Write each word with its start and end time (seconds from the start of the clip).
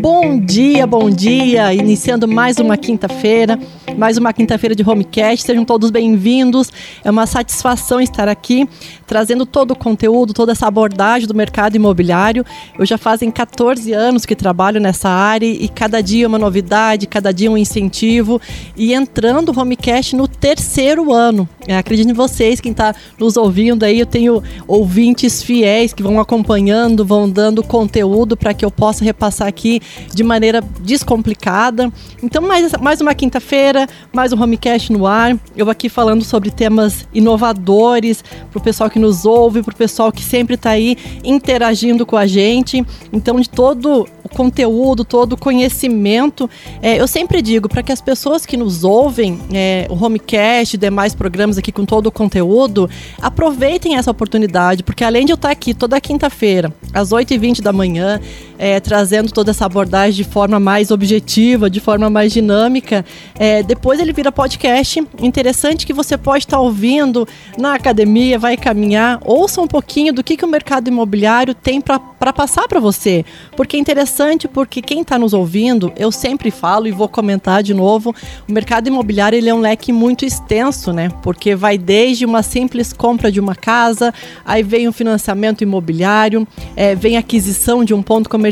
Bom 0.00 0.38
dia, 0.38 0.86
bom 0.86 1.10
dia! 1.10 1.74
Iniciando 1.74 2.28
mais 2.28 2.58
uma 2.58 2.76
quinta-feira, 2.76 3.58
mais 3.96 4.16
uma 4.16 4.32
quinta-feira 4.32 4.74
de 4.74 4.88
Homecast. 4.88 5.44
Sejam 5.44 5.64
todos 5.64 5.90
bem-vindos. 5.90 6.70
É 7.04 7.10
uma 7.10 7.26
satisfação 7.26 8.00
estar 8.00 8.28
aqui 8.28 8.68
trazendo 9.06 9.46
todo 9.46 9.72
o 9.72 9.76
conteúdo, 9.76 10.32
toda 10.32 10.52
essa 10.52 10.66
abordagem 10.66 11.26
do 11.26 11.34
mercado 11.34 11.76
imobiliário. 11.76 12.44
Eu 12.78 12.86
já 12.86 12.98
fazem 12.98 13.30
14 13.30 13.92
anos 13.92 14.26
que 14.26 14.34
trabalho 14.34 14.80
nessa 14.80 15.08
área 15.08 15.46
e 15.46 15.68
cada 15.68 16.00
dia 16.00 16.26
uma 16.26 16.38
novidade, 16.38 17.06
cada 17.06 17.32
dia 17.32 17.50
um 17.50 17.58
incentivo. 17.58 18.40
E 18.76 18.94
entrando 18.94 19.50
o 19.50 19.60
Homecast 19.60 20.16
no 20.16 20.26
terceiro 20.26 21.12
ano. 21.12 21.48
É, 21.68 21.76
acredito 21.76 22.08
em 22.08 22.14
vocês, 22.14 22.62
quem 22.62 22.72
está 22.72 22.94
nos 23.18 23.36
ouvindo 23.36 23.84
aí, 23.84 24.00
eu 24.00 24.06
tenho 24.06 24.42
ouvintes 24.66 25.42
fiéis 25.42 25.92
que 25.92 26.02
vão 26.02 26.18
acompanhando, 26.18 27.04
vão 27.04 27.28
dando 27.28 27.62
conteúdo 27.62 28.38
para 28.38 28.54
que 28.54 28.64
eu 28.64 28.70
possa 28.70 29.04
repassar 29.04 29.46
aqui 29.46 29.78
de 30.14 30.24
maneira 30.24 30.64
descomplicada. 30.80 31.92
Então, 32.22 32.40
mais, 32.40 32.72
mais 32.80 33.02
uma 33.02 33.14
quinta-feira, 33.14 33.77
mais 34.12 34.32
um 34.32 34.42
Homecast 34.42 34.92
no 34.92 35.06
ar. 35.06 35.36
Eu 35.54 35.68
aqui 35.68 35.88
falando 35.88 36.24
sobre 36.24 36.50
temas 36.50 37.06
inovadores 37.12 38.24
para 38.50 38.58
o 38.58 38.62
pessoal 38.62 38.88
que 38.88 38.98
nos 38.98 39.26
ouve, 39.26 39.62
para 39.62 39.74
o 39.74 39.76
pessoal 39.76 40.10
que 40.10 40.22
sempre 40.22 40.54
está 40.54 40.70
aí 40.70 40.96
interagindo 41.22 42.06
com 42.06 42.16
a 42.16 42.26
gente. 42.26 42.84
Então, 43.12 43.38
de 43.38 43.48
todo 43.48 44.08
o 44.24 44.28
conteúdo, 44.28 45.04
todo 45.04 45.32
o 45.32 45.36
conhecimento. 45.36 46.48
É, 46.82 47.00
eu 47.00 47.08
sempre 47.08 47.40
digo 47.40 47.68
para 47.68 47.82
que 47.82 47.92
as 47.92 48.00
pessoas 48.00 48.44
que 48.44 48.56
nos 48.56 48.84
ouvem, 48.84 49.38
é, 49.52 49.86
o 49.90 50.04
Homecast 50.04 50.74
e 50.74 50.78
demais 50.78 51.14
programas 51.14 51.58
aqui 51.58 51.72
com 51.72 51.84
todo 51.84 52.06
o 52.06 52.12
conteúdo, 52.12 52.88
aproveitem 53.20 53.96
essa 53.96 54.10
oportunidade, 54.10 54.82
porque 54.82 55.04
além 55.04 55.24
de 55.24 55.32
eu 55.32 55.36
estar 55.36 55.50
aqui 55.50 55.72
toda 55.74 56.00
quinta-feira, 56.00 56.72
às 56.92 57.10
8h20 57.10 57.62
da 57.62 57.72
manhã, 57.72 58.20
é, 58.58 58.80
trazendo 58.80 59.32
toda 59.32 59.52
essa 59.52 59.64
abordagem 59.64 60.16
de 60.16 60.24
forma 60.24 60.58
mais 60.58 60.90
objetiva, 60.90 61.70
de 61.70 61.80
forma 61.80 62.10
mais 62.10 62.32
dinâmica, 62.32 63.04
é, 63.38 63.62
depois 63.62 64.00
ele 64.00 64.12
vira 64.12 64.32
podcast. 64.32 65.02
Interessante 65.20 65.86
que 65.86 65.92
você 65.92 66.18
pode 66.18 66.44
estar 66.44 66.58
ouvindo 66.58 67.26
na 67.56 67.74
academia, 67.74 68.38
vai 68.38 68.56
caminhar, 68.56 69.20
ouça 69.24 69.60
um 69.60 69.66
pouquinho 69.66 70.12
do 70.12 70.24
que, 70.24 70.36
que 70.36 70.44
o 70.44 70.48
mercado 70.48 70.88
imobiliário 70.88 71.54
tem 71.54 71.80
para 71.80 72.32
passar 72.32 72.66
para 72.66 72.80
você, 72.80 73.24
porque 73.56 73.76
é 73.76 73.80
interessante 73.80 74.48
porque 74.48 74.82
quem 74.82 75.02
está 75.02 75.18
nos 75.18 75.32
ouvindo, 75.32 75.92
eu 75.96 76.10
sempre 76.10 76.50
falo 76.50 76.88
e 76.88 76.90
vou 76.90 77.08
comentar 77.08 77.62
de 77.62 77.72
novo, 77.72 78.14
o 78.48 78.52
mercado 78.52 78.88
imobiliário 78.88 79.36
ele 79.36 79.48
é 79.48 79.54
um 79.54 79.60
leque 79.60 79.92
muito 79.92 80.24
extenso, 80.24 80.92
né? 80.92 81.08
Porque 81.22 81.54
vai 81.54 81.78
desde 81.78 82.24
uma 82.24 82.42
simples 82.42 82.92
compra 82.92 83.30
de 83.30 83.38
uma 83.38 83.54
casa, 83.54 84.12
aí 84.44 84.62
vem 84.62 84.88
o 84.88 84.92
financiamento 84.92 85.62
imobiliário, 85.62 86.46
é, 86.74 86.94
vem 86.94 87.16
aquisição 87.16 87.84
de 87.84 87.94
um 87.94 88.02
ponto 88.02 88.28
comercial. 88.28 88.47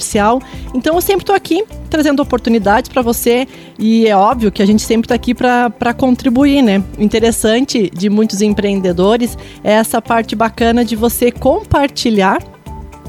Então 0.75 0.95
eu 0.95 1.01
sempre 1.01 1.23
estou 1.23 1.35
aqui 1.35 1.65
trazendo 1.89 2.21
oportunidades 2.21 2.89
para 2.89 3.03
você 3.03 3.47
e 3.79 4.07
é 4.07 4.17
óbvio 4.17 4.51
que 4.53 4.63
a 4.63 4.67
gente 4.67 4.83
sempre 4.83 5.07
está 5.07 5.15
aqui 5.15 5.35
para 5.35 5.95
contribuir, 5.95 6.63
né? 6.63 6.83
O 6.99 7.03
interessante 7.03 7.91
de 7.91 8.11
muitos 8.11 8.43
empreendedores 8.43 9.37
é 9.63 9.73
essa 9.73 10.03
parte 10.03 10.35
bacana 10.35 10.85
de 10.85 10.97
você 10.97 11.31
compartilhar 11.31 12.56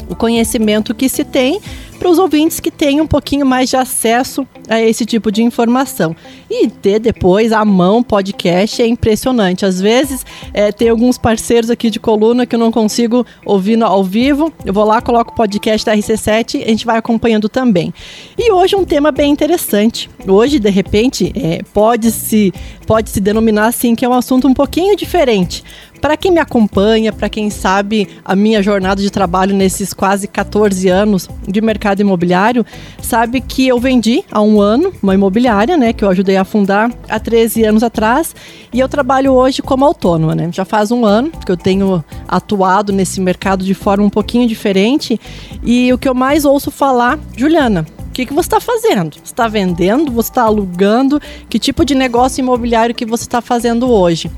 o 0.09 0.15
conhecimento 0.15 0.93
que 0.93 1.09
se 1.09 1.23
tem 1.23 1.59
para 1.97 2.09
os 2.09 2.19
ouvintes 2.19 2.59
que 2.59 2.71
tenham 2.71 3.05
um 3.05 3.07
pouquinho 3.07 3.45
mais 3.45 3.69
de 3.69 3.75
acesso 3.75 4.47
a 4.69 4.81
esse 4.81 5.05
tipo 5.05 5.31
de 5.31 5.41
informação. 5.43 6.15
E 6.49 6.67
ter 6.67 6.99
depois 6.99 7.51
a 7.51 7.65
mão 7.65 8.03
podcast 8.03 8.81
é 8.81 8.87
impressionante. 8.87 9.65
Às 9.65 9.81
vezes 9.81 10.25
é, 10.53 10.71
tem 10.71 10.89
alguns 10.89 11.17
parceiros 11.17 11.69
aqui 11.69 11.89
de 11.89 11.99
coluna 11.99 12.45
que 12.45 12.55
eu 12.55 12.59
não 12.59 12.71
consigo 12.71 13.25
ouvir 13.45 13.81
ao 13.83 14.03
vivo. 14.03 14.53
Eu 14.63 14.73
vou 14.73 14.85
lá, 14.85 15.01
coloco 15.01 15.31
o 15.31 15.35
podcast 15.35 15.85
da 15.85 15.95
RC7 15.95 16.63
a 16.63 16.69
gente 16.69 16.85
vai 16.85 16.97
acompanhando 16.97 17.49
também. 17.49 17.93
E 18.37 18.51
hoje 18.51 18.75
um 18.75 18.85
tema 18.85 19.11
bem 19.11 19.31
interessante. 19.31 20.09
Hoje, 20.27 20.59
de 20.59 20.69
repente, 20.69 21.31
é, 21.35 21.61
pode, 21.73 22.11
se, 22.11 22.53
pode 22.85 23.09
se 23.09 23.19
denominar 23.19 23.67
assim 23.67 23.95
que 23.95 24.05
é 24.05 24.09
um 24.09 24.13
assunto 24.13 24.47
um 24.47 24.53
pouquinho 24.53 24.95
diferente. 24.95 25.63
Para 26.01 26.15
quem 26.15 26.31
me 26.31 26.39
acompanha, 26.39 27.11
para 27.11 27.29
quem 27.29 27.49
sabe 27.49 28.07
a 28.23 28.35
minha 28.35 28.61
jornada 28.61 29.01
de 29.01 29.09
trabalho 29.09 29.55
nesses 29.55 29.93
quase 29.93 30.27
14 30.27 30.87
anos 30.87 31.29
de 31.47 31.59
mercado 31.61 32.01
imobiliário, 32.01 32.65
sabe 33.01 33.41
que 33.41 33.67
eu 33.67 33.79
vendi 33.79 34.23
há 34.31 34.41
um 34.41 34.61
ano 34.61 34.93
uma 35.01 35.15
imobiliária, 35.15 35.75
né, 35.77 35.93
que 35.93 36.03
eu 36.03 36.09
ajudei 36.09 36.37
a 36.37 36.43
fundar 36.43 36.91
há 37.09 37.19
13 37.19 37.63
anos 37.63 37.83
atrás, 37.83 38.35
e 38.71 38.79
eu 38.79 38.87
trabalho 38.87 39.33
hoje 39.33 39.61
como 39.61 39.85
autônoma, 39.85 40.35
né? 40.35 40.49
Já 40.51 40.65
faz 40.65 40.91
um 40.91 41.05
ano 41.05 41.31
que 41.45 41.51
eu 41.51 41.57
tenho 41.57 42.03
atuado 42.27 42.93
nesse 42.93 43.19
mercado 43.19 43.63
de 43.63 43.73
forma 43.73 44.03
um 44.03 44.09
pouquinho 44.09 44.47
diferente, 44.47 45.19
e 45.63 45.91
o 45.91 45.97
que 45.97 46.07
eu 46.07 46.13
mais 46.13 46.45
ouço 46.45 46.69
falar, 46.69 47.19
Juliana, 47.35 47.85
o 48.07 48.11
que, 48.11 48.25
que 48.25 48.33
você 48.33 48.47
está 48.47 48.59
fazendo? 48.59 49.13
Você 49.13 49.21
está 49.25 49.47
vendendo? 49.47 50.11
Você 50.11 50.29
está 50.29 50.43
alugando? 50.43 51.21
Que 51.47 51.59
tipo 51.59 51.85
de 51.85 51.93
negócio 51.93 52.41
imobiliário 52.41 52.95
que 52.95 53.05
você 53.05 53.23
está 53.23 53.41
fazendo 53.41 53.91
hoje? 53.91 54.31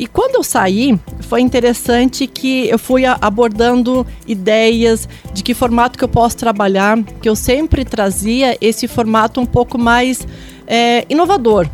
E 0.00 0.06
quando 0.06 0.36
eu 0.36 0.42
saí, 0.42 0.98
foi 1.20 1.42
interessante 1.42 2.26
que 2.26 2.66
eu 2.70 2.78
fui 2.78 3.04
abordando 3.04 4.06
ideias 4.26 5.06
de 5.30 5.42
que 5.42 5.52
formato 5.52 5.98
que 5.98 6.02
eu 6.02 6.08
posso 6.08 6.38
trabalhar, 6.38 6.96
que 7.20 7.28
eu 7.28 7.36
sempre 7.36 7.84
trazia 7.84 8.56
esse 8.62 8.88
formato 8.88 9.42
um 9.42 9.44
pouco 9.44 9.76
mais 9.76 10.26
é, 10.66 11.04
inovador 11.10 11.68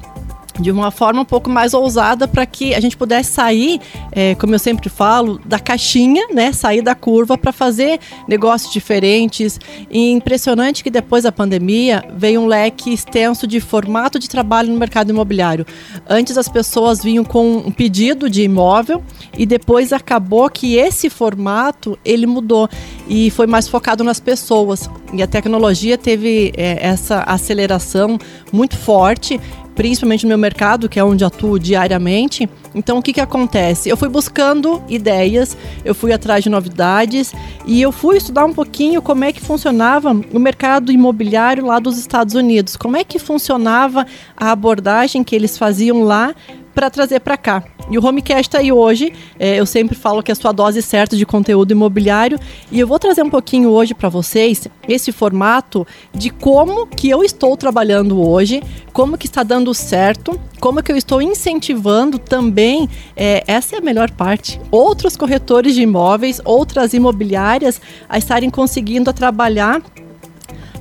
de 0.60 0.70
uma 0.70 0.90
forma 0.90 1.22
um 1.22 1.24
pouco 1.24 1.50
mais 1.50 1.74
ousada 1.74 2.26
para 2.26 2.46
que 2.46 2.74
a 2.74 2.80
gente 2.80 2.96
pudesse 2.96 3.32
sair, 3.32 3.80
é, 4.12 4.34
como 4.34 4.54
eu 4.54 4.58
sempre 4.58 4.88
falo, 4.88 5.40
da 5.44 5.58
caixinha, 5.58 6.26
né? 6.32 6.52
Sair 6.52 6.82
da 6.82 6.94
curva 6.94 7.36
para 7.36 7.52
fazer 7.52 8.00
negócios 8.26 8.72
diferentes. 8.72 9.60
E 9.90 10.10
impressionante 10.10 10.82
que 10.82 10.90
depois 10.90 11.24
da 11.24 11.32
pandemia 11.32 12.04
veio 12.16 12.40
um 12.40 12.46
leque 12.46 12.92
extenso 12.92 13.46
de 13.46 13.60
formato 13.60 14.18
de 14.18 14.28
trabalho 14.28 14.72
no 14.72 14.78
mercado 14.78 15.10
imobiliário. 15.10 15.66
Antes 16.08 16.38
as 16.38 16.48
pessoas 16.48 17.02
vinham 17.02 17.24
com 17.24 17.58
um 17.58 17.70
pedido 17.70 18.28
de 18.30 18.42
imóvel 18.42 19.02
e 19.36 19.44
depois 19.44 19.92
acabou 19.92 20.48
que 20.48 20.76
esse 20.76 21.10
formato 21.10 21.98
ele 22.04 22.26
mudou 22.26 22.68
e 23.08 23.30
foi 23.30 23.46
mais 23.46 23.68
focado 23.68 24.02
nas 24.02 24.20
pessoas. 24.20 24.88
E 25.12 25.22
a 25.22 25.26
tecnologia 25.26 25.96
teve 25.96 26.52
é, 26.56 26.86
essa 26.86 27.20
aceleração 27.20 28.18
muito 28.52 28.76
forte 28.76 29.40
principalmente 29.76 30.24
no 30.24 30.30
meu 30.30 30.38
mercado, 30.38 30.88
que 30.88 30.98
é 30.98 31.04
onde 31.04 31.24
atuo 31.24 31.58
diariamente. 31.58 32.48
Então, 32.74 32.98
o 32.98 33.02
que, 33.02 33.12
que 33.12 33.20
acontece? 33.20 33.88
Eu 33.88 33.96
fui 33.96 34.08
buscando 34.08 34.82
ideias, 34.88 35.56
eu 35.84 35.94
fui 35.94 36.12
atrás 36.12 36.42
de 36.42 36.50
novidades 36.50 37.32
e 37.66 37.80
eu 37.80 37.92
fui 37.92 38.16
estudar 38.16 38.46
um 38.46 38.52
pouquinho 38.52 39.00
como 39.00 39.24
é 39.24 39.32
que 39.32 39.40
funcionava 39.40 40.10
o 40.10 40.38
mercado 40.38 40.90
imobiliário 40.90 41.66
lá 41.66 41.78
dos 41.78 41.98
Estados 41.98 42.34
Unidos, 42.34 42.74
como 42.76 42.96
é 42.96 43.04
que 43.04 43.18
funcionava 43.18 44.06
a 44.36 44.50
abordagem 44.50 45.22
que 45.22 45.36
eles 45.36 45.58
faziam 45.58 46.02
lá 46.02 46.34
para 46.76 46.90
trazer 46.90 47.20
para 47.20 47.38
cá. 47.38 47.64
E 47.90 47.96
o 47.96 48.04
Homecast 48.04 48.42
está 48.42 48.58
aí 48.58 48.70
hoje. 48.70 49.10
É, 49.38 49.58
eu 49.58 49.64
sempre 49.64 49.96
falo 49.96 50.22
que 50.22 50.30
é 50.30 50.34
a 50.34 50.36
sua 50.36 50.52
dose 50.52 50.82
certa 50.82 51.16
de 51.16 51.24
conteúdo 51.24 51.72
imobiliário. 51.72 52.38
E 52.70 52.78
eu 52.78 52.86
vou 52.86 52.98
trazer 52.98 53.22
um 53.22 53.30
pouquinho 53.30 53.70
hoje 53.70 53.94
para 53.94 54.10
vocês 54.10 54.68
esse 54.86 55.10
formato 55.10 55.86
de 56.12 56.28
como 56.28 56.86
que 56.86 57.08
eu 57.08 57.24
estou 57.24 57.56
trabalhando 57.56 58.20
hoje, 58.20 58.62
como 58.92 59.16
que 59.16 59.26
está 59.26 59.42
dando 59.42 59.72
certo, 59.72 60.38
como 60.60 60.82
que 60.82 60.92
eu 60.92 60.96
estou 60.98 61.22
incentivando 61.22 62.18
também, 62.18 62.90
é, 63.16 63.42
essa 63.46 63.76
é 63.76 63.78
a 63.78 63.82
melhor 63.82 64.10
parte, 64.10 64.60
outros 64.70 65.16
corretores 65.16 65.74
de 65.74 65.80
imóveis, 65.80 66.42
outras 66.44 66.92
imobiliárias 66.92 67.80
a 68.06 68.18
estarem 68.18 68.50
conseguindo 68.50 69.10
trabalhar 69.14 69.80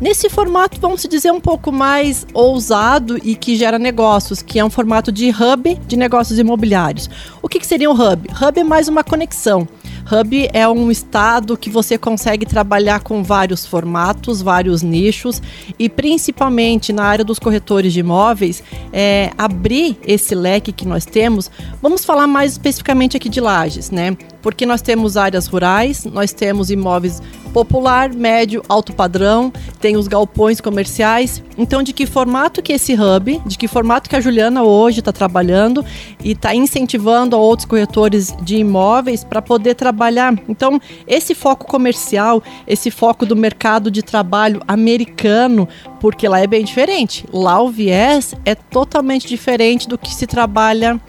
Nesse 0.02 0.30
formato, 0.30 0.80
vamos 0.80 1.04
dizer, 1.04 1.32
um 1.32 1.40
pouco 1.40 1.72
mais 1.72 2.28
ousado 2.34 3.18
e 3.24 3.34
que 3.34 3.56
gera 3.56 3.80
negócios, 3.80 4.42
que 4.42 4.60
é 4.60 4.66
um 4.66 4.70
formato 4.70 5.10
de 5.10 5.30
hub 5.30 5.76
de 5.88 5.96
negócios 5.96 6.38
imobiliários. 6.38 7.10
O 7.42 7.48
que, 7.48 7.60
que 7.60 7.66
seria 7.66 7.90
um 7.90 7.94
hub? 7.94 8.30
Hub 8.30 8.60
é 8.60 8.64
mais 8.64 8.90
uma 8.90 9.04
conexão. 9.04 9.66
Hub 10.12 10.50
é 10.54 10.68
um 10.68 10.92
estado 10.92 11.58
que 11.58 11.68
você 11.68 11.98
consegue 11.98 12.46
trabalhar 12.46 13.00
com 13.00 13.24
vários 13.24 13.66
formatos, 13.66 14.40
vários 14.40 14.84
nichos 14.84 15.42
e 15.80 15.90
principalmente 15.90 16.94
na 16.94 17.04
área 17.04 17.26
dos 17.26 17.40
corretores 17.40 17.92
de 17.92 18.02
imóveis, 18.02 18.64
é, 18.94 19.32
abrir 19.36 19.98
esse 20.06 20.36
leque 20.36 20.72
que 20.72 20.88
nós 20.88 21.06
temos. 21.06 21.50
Vamos 21.82 22.06
falar 22.06 22.28
mais 22.28 22.52
especificamente 22.52 23.18
aqui 23.18 23.28
de 23.28 23.42
lajes, 23.42 23.90
né? 23.90 24.16
Porque 24.44 24.64
nós 24.64 24.80
temos 24.80 25.18
áreas 25.18 25.48
rurais, 25.48 26.06
nós 26.06 26.32
temos 26.32 26.70
imóveis 26.70 27.20
popular, 27.52 28.14
médio, 28.14 28.62
alto 28.70 28.94
padrão, 28.94 29.52
tem 29.80 29.98
os 29.98 30.08
galpões 30.08 30.62
comerciais. 30.62 31.42
Então, 31.58 31.82
de 31.82 31.94
que 31.94 32.06
formato 32.06 32.62
que 32.62 32.74
esse 32.74 32.94
hub, 32.94 33.42
de 33.44 33.58
que 33.58 33.68
formato 33.68 34.08
que 34.08 34.16
a 34.16 34.20
Juliana 34.20 34.62
hoje 34.62 35.00
está 35.00 35.12
trabalhando 35.12 35.84
e 36.24 36.34
está 36.34 36.54
incentivando 36.54 37.36
a 37.36 37.40
outros 37.40 37.66
corretores 37.66 38.36
de 38.42 38.58
imóveis 38.58 39.24
para 39.24 39.42
poder 39.42 39.74
trabalhar 39.74 39.95
trabalhar. 39.96 40.38
Então, 40.50 40.80
esse 41.08 41.34
foco 41.34 41.66
comercial, 41.66 42.44
esse 42.68 42.92
foco 42.92 43.26
do 43.26 43.36
mercado 43.36 43.90
de 43.90 44.04
trabalho 44.04 44.62
americano, 44.68 45.68
porque 46.02 46.28
lá 46.28 46.42
é 46.42 46.46
bem 46.46 46.66
diferente. 46.66 47.26
Lá 47.32 47.62
o 47.62 47.70
viés 47.70 48.36
é 48.44 48.54
totalmente 48.54 49.26
diferente 49.26 49.88
do 49.88 49.98
que 49.98 50.14
se 50.14 50.28
trabalha. 50.28 51.00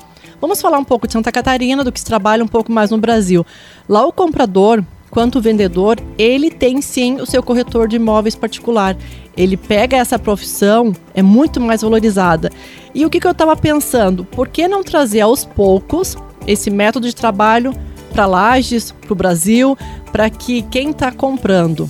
Vamos 0.41 0.61
falar 0.61 0.79
um 0.79 0.85
pouco 0.85 1.07
de 1.07 1.13
Santa 1.13 1.33
Catarina, 1.33 1.83
do 1.83 1.91
que 1.91 1.99
se 1.99 2.07
trabalha 2.07 2.45
um 2.45 2.49
pouco 2.49 2.71
mais 2.71 2.91
no 2.91 2.99
Brasil. 2.99 3.45
Lá 3.89 4.07
o 4.07 4.13
comprador, 4.13 4.85
quanto 5.11 5.39
o 5.39 5.43
vendedor, 5.43 5.99
ele 6.17 6.51
tem 6.51 6.81
sim 6.81 7.21
o 7.21 7.27
seu 7.27 7.43
corretor 7.43 7.89
de 7.89 7.97
imóveis 7.97 8.37
particular. 8.37 8.97
Ele 9.37 9.57
pega 9.57 9.97
essa 9.97 10.19
profissão, 10.19 10.93
é 11.13 11.23
muito 11.23 11.61
mais 11.61 11.83
valorizada. 11.83 12.51
E 12.95 13.05
o 13.05 13.11
que, 13.11 13.21
que 13.21 13.27
eu 13.27 13.33
estava 13.33 13.57
pensando? 13.57 14.25
Por 14.25 14.49
que 14.49 14.69
não 14.69 14.83
trazer 14.83 15.21
aos 15.21 15.45
poucos 15.45 16.17
esse 16.47 16.71
método 16.71 17.07
de 17.07 17.15
trabalho 17.15 17.75
para 18.17 18.25
Lages, 18.25 18.93
para 18.93 19.13
o 19.13 19.15
Brasil, 19.15 19.77
para 20.11 20.31
que 20.31 20.63
quem 20.63 20.89
está 20.89 21.13
comprando 21.13 21.87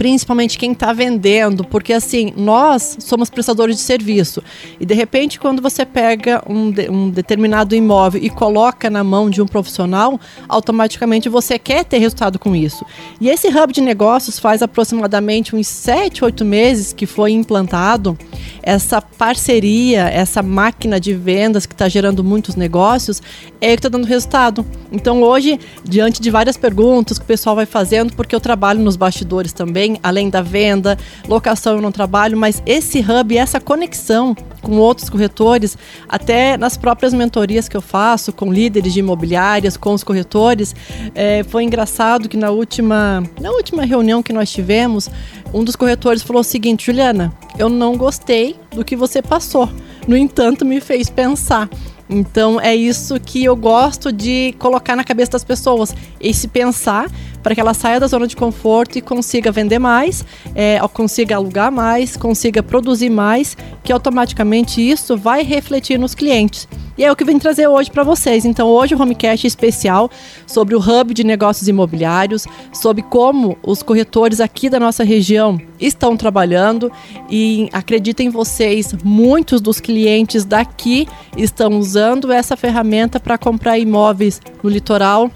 principalmente 0.00 0.56
quem 0.56 0.72
está 0.72 0.94
vendendo, 0.94 1.62
porque 1.62 1.92
assim, 1.92 2.32
nós 2.34 2.96
somos 3.00 3.28
prestadores 3.28 3.76
de 3.76 3.82
serviço 3.82 4.42
e 4.80 4.86
de 4.86 4.94
repente 4.94 5.38
quando 5.38 5.60
você 5.60 5.84
pega 5.84 6.42
um, 6.48 6.70
de, 6.70 6.88
um 6.88 7.10
determinado 7.10 7.74
imóvel 7.74 8.18
e 8.24 8.30
coloca 8.30 8.88
na 8.88 9.04
mão 9.04 9.28
de 9.28 9.42
um 9.42 9.46
profissional, 9.46 10.18
automaticamente 10.48 11.28
você 11.28 11.58
quer 11.58 11.84
ter 11.84 11.98
resultado 11.98 12.38
com 12.38 12.56
isso. 12.56 12.82
E 13.20 13.28
esse 13.28 13.48
hub 13.48 13.74
de 13.74 13.82
negócios 13.82 14.38
faz 14.38 14.62
aproximadamente 14.62 15.54
uns 15.54 15.66
7, 15.68 16.24
8 16.24 16.46
meses 16.46 16.94
que 16.94 17.04
foi 17.04 17.32
implantado 17.32 18.16
essa 18.62 19.02
parceria, 19.02 20.08
essa 20.08 20.42
máquina 20.42 20.98
de 20.98 21.12
vendas 21.12 21.66
que 21.66 21.74
está 21.74 21.90
gerando 21.90 22.24
muitos 22.24 22.56
negócios, 22.56 23.22
é 23.60 23.68
que 23.68 23.74
está 23.74 23.88
dando 23.90 24.06
resultado. 24.06 24.64
Então 24.90 25.22
hoje, 25.22 25.58
diante 25.84 26.22
de 26.22 26.30
várias 26.30 26.56
perguntas 26.56 27.18
que 27.18 27.24
o 27.24 27.26
pessoal 27.26 27.54
vai 27.54 27.66
fazendo, 27.66 28.14
porque 28.14 28.34
eu 28.34 28.40
trabalho 28.40 28.80
nos 28.80 28.96
bastidores 28.96 29.52
também, 29.52 29.89
além 30.02 30.30
da 30.30 30.42
venda, 30.42 30.96
locação 31.28 31.80
não 31.80 31.92
trabalho, 31.92 32.36
mas 32.36 32.62
esse 32.66 33.00
hub, 33.00 33.36
essa 33.36 33.60
conexão 33.60 34.36
com 34.60 34.76
outros 34.76 35.08
corretores, 35.08 35.76
até 36.08 36.56
nas 36.56 36.76
próprias 36.76 37.14
mentorias 37.14 37.68
que 37.68 37.76
eu 37.76 37.80
faço 37.80 38.32
com 38.32 38.52
líderes 38.52 38.92
de 38.92 39.00
imobiliárias, 39.00 39.76
com 39.76 39.94
os 39.94 40.04
corretores, 40.04 40.74
é, 41.14 41.42
foi 41.44 41.64
engraçado 41.64 42.28
que 42.28 42.36
na 42.36 42.50
última, 42.50 43.22
na 43.40 43.50
última 43.50 43.84
reunião 43.84 44.22
que 44.22 44.32
nós 44.32 44.50
tivemos, 44.50 45.08
um 45.52 45.64
dos 45.64 45.76
corretores 45.76 46.22
falou 46.22 46.40
o 46.40 46.44
seguinte, 46.44 46.86
Juliana, 46.86 47.32
eu 47.58 47.68
não 47.68 47.96
gostei 47.96 48.56
do 48.70 48.84
que 48.84 48.94
você 48.94 49.20
passou. 49.20 49.68
No 50.06 50.16
entanto, 50.16 50.64
me 50.64 50.80
fez 50.80 51.10
pensar. 51.10 51.68
Então 52.08 52.60
é 52.60 52.74
isso 52.74 53.20
que 53.20 53.44
eu 53.44 53.54
gosto 53.54 54.10
de 54.12 54.52
colocar 54.58 54.96
na 54.96 55.04
cabeça 55.04 55.30
das 55.30 55.44
pessoas, 55.44 55.94
esse 56.20 56.48
pensar 56.48 57.08
para 57.42 57.54
que 57.54 57.60
ela 57.60 57.74
saia 57.74 57.98
da 57.98 58.06
zona 58.06 58.26
de 58.26 58.36
conforto 58.36 58.98
e 58.98 59.00
consiga 59.00 59.50
vender 59.50 59.78
mais, 59.78 60.24
é, 60.54 60.78
consiga 60.92 61.36
alugar 61.36 61.72
mais, 61.72 62.16
consiga 62.16 62.62
produzir 62.62 63.10
mais, 63.10 63.56
que 63.82 63.92
automaticamente 63.92 64.80
isso 64.80 65.16
vai 65.16 65.42
refletir 65.42 65.98
nos 65.98 66.14
clientes. 66.14 66.68
E 67.00 67.04
é 67.04 67.10
o 67.10 67.16
que 67.16 67.22
eu 67.22 67.26
vim 67.26 67.38
trazer 67.38 67.66
hoje 67.66 67.90
para 67.90 68.02
vocês. 68.02 68.44
Então, 68.44 68.68
hoje 68.68 68.94
o 68.94 69.00
Homecast 69.00 69.46
é 69.46 69.48
especial 69.48 70.10
sobre 70.46 70.74
o 70.74 70.78
hub 70.78 71.14
de 71.14 71.24
negócios 71.24 71.66
imobiliários, 71.66 72.46
sobre 72.74 73.02
como 73.02 73.56
os 73.62 73.82
corretores 73.82 74.38
aqui 74.38 74.68
da 74.68 74.78
nossa 74.78 75.02
região 75.02 75.58
estão 75.80 76.14
trabalhando 76.14 76.92
e 77.30 77.70
acreditem 77.72 78.28
vocês, 78.28 78.94
muitos 79.02 79.62
dos 79.62 79.80
clientes 79.80 80.44
daqui 80.44 81.08
estão 81.38 81.78
usando 81.78 82.30
essa 82.30 82.54
ferramenta 82.54 83.18
para 83.18 83.38
comprar 83.38 83.78
imóveis 83.78 84.38
no 84.62 84.68
litoral, 84.68 85.30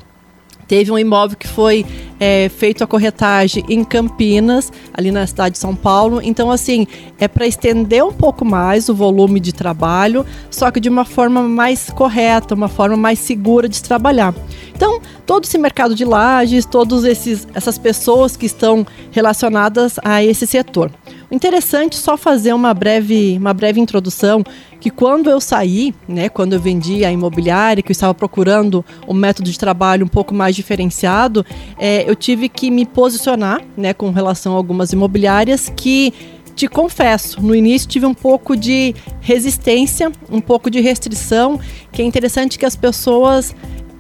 Teve 0.66 0.90
um 0.90 0.98
imóvel 0.98 1.36
que 1.36 1.46
foi 1.46 1.84
é, 2.18 2.48
feito 2.48 2.82
a 2.82 2.86
corretagem 2.86 3.64
em 3.68 3.84
Campinas, 3.84 4.72
ali 4.92 5.10
na 5.10 5.26
cidade 5.26 5.54
de 5.54 5.58
São 5.58 5.74
Paulo. 5.74 6.20
Então, 6.22 6.50
assim, 6.50 6.86
é 7.18 7.28
para 7.28 7.46
estender 7.46 8.04
um 8.04 8.12
pouco 8.12 8.44
mais 8.44 8.88
o 8.88 8.94
volume 8.94 9.40
de 9.40 9.52
trabalho, 9.52 10.24
só 10.50 10.70
que 10.70 10.80
de 10.80 10.88
uma 10.88 11.04
forma 11.04 11.42
mais 11.42 11.90
correta, 11.90 12.54
uma 12.54 12.68
forma 12.68 12.96
mais 12.96 13.18
segura 13.18 13.68
de 13.68 13.82
trabalhar. 13.82 14.34
Então, 14.74 15.00
todo 15.24 15.44
esse 15.44 15.58
mercado 15.58 15.94
de 15.94 16.04
lajes, 16.04 16.66
todas 16.66 17.04
essas 17.04 17.78
pessoas 17.78 18.36
que 18.36 18.46
estão 18.46 18.86
relacionadas 19.10 19.98
a 20.02 20.22
esse 20.22 20.46
setor. 20.46 20.90
Interessante 21.34 21.96
só 21.96 22.16
fazer 22.16 22.52
uma 22.52 22.72
breve, 22.72 23.36
uma 23.36 23.52
breve 23.52 23.80
introdução 23.80 24.44
que 24.80 24.88
quando 24.88 25.28
eu 25.28 25.40
saí, 25.40 25.92
né, 26.06 26.28
quando 26.28 26.52
eu 26.52 26.60
vendi 26.60 27.04
a 27.04 27.10
imobiliária, 27.10 27.82
que 27.82 27.90
eu 27.90 27.92
estava 27.92 28.14
procurando 28.14 28.84
um 29.08 29.12
método 29.12 29.50
de 29.50 29.58
trabalho 29.58 30.04
um 30.04 30.08
pouco 30.08 30.32
mais 30.32 30.54
diferenciado, 30.54 31.44
é, 31.76 32.08
eu 32.08 32.14
tive 32.14 32.48
que 32.48 32.70
me 32.70 32.86
posicionar, 32.86 33.60
né, 33.76 33.92
com 33.92 34.12
relação 34.12 34.52
a 34.52 34.56
algumas 34.56 34.92
imobiliárias 34.92 35.72
que 35.74 36.14
te 36.54 36.68
confesso, 36.68 37.42
no 37.42 37.52
início 37.52 37.88
tive 37.88 38.06
um 38.06 38.14
pouco 38.14 38.56
de 38.56 38.94
resistência, 39.20 40.12
um 40.30 40.40
pouco 40.40 40.70
de 40.70 40.80
restrição, 40.80 41.58
que 41.90 42.00
é 42.00 42.04
interessante 42.04 42.56
que 42.56 42.64
as 42.64 42.76
pessoas 42.76 43.52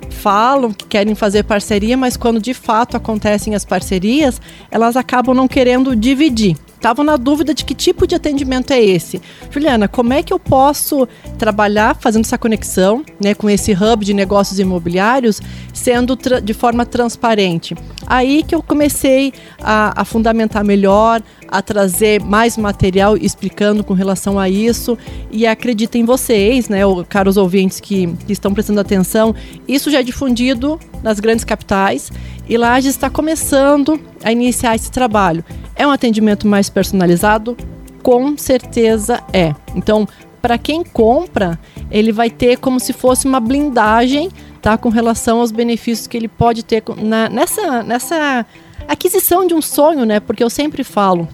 falam 0.08 0.72
que 0.72 0.86
querem 0.86 1.16
fazer 1.16 1.42
parceria, 1.42 1.96
mas 1.96 2.16
quando 2.16 2.40
de 2.40 2.54
fato 2.54 2.96
acontecem 2.96 3.56
as 3.56 3.64
parcerias, 3.64 4.40
elas 4.70 4.96
acabam 4.96 5.34
não 5.34 5.48
querendo 5.48 5.96
dividir 5.96 6.56
estavam 6.84 7.02
na 7.02 7.16
dúvida 7.16 7.54
de 7.54 7.64
que 7.64 7.74
tipo 7.74 8.06
de 8.06 8.14
atendimento 8.14 8.70
é 8.70 8.78
esse. 8.78 9.18
Juliana, 9.50 9.88
como 9.88 10.12
é 10.12 10.22
que 10.22 10.34
eu 10.34 10.38
posso 10.38 11.08
trabalhar 11.38 11.96
fazendo 11.98 12.26
essa 12.26 12.36
conexão 12.36 13.02
né, 13.18 13.34
com 13.34 13.48
esse 13.48 13.72
hub 13.72 14.04
de 14.04 14.12
negócios 14.12 14.58
imobiliários, 14.58 15.40
sendo 15.72 16.14
de 16.14 16.52
forma 16.52 16.84
transparente? 16.84 17.74
Aí 18.06 18.42
que 18.42 18.54
eu 18.54 18.62
comecei 18.62 19.32
a, 19.62 20.02
a 20.02 20.04
fundamentar 20.04 20.62
melhor, 20.62 21.22
a 21.48 21.62
trazer 21.62 22.22
mais 22.22 22.58
material 22.58 23.16
explicando 23.16 23.82
com 23.82 23.94
relação 23.94 24.38
a 24.38 24.50
isso 24.50 24.98
e 25.30 25.46
acreditem 25.46 26.04
vocês, 26.04 26.68
né, 26.68 26.80
caros 27.08 27.38
ouvintes 27.38 27.80
que, 27.80 28.12
que 28.26 28.32
estão 28.34 28.52
prestando 28.52 28.80
atenção, 28.80 29.34
isso 29.66 29.90
já 29.90 30.00
é 30.00 30.02
difundido 30.02 30.78
nas 31.02 31.18
grandes 31.18 31.44
capitais 31.46 32.10
e 32.48 32.56
lá 32.56 32.80
já 32.80 32.90
está 32.90 33.08
começando 33.08 34.00
a 34.22 34.30
iniciar 34.32 34.74
esse 34.74 34.90
trabalho. 34.90 35.44
É 35.74 35.86
um 35.86 35.90
atendimento 35.90 36.46
mais 36.46 36.68
personalizado? 36.68 37.56
Com 38.02 38.36
certeza 38.36 39.22
é. 39.32 39.54
Então, 39.74 40.06
para 40.42 40.58
quem 40.58 40.84
compra, 40.84 41.58
ele 41.90 42.12
vai 42.12 42.28
ter 42.28 42.58
como 42.58 42.78
se 42.78 42.92
fosse 42.92 43.26
uma 43.26 43.40
blindagem, 43.40 44.30
tá, 44.60 44.76
com 44.76 44.90
relação 44.90 45.40
aos 45.40 45.50
benefícios 45.50 46.06
que 46.06 46.16
ele 46.16 46.28
pode 46.28 46.62
ter 46.62 46.82
na, 46.98 47.30
nessa 47.30 47.82
nessa 47.82 48.46
aquisição 48.86 49.46
de 49.46 49.54
um 49.54 49.62
sonho, 49.62 50.04
né? 50.04 50.20
Porque 50.20 50.44
eu 50.44 50.50
sempre 50.50 50.84
falo, 50.84 51.26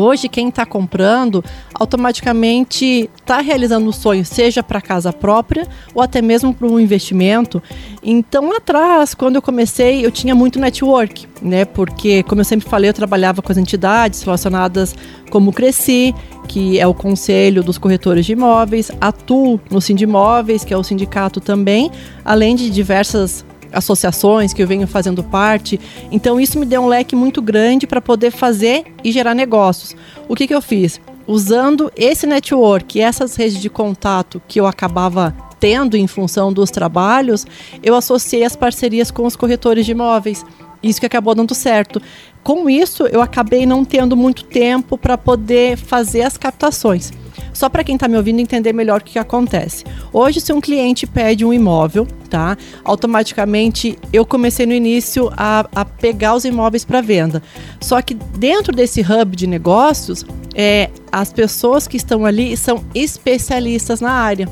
Hoje, 0.00 0.28
quem 0.28 0.48
está 0.48 0.64
comprando 0.64 1.44
automaticamente 1.74 3.10
está 3.16 3.40
realizando 3.40 3.88
o 3.88 3.92
sonho, 3.92 4.24
seja 4.24 4.62
para 4.62 4.80
casa 4.80 5.12
própria 5.12 5.66
ou 5.92 6.00
até 6.00 6.22
mesmo 6.22 6.54
para 6.54 6.68
um 6.68 6.78
investimento. 6.78 7.60
Então, 8.00 8.56
atrás, 8.56 9.12
quando 9.12 9.34
eu 9.34 9.42
comecei, 9.42 10.06
eu 10.06 10.12
tinha 10.12 10.36
muito 10.36 10.60
network, 10.60 11.26
né? 11.42 11.64
Porque, 11.64 12.22
como 12.22 12.40
eu 12.40 12.44
sempre 12.44 12.68
falei, 12.68 12.90
eu 12.90 12.94
trabalhava 12.94 13.42
com 13.42 13.50
as 13.50 13.58
entidades 13.58 14.22
relacionadas 14.22 14.94
como 15.30 15.52
Cresci, 15.52 16.14
que 16.46 16.78
é 16.78 16.86
o 16.86 16.94
Conselho 16.94 17.64
dos 17.64 17.76
Corretores 17.76 18.24
de 18.24 18.34
Imóveis, 18.34 18.92
atuo 19.00 19.60
no 19.68 19.80
Sindimóveis, 19.80 20.62
que 20.64 20.72
é 20.72 20.76
o 20.76 20.84
sindicato 20.84 21.40
também, 21.40 21.90
além 22.24 22.54
de 22.54 22.70
diversas 22.70 23.44
associações 23.72 24.52
que 24.52 24.62
eu 24.62 24.66
venho 24.66 24.86
fazendo 24.86 25.22
parte. 25.22 25.80
Então 26.10 26.40
isso 26.40 26.58
me 26.58 26.66
deu 26.66 26.82
um 26.82 26.86
leque 26.86 27.14
muito 27.14 27.40
grande 27.42 27.86
para 27.86 28.00
poder 28.00 28.30
fazer 28.30 28.84
e 29.02 29.12
gerar 29.12 29.34
negócios. 29.34 29.94
O 30.28 30.34
que, 30.34 30.46
que 30.46 30.54
eu 30.54 30.62
fiz? 30.62 31.00
Usando 31.26 31.92
esse 31.96 32.26
network, 32.26 33.00
essas 33.00 33.36
redes 33.36 33.60
de 33.60 33.68
contato 33.68 34.40
que 34.48 34.58
eu 34.58 34.66
acabava 34.66 35.34
tendo 35.60 35.96
em 35.96 36.06
função 36.06 36.52
dos 36.52 36.70
trabalhos, 36.70 37.46
eu 37.82 37.94
associei 37.94 38.44
as 38.44 38.56
parcerias 38.56 39.10
com 39.10 39.26
os 39.26 39.36
corretores 39.36 39.84
de 39.84 39.92
imóveis. 39.92 40.44
Isso 40.82 41.00
que 41.00 41.06
acabou 41.06 41.34
dando 41.34 41.54
certo. 41.54 42.00
Com 42.48 42.70
isso, 42.70 43.06
eu 43.06 43.20
acabei 43.20 43.66
não 43.66 43.84
tendo 43.84 44.16
muito 44.16 44.42
tempo 44.42 44.96
para 44.96 45.18
poder 45.18 45.76
fazer 45.76 46.22
as 46.22 46.38
captações. 46.38 47.12
Só 47.52 47.68
para 47.68 47.84
quem 47.84 47.96
está 47.96 48.08
me 48.08 48.16
ouvindo 48.16 48.40
entender 48.40 48.72
melhor 48.72 49.02
o 49.02 49.04
que, 49.04 49.12
que, 49.12 49.18
acontece. 49.18 49.84
Hoje, 50.14 50.40
se 50.40 50.50
um 50.50 50.58
cliente 50.58 51.06
pede 51.06 51.44
um 51.44 51.52
imóvel, 51.52 52.08
tá? 52.30 52.56
Automaticamente 52.82 53.98
eu 54.14 54.24
comecei 54.24 54.64
no 54.64 54.72
início 54.72 55.30
a, 55.36 55.68
a 55.74 55.84
pegar 55.84 56.36
os 56.36 56.46
imóveis 56.46 56.86
para 56.86 57.02
venda. 57.02 57.42
Só 57.82 58.00
que 58.00 58.14
dentro 58.14 58.74
desse 58.74 59.02
hub 59.02 59.36
de 59.36 59.46
negócios, 59.46 60.24
é, 60.54 60.88
as 61.12 61.30
pessoas 61.30 61.86
que 61.86 61.98
estão 61.98 62.24
ali 62.24 62.56
são 62.56 62.82
especialistas 62.94 64.00
na 64.00 64.12
área. 64.12 64.48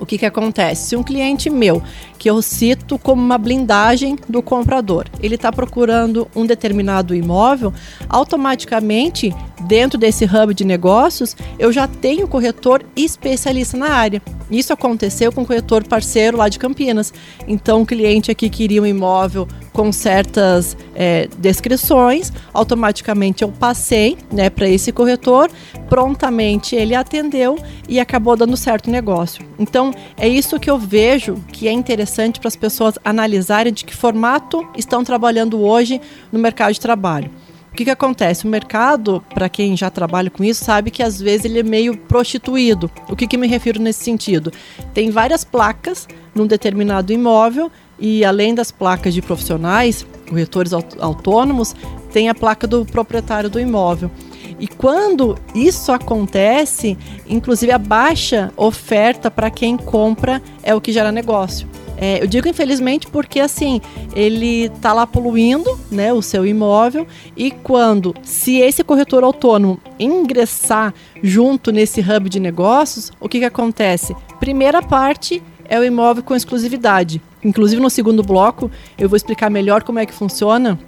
O 0.00 0.06
que, 0.06 0.16
que 0.16 0.24
acontece? 0.24 0.88
Se 0.88 0.96
um 0.96 1.02
cliente 1.02 1.50
meu, 1.50 1.82
que 2.18 2.28
eu 2.28 2.42
cito 2.42 2.98
como 2.98 3.22
uma 3.22 3.38
blindagem 3.38 4.18
do 4.28 4.42
comprador, 4.42 5.06
ele 5.22 5.36
está 5.36 5.52
procurando 5.52 6.28
um 6.34 6.44
determinado 6.44 7.14
imóvel, 7.14 7.72
automaticamente 8.08 9.34
dentro 9.66 9.98
desse 9.98 10.24
hub 10.24 10.52
de 10.52 10.64
negócios, 10.64 11.36
eu 11.58 11.72
já 11.72 11.86
tenho 11.86 12.26
corretor 12.26 12.84
especialista 12.96 13.76
na 13.76 13.90
área. 13.90 14.22
Isso 14.50 14.72
aconteceu 14.72 15.30
com 15.30 15.42
o 15.42 15.46
corretor 15.46 15.86
parceiro 15.86 16.38
lá 16.38 16.48
de 16.48 16.58
Campinas. 16.58 17.12
Então, 17.46 17.82
o 17.82 17.86
cliente 17.86 18.30
aqui 18.30 18.48
queria 18.48 18.82
um 18.82 18.86
imóvel 18.86 19.46
com 19.72 19.92
certas 19.92 20.76
é, 20.94 21.28
descrições, 21.38 22.32
automaticamente 22.52 23.44
eu 23.44 23.48
passei 23.48 24.16
né, 24.32 24.50
para 24.50 24.68
esse 24.68 24.90
corretor, 24.90 25.50
prontamente 25.88 26.74
ele 26.74 26.94
atendeu 26.94 27.56
e 27.88 28.00
acabou 28.00 28.36
dando 28.36 28.56
certo 28.56 28.88
o 28.88 28.90
negócio. 28.90 29.44
Então, 29.58 29.92
é 30.16 30.26
isso 30.26 30.58
que 30.58 30.68
eu 30.68 30.78
vejo 30.78 31.36
que 31.52 31.68
é 31.68 31.72
interessante 31.72 32.07
para 32.40 32.48
as 32.48 32.56
pessoas 32.56 32.98
analisarem 33.04 33.72
de 33.72 33.84
que 33.84 33.94
formato 33.94 34.66
estão 34.76 35.04
trabalhando 35.04 35.60
hoje 35.60 36.00
no 36.32 36.38
mercado 36.38 36.72
de 36.72 36.80
trabalho 36.80 37.30
que, 37.78 37.84
que 37.84 37.90
acontece? 37.92 38.44
O 38.44 38.48
mercado, 38.48 39.22
para 39.32 39.48
quem 39.48 39.76
já 39.76 39.88
trabalha 39.88 40.28
com 40.28 40.42
isso, 40.42 40.64
sabe 40.64 40.90
que 40.90 41.00
às 41.00 41.20
vezes 41.20 41.44
ele 41.44 41.60
é 41.60 41.62
meio 41.62 41.96
prostituído. 41.96 42.90
O 43.08 43.14
que, 43.14 43.24
que 43.24 43.36
me 43.36 43.46
refiro 43.46 43.80
nesse 43.80 44.02
sentido? 44.02 44.52
Tem 44.92 45.12
várias 45.12 45.44
placas 45.44 46.08
num 46.34 46.44
determinado 46.44 47.12
imóvel 47.12 47.70
e 47.96 48.24
além 48.24 48.52
das 48.52 48.72
placas 48.72 49.14
de 49.14 49.22
profissionais, 49.22 50.04
corretores 50.28 50.72
autônomos, 50.72 51.76
tem 52.12 52.28
a 52.28 52.34
placa 52.34 52.66
do 52.66 52.84
proprietário 52.84 53.48
do 53.48 53.60
imóvel. 53.60 54.10
E 54.58 54.66
quando 54.66 55.36
isso 55.54 55.92
acontece, 55.92 56.98
inclusive 57.28 57.72
a 57.72 57.78
baixa 57.78 58.52
oferta 58.56 59.30
para 59.30 59.50
quem 59.50 59.76
compra 59.76 60.42
é 60.62 60.74
o 60.74 60.80
que 60.80 60.92
gera 60.92 61.12
negócio. 61.12 61.68
É, 62.00 62.22
eu 62.22 62.28
digo 62.28 62.46
infelizmente 62.46 63.08
porque 63.08 63.40
assim 63.40 63.80
ele 64.14 64.66
está 64.66 64.92
lá 64.92 65.04
poluindo, 65.04 65.78
né, 65.90 66.12
o 66.12 66.22
seu 66.22 66.46
imóvel 66.46 67.06
e 67.36 67.50
quando, 67.50 68.14
se 68.22 68.58
esse 68.58 68.84
corretor 68.84 69.24
autônomo 69.24 69.80
ingressar 69.98 70.94
junto 71.20 71.72
nesse 71.72 72.00
hub 72.00 72.28
de 72.28 72.38
negócios, 72.38 73.10
o 73.20 73.28
que 73.28 73.40
que 73.40 73.44
acontece? 73.44 74.14
Primeira 74.38 74.80
parte 74.80 75.42
é 75.68 75.78
o 75.78 75.84
imóvel 75.84 76.22
com 76.22 76.36
exclusividade. 76.36 77.20
Inclusive 77.44 77.82
no 77.82 77.90
segundo 77.90 78.22
bloco 78.22 78.70
eu 78.96 79.08
vou 79.08 79.16
explicar 79.16 79.50
melhor 79.50 79.82
como 79.82 79.98
é 79.98 80.06
que 80.06 80.14
funciona, 80.14 80.78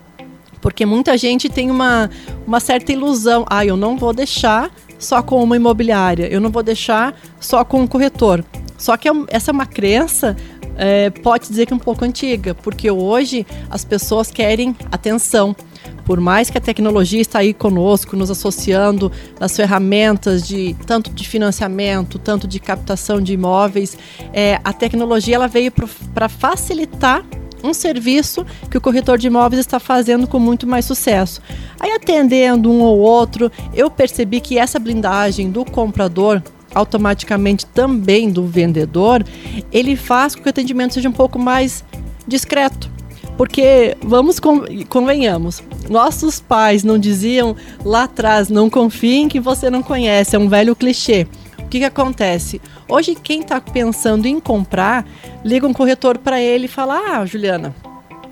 porque 0.60 0.84
muita 0.84 1.16
gente 1.16 1.48
tem 1.48 1.70
uma, 1.70 2.10
uma 2.46 2.60
certa 2.60 2.92
ilusão. 2.92 3.44
Ah, 3.48 3.64
eu 3.64 3.76
não 3.76 3.96
vou 3.96 4.12
deixar 4.12 4.70
só 4.98 5.22
com 5.22 5.42
uma 5.42 5.56
imobiliária, 5.56 6.26
eu 6.26 6.40
não 6.40 6.50
vou 6.50 6.62
deixar 6.62 7.18
só 7.38 7.64
com 7.64 7.82
um 7.82 7.86
corretor. 7.86 8.44
Só 8.76 8.96
que 8.96 9.08
é 9.08 9.12
essa 9.28 9.50
é 9.50 9.52
uma 9.52 9.66
crença 9.66 10.36
é, 10.82 11.10
pode 11.10 11.46
dizer 11.46 11.66
que 11.66 11.74
é 11.74 11.76
um 11.76 11.80
pouco 11.80 12.06
antiga, 12.06 12.54
porque 12.54 12.90
hoje 12.90 13.46
as 13.68 13.84
pessoas 13.84 14.30
querem 14.30 14.74
atenção. 14.90 15.54
Por 16.06 16.18
mais 16.18 16.48
que 16.48 16.56
a 16.56 16.60
tecnologia 16.60 17.20
está 17.20 17.40
aí 17.40 17.52
conosco, 17.52 18.16
nos 18.16 18.30
associando 18.30 19.12
nas 19.38 19.54
ferramentas 19.54 20.48
de 20.48 20.74
tanto 20.86 21.10
de 21.10 21.28
financiamento, 21.28 22.18
tanto 22.18 22.48
de 22.48 22.58
captação 22.58 23.20
de 23.20 23.34
imóveis, 23.34 23.96
é, 24.32 24.58
a 24.64 24.72
tecnologia 24.72 25.36
ela 25.36 25.48
veio 25.48 25.70
para 26.14 26.28
facilitar 26.30 27.22
um 27.62 27.74
serviço 27.74 28.44
que 28.70 28.78
o 28.78 28.80
corretor 28.80 29.18
de 29.18 29.26
imóveis 29.26 29.60
está 29.60 29.78
fazendo 29.78 30.26
com 30.26 30.38
muito 30.38 30.66
mais 30.66 30.84
sucesso. 30.84 31.40
Aí 31.78 31.90
atendendo 31.92 32.70
um 32.70 32.80
ou 32.80 32.98
outro, 32.98 33.50
eu 33.74 33.90
percebi 33.90 34.40
que 34.40 34.58
essa 34.58 34.78
blindagem 34.78 35.50
do 35.50 35.64
comprador 35.64 36.42
automaticamente 36.74 37.66
também 37.66 38.30
do 38.30 38.46
vendedor, 38.46 39.24
ele 39.72 39.96
faz 39.96 40.34
com 40.34 40.42
que 40.42 40.48
o 40.48 40.50
atendimento 40.50 40.94
seja 40.94 41.08
um 41.08 41.12
pouco 41.12 41.38
mais 41.38 41.84
discreto. 42.26 42.90
Porque, 43.36 43.96
vamos 44.02 44.38
convenhamos, 44.88 45.62
nossos 45.88 46.40
pais 46.40 46.84
não 46.84 46.98
diziam 46.98 47.56
lá 47.84 48.02
atrás, 48.04 48.50
não 48.50 48.68
confie 48.68 49.16
em 49.16 49.28
que 49.28 49.40
você 49.40 49.70
não 49.70 49.82
conhece, 49.82 50.36
é 50.36 50.38
um 50.38 50.48
velho 50.48 50.76
clichê. 50.76 51.26
Que, 51.70 51.78
que 51.78 51.84
acontece? 51.84 52.60
Hoje, 52.88 53.14
quem 53.14 53.40
está 53.40 53.60
pensando 53.60 54.26
em 54.26 54.40
comprar, 54.40 55.06
liga 55.44 55.66
um 55.66 55.72
corretor 55.72 56.18
para 56.18 56.40
ele 56.40 56.64
e 56.64 56.68
fala: 56.68 56.98
Ah, 56.98 57.24
Juliana, 57.24 57.74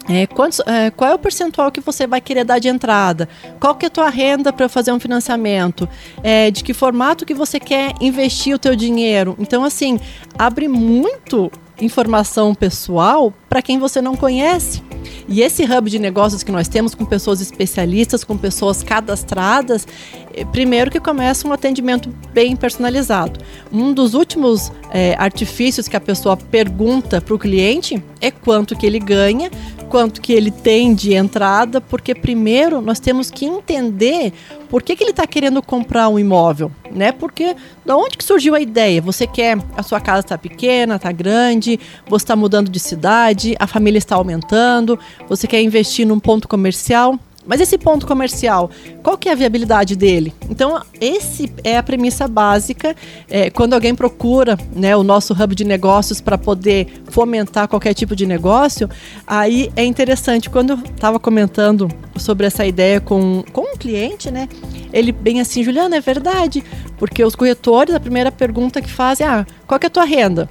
é, 0.09 0.27
quantos, 0.27 0.61
é, 0.67 0.91
qual 0.91 1.11
é 1.11 1.15
o 1.15 1.19
percentual 1.19 1.71
que 1.71 1.81
você 1.81 2.07
vai 2.07 2.21
querer 2.21 2.45
dar 2.45 2.59
de 2.59 2.67
entrada? 2.67 3.29
Qual 3.61 3.75
que 3.77 3.85
é 3.85 3.89
a 3.89 3.91
tua 3.91 4.09
renda 4.09 4.53
para 4.53 4.69
fazer 4.69 4.91
um 4.91 4.99
financiamento? 4.99 5.89
É, 6.23 6.51
de 6.51 6.65
que 6.65 6.73
formato 6.73 7.25
que 7.27 7.35
você 7.35 7.61
quer 7.61 7.93
investir 8.01 8.55
o 8.55 8.59
teu 8.59 8.75
dinheiro? 8.75 9.37
Então, 9.39 9.65
assim, 9.65 10.01
abre 10.37 10.67
muito 10.67 11.53
informação 11.81 12.55
pessoal 12.55 13.33
para 13.49 13.63
quem 13.63 13.79
você 13.79 14.01
não 14.01 14.17
conhece. 14.17 14.83
E 15.29 15.43
esse 15.43 15.63
hub 15.65 15.91
de 15.91 15.99
negócios 15.99 16.43
que 16.43 16.51
nós 16.51 16.69
temos 16.69 16.95
com 16.95 17.05
pessoas 17.05 17.41
especialistas, 17.41 18.25
com 18.25 18.37
pessoas 18.37 18.83
cadastradas, 18.83 19.87
é, 20.35 20.45
primeiro 20.45 20.91
que 20.91 21.01
começa 21.01 21.47
um 21.47 21.53
atendimento 21.53 22.13
bem 22.33 22.57
personalizado. 22.57 23.41
Um 23.73 23.93
dos 23.93 24.15
últimos 24.15 24.73
é, 24.91 25.15
artifícios 25.19 25.87
que 25.87 25.97
a 25.97 26.01
pessoa 26.01 26.37
pergunta 26.37 27.21
para 27.21 27.35
o 27.35 27.39
cliente 27.39 28.03
é 28.21 28.31
quanto 28.31 28.77
que 28.77 28.87
ele 28.87 28.99
ganha 28.99 29.51
quanto 29.89 30.21
que 30.21 30.33
ele 30.33 30.51
tem 30.51 30.95
de 30.95 31.15
entrada, 31.15 31.81
porque 31.81 32.15
primeiro 32.15 32.81
nós 32.81 33.01
temos 33.01 33.31
que 33.31 33.47
entender 33.47 34.33
por 34.69 34.83
que, 34.83 34.95
que 34.95 35.03
ele 35.03 35.11
está 35.11 35.27
querendo 35.27 35.63
comprar 35.63 36.09
um 36.09 36.19
imóvel, 36.19 36.71
né? 36.91 37.13
Porque 37.13 37.57
da 37.85 37.97
onde 37.97 38.17
que 38.17 38.25
surgiu 38.25 38.55
a 38.55 38.61
ideia? 38.61 39.01
Você 39.01 39.27
quer 39.27 39.59
a 39.77 39.83
sua 39.83 40.01
casa 40.01 40.21
está 40.21 40.39
pequena, 40.39 40.97
está 40.97 41.11
grande, 41.11 41.81
você 42.07 42.25
está 42.25 42.37
mudando 42.37 42.71
de 42.71 42.79
cidade, 42.79 43.57
a 43.59 43.67
família 43.67 43.99
está 43.99 44.17
aumentando, 44.17 44.99
você 45.29 45.47
quer 45.47 45.63
investir 45.63 46.07
num 46.07 46.21
ponto 46.21 46.47
comercial. 46.47 47.19
Mas 47.49 47.63
esse 47.63 47.79
ponto 47.79 48.07
comercial, 48.07 48.71
qual 49.03 49.17
que 49.17 49.27
é 49.29 49.33
a 49.33 49.35
viabilidade 49.35 49.97
dele? 49.97 50.35
Então, 50.51 50.81
esse 51.01 51.51
é 51.65 51.79
a 51.79 51.83
premissa 51.83 52.29
básica 52.29 52.95
é, 53.29 53.49
quando 53.49 53.73
alguém 53.73 53.95
procura 53.95 54.59
né, 54.77 54.95
o 54.95 55.03
nosso 55.03 55.33
hub 55.33 55.55
de 55.55 55.65
negócios 55.65 56.21
para 56.21 56.37
poder 56.37 57.03
fomentar 57.07 57.67
qualquer 57.67 57.95
tipo 57.95 58.15
de 58.15 58.27
negócio. 58.27 58.89
Aí 59.27 59.73
é 59.75 59.85
interessante, 59.85 60.51
quando 60.51 60.75
eu 60.75 60.79
estava 60.95 61.19
comentando 61.19 61.89
sobre 62.19 62.47
essa 62.47 62.67
ideia 62.67 63.01
com, 63.01 63.43
com 63.51 63.63
um 63.63 63.77
cliente, 63.77 64.31
né? 64.31 64.47
Ele 64.93 65.11
bem 65.11 65.41
assim, 65.41 65.65
Juliana, 65.65 65.97
é 65.97 66.01
verdade, 66.01 66.63
porque 66.99 67.25
os 67.25 67.35
corretores, 67.35 67.95
a 67.95 68.01
primeira 68.01 68.31
pergunta 68.31 68.83
que 68.83 68.91
fazem 68.91 69.27
é: 69.27 69.31
ah, 69.31 69.47
qual 69.67 69.81
que 69.81 69.87
é 69.87 69.89
a 69.89 69.91
tua 69.91 70.05
renda? 70.05 70.47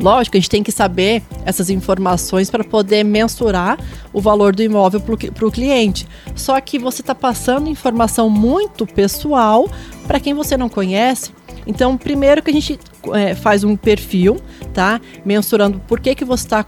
Lógico, 0.00 0.36
a 0.36 0.40
gente 0.40 0.48
tem 0.48 0.62
que 0.62 0.72
saber 0.72 1.22
essas 1.44 1.68
informações 1.68 2.48
para 2.48 2.64
poder 2.64 3.04
mensurar 3.04 3.78
o 4.12 4.20
valor 4.20 4.54
do 4.54 4.62
imóvel 4.62 5.00
para 5.00 5.46
o 5.46 5.52
cliente. 5.52 6.06
Só 6.34 6.58
que 6.60 6.78
você 6.78 7.02
está 7.02 7.14
passando 7.14 7.68
informação 7.68 8.30
muito 8.30 8.86
pessoal 8.86 9.68
para 10.06 10.18
quem 10.18 10.32
você 10.32 10.56
não 10.56 10.70
conhece. 10.70 11.32
Então, 11.66 11.98
primeiro 11.98 12.42
que 12.42 12.50
a 12.50 12.54
gente 12.54 12.80
é, 13.12 13.34
faz 13.34 13.62
um 13.62 13.76
perfil, 13.76 14.40
tá? 14.72 15.00
Mensurando 15.24 15.78
por 15.80 16.00
que, 16.00 16.14
que 16.14 16.24
você 16.24 16.46
está, 16.46 16.64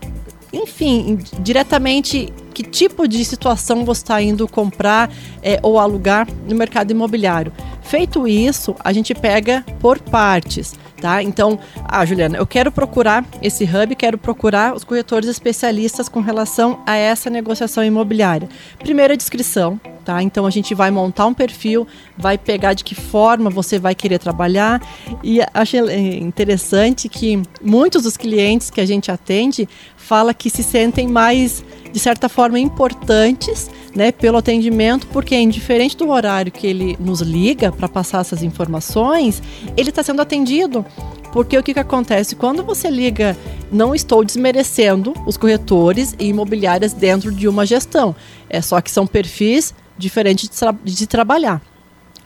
enfim, 0.53 1.19
diretamente 1.41 2.31
que 2.53 2.63
tipo 2.63 3.09
de 3.09 3.25
situação 3.25 3.85
você 3.85 4.03
está 4.03 4.23
indo 4.23 4.47
comprar 4.47 5.11
é, 5.43 5.59
ou 5.63 5.79
alugar 5.79 6.29
no 6.49 6.55
mercado 6.55 6.91
imobiliário. 6.91 7.53
Feito 7.83 8.29
isso, 8.29 8.75
a 8.81 8.93
gente 8.93 9.15
pega 9.15 9.65
por 9.81 9.99
partes 9.99 10.75
tá? 11.03 11.21
Então, 11.21 11.59
ah, 11.85 12.07
Juliana, 12.07 12.39
eu 12.39 12.47
quero 12.47 12.71
procurar 12.71 13.27
esse 13.43 13.65
hub, 13.65 13.95
quero 13.97 14.17
procurar 14.17 14.73
os 14.73 14.85
corretores 14.85 15.29
especialistas 15.29 16.09
com 16.09 16.21
relação 16.21 16.81
a 16.87 16.97
essa 16.97 17.29
negociação 17.29 17.85
imobiliária. 17.85 18.49
Primeira 18.79 19.17
descrição, 19.17 19.81
tá? 20.05 20.23
Então 20.23 20.47
a 20.47 20.51
gente 20.51 20.77
vai 20.77 20.93
montar 20.93 21.27
um 21.27 21.35
perfil, 21.35 21.89
vai 22.17 22.39
pegar 22.39 22.75
de 22.75 22.85
que 22.85 22.95
forma 22.95 23.51
você 23.51 23.81
vai 23.81 23.97
querer 23.97 24.21
trabalhar 24.21 24.81
e 25.25 25.41
achei 25.53 25.81
interessante 26.19 27.09
que 27.09 27.43
muitos 27.61 28.05
dos 28.05 28.17
clientes 28.17 28.71
que 28.71 28.81
a 28.81 28.87
gente 28.87 29.11
atende 29.11 29.69
fala 29.97 30.33
que 30.33 30.49
se 30.49 30.63
sentem 30.63 31.09
mais 31.09 31.65
de 31.93 31.99
certa 31.99 32.29
forma 32.29 32.42
importantes 32.59 33.71
né, 33.95 34.11
pelo 34.11 34.39
atendimento, 34.39 35.07
porque 35.09 35.37
indiferente 35.37 35.97
do 35.97 36.09
horário 36.11 36.51
que 36.51 36.67
ele 36.67 36.97
nos 36.99 37.21
liga 37.21 37.71
para 37.71 37.89
passar 37.89 38.21
essas 38.21 38.43
informações, 38.43 39.43
ele 39.77 39.91
está 39.91 40.03
sendo 40.03 40.23
atendido. 40.23 40.85
Porque 41.33 41.57
o 41.57 41.63
que, 41.63 41.73
que 41.73 41.81
acontece? 41.81 42.37
Quando 42.37 42.63
você 42.63 42.91
liga, 42.91 43.37
não 43.71 43.95
estou 43.95 44.23
desmerecendo 44.23 45.15
os 45.27 45.39
corretores 45.39 46.15
e 46.19 46.27
imobiliárias 46.27 46.93
dentro 46.93 47.33
de 47.33 47.49
uma 47.49 47.65
gestão. 47.65 48.15
É 48.51 48.61
só 48.61 48.81
que 48.83 48.91
são 48.91 49.07
perfis 49.07 49.75
diferentes 49.97 50.49
de, 50.49 50.57
tra 50.57 50.75
de 50.85 51.07
trabalhar. 51.07 51.63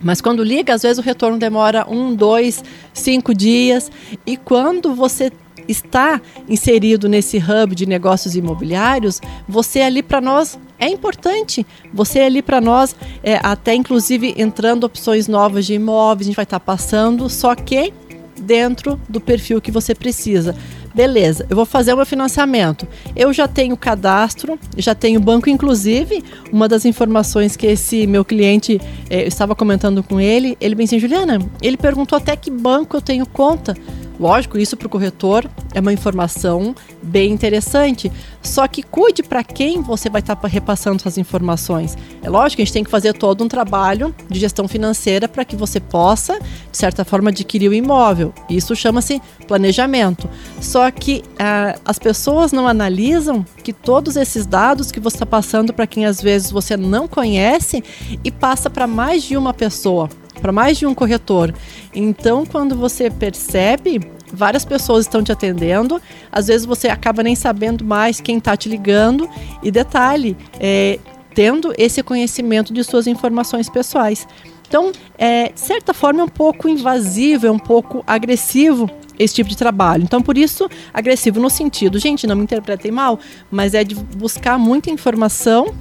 Mas 0.00 0.20
quando 0.20 0.42
liga, 0.42 0.74
às 0.74 0.82
vezes 0.82 0.98
o 0.98 1.02
retorno 1.02 1.38
demora 1.38 1.86
um, 1.88 2.14
dois, 2.14 2.62
cinco 2.92 3.32
dias. 3.32 3.90
E 4.26 4.36
quando 4.36 4.94
você 4.94 5.30
está 5.68 6.20
inserido 6.48 7.08
nesse 7.08 7.38
hub 7.38 7.74
de 7.74 7.86
negócios 7.86 8.34
imobiliários, 8.34 9.20
você 9.48 9.80
ali 9.80 10.02
para 10.02 10.20
nós 10.20 10.58
é 10.78 10.88
importante. 10.88 11.66
Você 11.92 12.20
ali 12.20 12.42
para 12.42 12.60
nós, 12.60 12.94
é, 13.22 13.38
até 13.42 13.74
inclusive 13.74 14.34
entrando 14.36 14.84
opções 14.84 15.28
novas 15.28 15.66
de 15.66 15.74
imóveis, 15.74 16.26
a 16.26 16.28
gente 16.28 16.36
vai 16.36 16.44
estar 16.44 16.58
tá 16.58 16.64
passando, 16.64 17.28
só 17.28 17.54
que 17.54 17.92
dentro 18.38 19.00
do 19.08 19.20
perfil 19.20 19.60
que 19.60 19.70
você 19.70 19.94
precisa. 19.94 20.54
Beleza, 20.94 21.46
eu 21.50 21.56
vou 21.56 21.66
fazer 21.66 21.92
o 21.92 21.96
meu 21.96 22.06
financiamento. 22.06 22.88
Eu 23.14 23.30
já 23.30 23.46
tenho 23.46 23.76
cadastro, 23.76 24.58
já 24.78 24.94
tenho 24.94 25.20
banco, 25.20 25.50
inclusive, 25.50 26.24
uma 26.50 26.66
das 26.66 26.86
informações 26.86 27.54
que 27.54 27.66
esse 27.66 28.06
meu 28.06 28.24
cliente, 28.24 28.80
eh, 29.10 29.26
estava 29.26 29.54
comentando 29.54 30.02
com 30.02 30.18
ele, 30.18 30.56
ele 30.58 30.74
bem 30.74 30.84
assim, 30.84 30.98
Juliana, 30.98 31.38
ele 31.60 31.76
perguntou 31.76 32.16
até 32.16 32.34
que 32.34 32.50
banco 32.50 32.96
eu 32.96 33.02
tenho 33.02 33.26
conta. 33.26 33.76
Lógico, 34.18 34.58
isso 34.58 34.76
para 34.76 34.86
o 34.86 34.90
corretor 34.90 35.48
é 35.74 35.80
uma 35.80 35.92
informação 35.92 36.74
bem 37.02 37.32
interessante. 37.32 38.10
Só 38.42 38.66
que 38.66 38.82
cuide 38.82 39.22
para 39.22 39.44
quem 39.44 39.82
você 39.82 40.08
vai 40.08 40.20
estar 40.20 40.36
tá 40.36 40.48
repassando 40.48 40.96
essas 40.96 41.18
informações. 41.18 41.96
É 42.22 42.30
lógico 42.30 42.56
que 42.56 42.62
a 42.62 42.64
gente 42.64 42.72
tem 42.72 42.84
que 42.84 42.90
fazer 42.90 43.12
todo 43.12 43.44
um 43.44 43.48
trabalho 43.48 44.14
de 44.28 44.40
gestão 44.40 44.66
financeira 44.66 45.28
para 45.28 45.44
que 45.44 45.54
você 45.54 45.78
possa, 45.80 46.38
de 46.38 46.76
certa 46.76 47.04
forma, 47.04 47.30
adquirir 47.30 47.68
o 47.68 47.74
imóvel. 47.74 48.32
Isso 48.48 48.74
chama-se 48.74 49.20
planejamento. 49.46 50.28
Só 50.60 50.90
que 50.90 51.22
ah, 51.38 51.78
as 51.84 51.98
pessoas 51.98 52.52
não 52.52 52.66
analisam 52.66 53.44
que 53.62 53.72
todos 53.72 54.16
esses 54.16 54.46
dados 54.46 54.90
que 54.90 55.00
você 55.00 55.16
está 55.16 55.26
passando 55.26 55.72
para 55.72 55.86
quem 55.86 56.06
às 56.06 56.20
vezes 56.20 56.50
você 56.50 56.76
não 56.76 57.06
conhece 57.06 57.82
e 58.24 58.30
passa 58.30 58.70
para 58.70 58.86
mais 58.86 59.22
de 59.22 59.36
uma 59.36 59.52
pessoa 59.52 60.08
para 60.40 60.52
mais 60.52 60.78
de 60.78 60.86
um 60.86 60.94
corretor. 60.94 61.54
Então, 61.94 62.44
quando 62.44 62.76
você 62.76 63.10
percebe, 63.10 64.00
várias 64.32 64.64
pessoas 64.64 65.04
estão 65.04 65.22
te 65.22 65.32
atendendo, 65.32 66.00
às 66.30 66.46
vezes 66.48 66.66
você 66.66 66.88
acaba 66.88 67.22
nem 67.22 67.34
sabendo 67.34 67.84
mais 67.84 68.20
quem 68.20 68.38
está 68.38 68.56
te 68.56 68.68
ligando. 68.68 69.28
E 69.62 69.70
detalhe, 69.70 70.36
é, 70.60 70.98
tendo 71.34 71.72
esse 71.76 72.02
conhecimento 72.02 72.72
de 72.72 72.82
suas 72.82 73.06
informações 73.06 73.68
pessoais. 73.68 74.26
Então, 74.68 74.90
é, 75.16 75.50
de 75.50 75.60
certa 75.60 75.94
forma, 75.94 76.20
é 76.20 76.24
um 76.24 76.28
pouco 76.28 76.68
invasivo, 76.68 77.46
é 77.46 77.50
um 77.50 77.58
pouco 77.58 78.02
agressivo 78.06 78.90
esse 79.18 79.34
tipo 79.34 79.48
de 79.48 79.56
trabalho. 79.56 80.02
Então, 80.02 80.20
por 80.20 80.36
isso, 80.36 80.68
agressivo 80.92 81.40
no 81.40 81.48
sentido, 81.48 81.98
gente, 81.98 82.26
não 82.26 82.36
me 82.36 82.42
interpretem 82.42 82.90
mal, 82.90 83.18
mas 83.50 83.74
é 83.74 83.84
de 83.84 83.94
buscar 83.94 84.58
muita 84.58 84.90
informação 84.90 85.74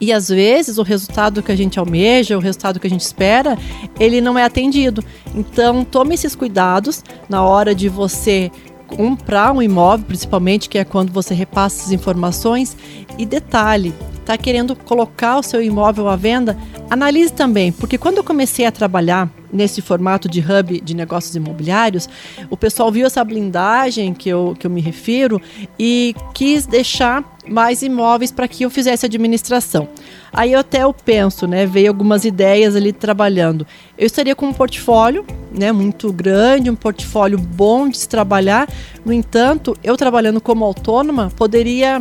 e 0.00 0.12
às 0.12 0.28
vezes 0.28 0.78
o 0.78 0.82
resultado 0.82 1.42
que 1.42 1.52
a 1.52 1.56
gente 1.56 1.78
almeja, 1.78 2.36
o 2.36 2.40
resultado 2.40 2.80
que 2.80 2.86
a 2.86 2.90
gente 2.90 3.02
espera, 3.02 3.58
ele 3.98 4.20
não 4.20 4.38
é 4.38 4.44
atendido. 4.44 5.04
Então 5.34 5.84
tome 5.84 6.14
esses 6.14 6.34
cuidados 6.34 7.04
na 7.28 7.42
hora 7.42 7.74
de 7.74 7.88
você 7.88 8.50
comprar 8.86 9.52
um 9.52 9.62
imóvel, 9.62 10.06
principalmente, 10.06 10.68
que 10.68 10.78
é 10.78 10.84
quando 10.84 11.12
você 11.12 11.34
repassa 11.34 11.84
as 11.84 11.92
informações. 11.92 12.76
E 13.18 13.24
detalhe, 13.24 13.94
está 14.30 14.38
querendo 14.38 14.76
colocar 14.76 15.38
o 15.38 15.42
seu 15.42 15.60
imóvel 15.60 16.08
à 16.08 16.14
venda, 16.14 16.56
analise 16.88 17.32
também, 17.32 17.72
porque 17.72 17.98
quando 17.98 18.18
eu 18.18 18.24
comecei 18.24 18.64
a 18.64 18.70
trabalhar 18.70 19.28
nesse 19.52 19.82
formato 19.82 20.28
de 20.28 20.40
hub 20.40 20.80
de 20.80 20.94
negócios 20.94 21.34
imobiliários, 21.34 22.08
o 22.48 22.56
pessoal 22.56 22.92
viu 22.92 23.06
essa 23.06 23.24
blindagem 23.24 24.14
que 24.14 24.28
eu, 24.28 24.54
que 24.56 24.66
eu 24.66 24.70
me 24.70 24.80
refiro 24.80 25.40
e 25.76 26.14
quis 26.32 26.66
deixar 26.66 27.24
mais 27.48 27.82
imóveis 27.82 28.30
para 28.30 28.46
que 28.46 28.64
eu 28.64 28.70
fizesse 28.70 29.04
administração. 29.06 29.88
Aí 30.32 30.52
eu 30.52 30.60
até 30.60 30.84
eu 30.84 30.94
penso, 30.94 31.46
né, 31.48 31.66
veio 31.66 31.88
algumas 31.88 32.24
ideias 32.24 32.76
ali 32.76 32.92
trabalhando. 32.92 33.66
Eu 33.98 34.06
estaria 34.06 34.36
com 34.36 34.46
um 34.46 34.52
portfólio, 34.52 35.26
né, 35.52 35.72
muito 35.72 36.12
grande, 36.12 36.70
um 36.70 36.76
portfólio 36.76 37.36
bom 37.38 37.88
de 37.88 37.98
se 37.98 38.08
trabalhar. 38.08 38.68
No 39.04 39.12
entanto, 39.12 39.76
eu 39.82 39.96
trabalhando 39.96 40.40
como 40.40 40.64
autônoma, 40.64 41.32
poderia 41.34 42.00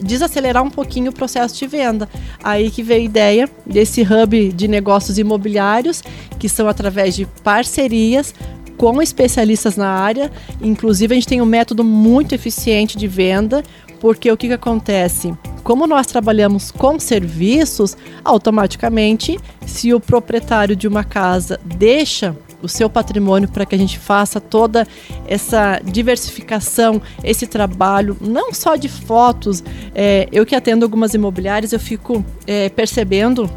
desacelerar 0.00 0.62
um 0.62 0.70
pouquinho 0.70 1.10
o 1.10 1.14
processo 1.14 1.39
de 1.48 1.66
venda. 1.66 2.08
Aí 2.42 2.70
que 2.70 2.82
veio 2.82 3.02
a 3.02 3.04
ideia 3.04 3.50
desse 3.66 4.02
hub 4.02 4.52
de 4.52 4.68
negócios 4.68 5.18
imobiliários, 5.18 6.02
que 6.38 6.48
são 6.48 6.68
através 6.68 7.14
de 7.14 7.26
parcerias 7.42 8.34
com 8.76 9.02
especialistas 9.02 9.76
na 9.76 9.88
área. 9.88 10.32
Inclusive, 10.62 11.12
a 11.12 11.16
gente 11.16 11.28
tem 11.28 11.42
um 11.42 11.46
método 11.46 11.84
muito 11.84 12.34
eficiente 12.34 12.96
de 12.96 13.06
venda, 13.06 13.62
porque 14.00 14.32
o 14.32 14.36
que, 14.36 14.48
que 14.48 14.54
acontece? 14.54 15.34
Como 15.62 15.86
nós 15.86 16.06
trabalhamos 16.06 16.70
com 16.70 16.98
serviços, 16.98 17.94
automaticamente, 18.24 19.38
se 19.66 19.92
o 19.92 20.00
proprietário 20.00 20.74
de 20.74 20.88
uma 20.88 21.04
casa 21.04 21.60
deixa 21.62 22.34
o 22.62 22.68
seu 22.68 22.88
patrimônio 22.88 23.48
para 23.48 23.64
que 23.64 23.74
a 23.74 23.78
gente 23.78 23.98
faça 23.98 24.40
toda 24.40 24.86
essa 25.26 25.80
diversificação, 25.84 27.00
esse 27.22 27.46
trabalho, 27.46 28.16
não 28.20 28.52
só 28.52 28.76
de 28.76 28.88
fotos. 28.88 29.62
É, 29.94 30.28
eu 30.32 30.44
que 30.46 30.54
atendo 30.54 30.84
algumas 30.84 31.14
imobiliárias, 31.14 31.72
eu 31.72 31.80
fico 31.80 32.24
é, 32.46 32.68
percebendo 32.68 33.50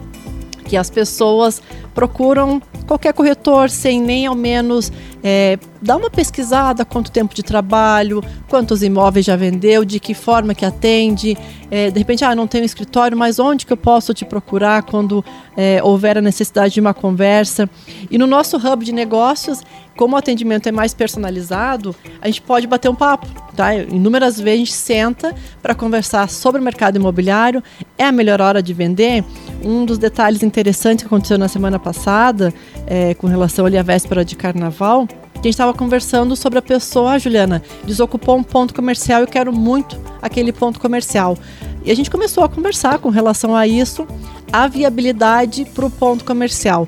que 0.64 0.78
as 0.78 0.90
pessoas 0.90 1.62
procuram 1.94 2.62
qualquer 2.88 3.14
corretor 3.14 3.70
sem 3.70 4.02
nem 4.02 4.26
ao 4.26 4.36
menos 4.36 4.92
é, 5.24 5.58
dar 5.82 5.98
uma 5.98 6.10
pesquisada 6.10 6.84
quanto 6.84 7.12
tempo 7.12 7.34
de 7.34 7.44
trabalho, 7.44 8.22
quantos 8.50 8.84
imóveis 8.84 9.26
já 9.26 9.36
vendeu, 9.36 9.86
de 9.86 10.00
que 10.00 10.14
forma 10.14 10.54
que 10.54 10.66
atende, 10.66 11.38
é, 11.72 11.90
de 11.90 11.98
repente, 11.98 12.26
ah, 12.26 12.36
não 12.36 12.46
tenho 12.46 12.66
escritório, 12.66 13.18
mas 13.18 13.40
onde 13.40 13.66
que 13.66 13.74
eu 13.74 13.78
posso 13.78 14.14
te 14.14 14.26
procurar 14.26 14.84
quando 14.84 15.24
é, 15.56 15.82
houver 15.84 16.18
a 16.18 16.22
necessidade 16.22 16.74
de 16.74 16.82
uma 16.82 16.94
conversa? 16.94 17.70
E 18.12 18.18
no 18.18 18.28
nosso 18.28 18.58
hub 18.58 18.84
de 18.84 18.92
negócios, 18.92 19.62
como 19.96 20.16
o 20.16 20.18
atendimento 20.18 20.68
é 20.68 20.72
mais 20.72 20.94
personalizado, 20.94 21.96
a 22.22 22.28
gente 22.28 22.42
pode 22.42 22.66
bater 22.68 22.90
um 22.90 22.96
papo, 22.96 23.28
tá? 23.56 23.76
Inúmeras 23.76 24.40
vezes 24.40 24.54
a 24.54 24.66
gente 24.66 24.74
senta 24.74 25.36
para 25.62 25.76
conversar 25.76 26.30
sobre 26.30 26.60
o 26.60 26.64
mercado 26.64 26.96
imobiliário, 26.96 27.64
é 27.98 28.06
a 28.06 28.12
melhor 28.12 28.42
hora 28.42 28.62
de 28.62 28.74
vender? 28.74 29.24
Um 29.64 29.86
dos 29.86 29.98
detalhes 29.98 30.44
interessantes 30.44 31.04
que 31.04 31.08
aconteceu 31.08 31.38
na 31.38 31.48
semana 31.48 31.78
passada, 31.78 32.54
é, 32.88 33.14
com 33.14 33.28
relação 33.28 33.66
ali 33.66 33.78
à 33.78 33.84
véspera 33.84 34.26
de 34.26 34.36
carnaval, 34.36 35.08
que 35.08 35.40
a 35.40 35.52
gente 35.52 35.56
estava 35.56 35.74
conversando 35.74 36.36
sobre 36.36 36.60
a 36.60 36.62
pessoa, 36.62 37.12
ah, 37.12 37.20
Juliana, 37.20 37.62
desocupou 37.84 38.38
um 38.38 38.44
ponto 38.44 38.74
comercial 38.74 39.24
e 39.24 39.28
quero 39.28 39.52
muito 39.52 40.00
aquele 40.22 40.52
ponto 40.52 40.80
comercial. 40.80 41.38
E 41.86 41.92
a 41.92 41.96
gente 41.96 42.10
começou 42.10 42.44
a 42.46 42.50
conversar 42.50 42.98
com 43.00 43.10
relação 43.10 43.54
a 43.54 43.68
isso, 43.68 44.08
a 44.52 44.68
viabilidade 44.68 45.66
para 45.66 45.86
o 45.86 45.90
ponto 45.90 46.24
comercial. 46.24 46.88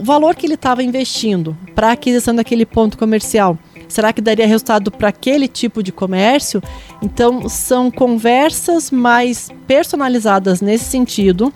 O 0.00 0.02
valor 0.02 0.34
que 0.34 0.46
ele 0.46 0.54
estava 0.54 0.82
investindo 0.82 1.54
para 1.74 1.92
aquisição 1.92 2.34
daquele 2.34 2.64
ponto 2.64 2.96
comercial, 2.96 3.58
será 3.86 4.14
que 4.14 4.22
daria 4.22 4.46
resultado 4.46 4.90
para 4.90 5.10
aquele 5.10 5.46
tipo 5.46 5.82
de 5.82 5.92
comércio? 5.92 6.62
Então, 7.02 7.46
são 7.50 7.90
conversas 7.90 8.90
mais 8.90 9.50
personalizadas 9.66 10.62
nesse 10.62 10.86
sentido 10.86 11.52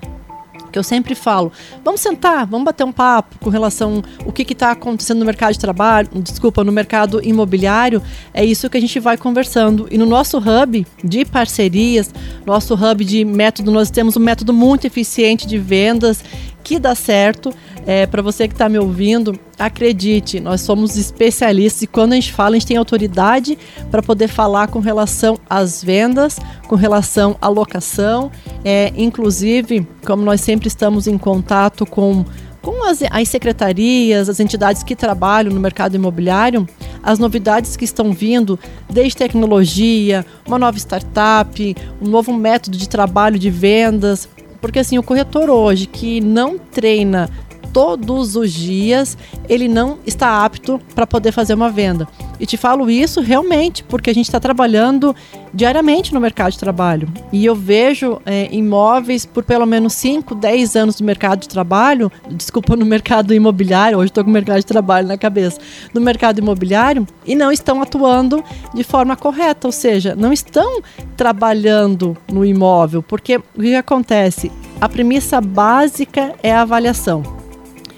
que 0.70 0.78
eu 0.78 0.82
sempre 0.82 1.14
falo, 1.14 1.52
vamos 1.84 2.00
sentar, 2.00 2.44
vamos 2.46 2.64
bater 2.64 2.82
um 2.82 2.90
papo 2.90 3.38
com 3.38 3.48
relação 3.48 4.02
ao 4.26 4.32
que 4.32 4.42
está 4.42 4.72
acontecendo 4.72 5.20
no 5.20 5.24
mercado 5.24 5.52
de 5.52 5.58
trabalho, 5.60 6.08
desculpa, 6.16 6.64
no 6.64 6.72
mercado 6.72 7.20
imobiliário, 7.22 8.02
é 8.34 8.44
isso 8.44 8.68
que 8.68 8.76
a 8.76 8.80
gente 8.80 8.98
vai 8.98 9.16
conversando. 9.16 9.86
E 9.88 9.96
no 9.96 10.04
nosso 10.04 10.36
hub 10.36 10.84
de 11.04 11.24
parcerias, 11.24 12.12
nosso 12.44 12.74
hub 12.74 13.04
de 13.04 13.24
método, 13.24 13.70
nós 13.70 13.88
temos 13.88 14.16
um 14.16 14.20
método 14.20 14.52
muito 14.52 14.84
eficiente 14.84 15.46
de 15.46 15.58
vendas 15.58 16.24
que 16.64 16.80
dá 16.80 16.96
certo. 16.96 17.54
É, 17.86 18.06
para 18.06 18.22
você 18.22 18.48
que 18.48 18.54
está 18.54 18.68
me 18.68 18.78
ouvindo, 18.78 19.38
acredite, 19.58 20.40
nós 20.40 20.62
somos 20.62 20.96
especialistas 20.96 21.82
e 21.82 21.86
quando 21.86 22.12
a 22.12 22.14
gente 22.14 22.32
fala, 22.32 22.56
a 22.56 22.58
gente 22.58 22.68
tem 22.68 22.76
autoridade 22.76 23.58
para 23.90 24.02
poder 24.02 24.28
falar 24.28 24.68
com 24.68 24.78
relação 24.78 25.38
às 25.48 25.84
vendas, 25.84 26.38
com 26.66 26.76
relação 26.76 27.36
à 27.40 27.48
locação. 27.48 28.30
É, 28.64 28.92
inclusive, 28.96 29.86
como 30.06 30.22
nós 30.22 30.40
sempre 30.40 30.68
estamos 30.68 31.06
em 31.06 31.18
contato 31.18 31.84
com 31.84 32.24
com 32.64 32.82
as, 32.82 33.00
as, 33.10 33.28
secretarias, 33.28 34.26
as 34.26 34.40
entidades 34.40 34.82
que 34.82 34.96
trabalham 34.96 35.52
no 35.52 35.60
mercado 35.60 35.96
imobiliário, 35.96 36.66
as 37.02 37.18
novidades 37.18 37.76
que 37.76 37.84
estão 37.84 38.10
vindo, 38.10 38.58
desde 38.90 39.18
tecnologia, 39.18 40.24
uma 40.46 40.58
nova 40.58 40.78
startup, 40.78 41.76
um 42.00 42.08
novo 42.08 42.32
método 42.32 42.78
de 42.78 42.88
trabalho 42.88 43.38
de 43.38 43.50
vendas, 43.50 44.26
porque 44.62 44.78
assim, 44.78 44.96
o 44.96 45.02
corretor 45.02 45.50
hoje 45.50 45.86
que 45.86 46.22
não 46.22 46.58
treina 46.58 47.28
todos 47.74 48.36
os 48.36 48.52
dias, 48.52 49.18
ele 49.48 49.66
não 49.66 49.98
está 50.06 50.44
apto 50.44 50.80
para 50.94 51.08
poder 51.08 51.32
fazer 51.32 51.54
uma 51.54 51.68
venda. 51.68 52.06
E 52.38 52.46
te 52.46 52.56
falo 52.56 52.88
isso 52.88 53.20
realmente, 53.20 53.82
porque 53.82 54.10
a 54.10 54.14
gente 54.14 54.26
está 54.26 54.38
trabalhando 54.38 55.14
diariamente 55.52 56.14
no 56.14 56.20
mercado 56.20 56.52
de 56.52 56.58
trabalho. 56.58 57.08
E 57.32 57.44
eu 57.44 57.54
vejo 57.56 58.20
é, 58.24 58.48
imóveis 58.52 59.26
por 59.26 59.42
pelo 59.42 59.66
menos 59.66 59.92
5, 59.94 60.36
10 60.36 60.76
anos 60.76 61.00
no 61.00 61.06
mercado 61.06 61.40
de 61.40 61.48
trabalho, 61.48 62.12
desculpa, 62.30 62.76
no 62.76 62.86
mercado 62.86 63.34
imobiliário, 63.34 63.98
hoje 63.98 64.10
estou 64.10 64.22
com 64.22 64.30
o 64.30 64.32
mercado 64.32 64.58
de 64.58 64.66
trabalho 64.66 65.08
na 65.08 65.18
cabeça, 65.18 65.60
no 65.92 66.00
mercado 66.00 66.38
imobiliário, 66.38 67.04
e 67.26 67.34
não 67.34 67.50
estão 67.50 67.82
atuando 67.82 68.42
de 68.72 68.84
forma 68.84 69.16
correta, 69.16 69.66
ou 69.66 69.72
seja, 69.72 70.14
não 70.14 70.32
estão 70.32 70.80
trabalhando 71.16 72.16
no 72.32 72.44
imóvel, 72.44 73.02
porque 73.02 73.36
o 73.36 73.60
que 73.60 73.74
acontece? 73.74 74.52
A 74.80 74.88
premissa 74.88 75.40
básica 75.40 76.34
é 76.40 76.52
a 76.52 76.62
avaliação. 76.62 77.43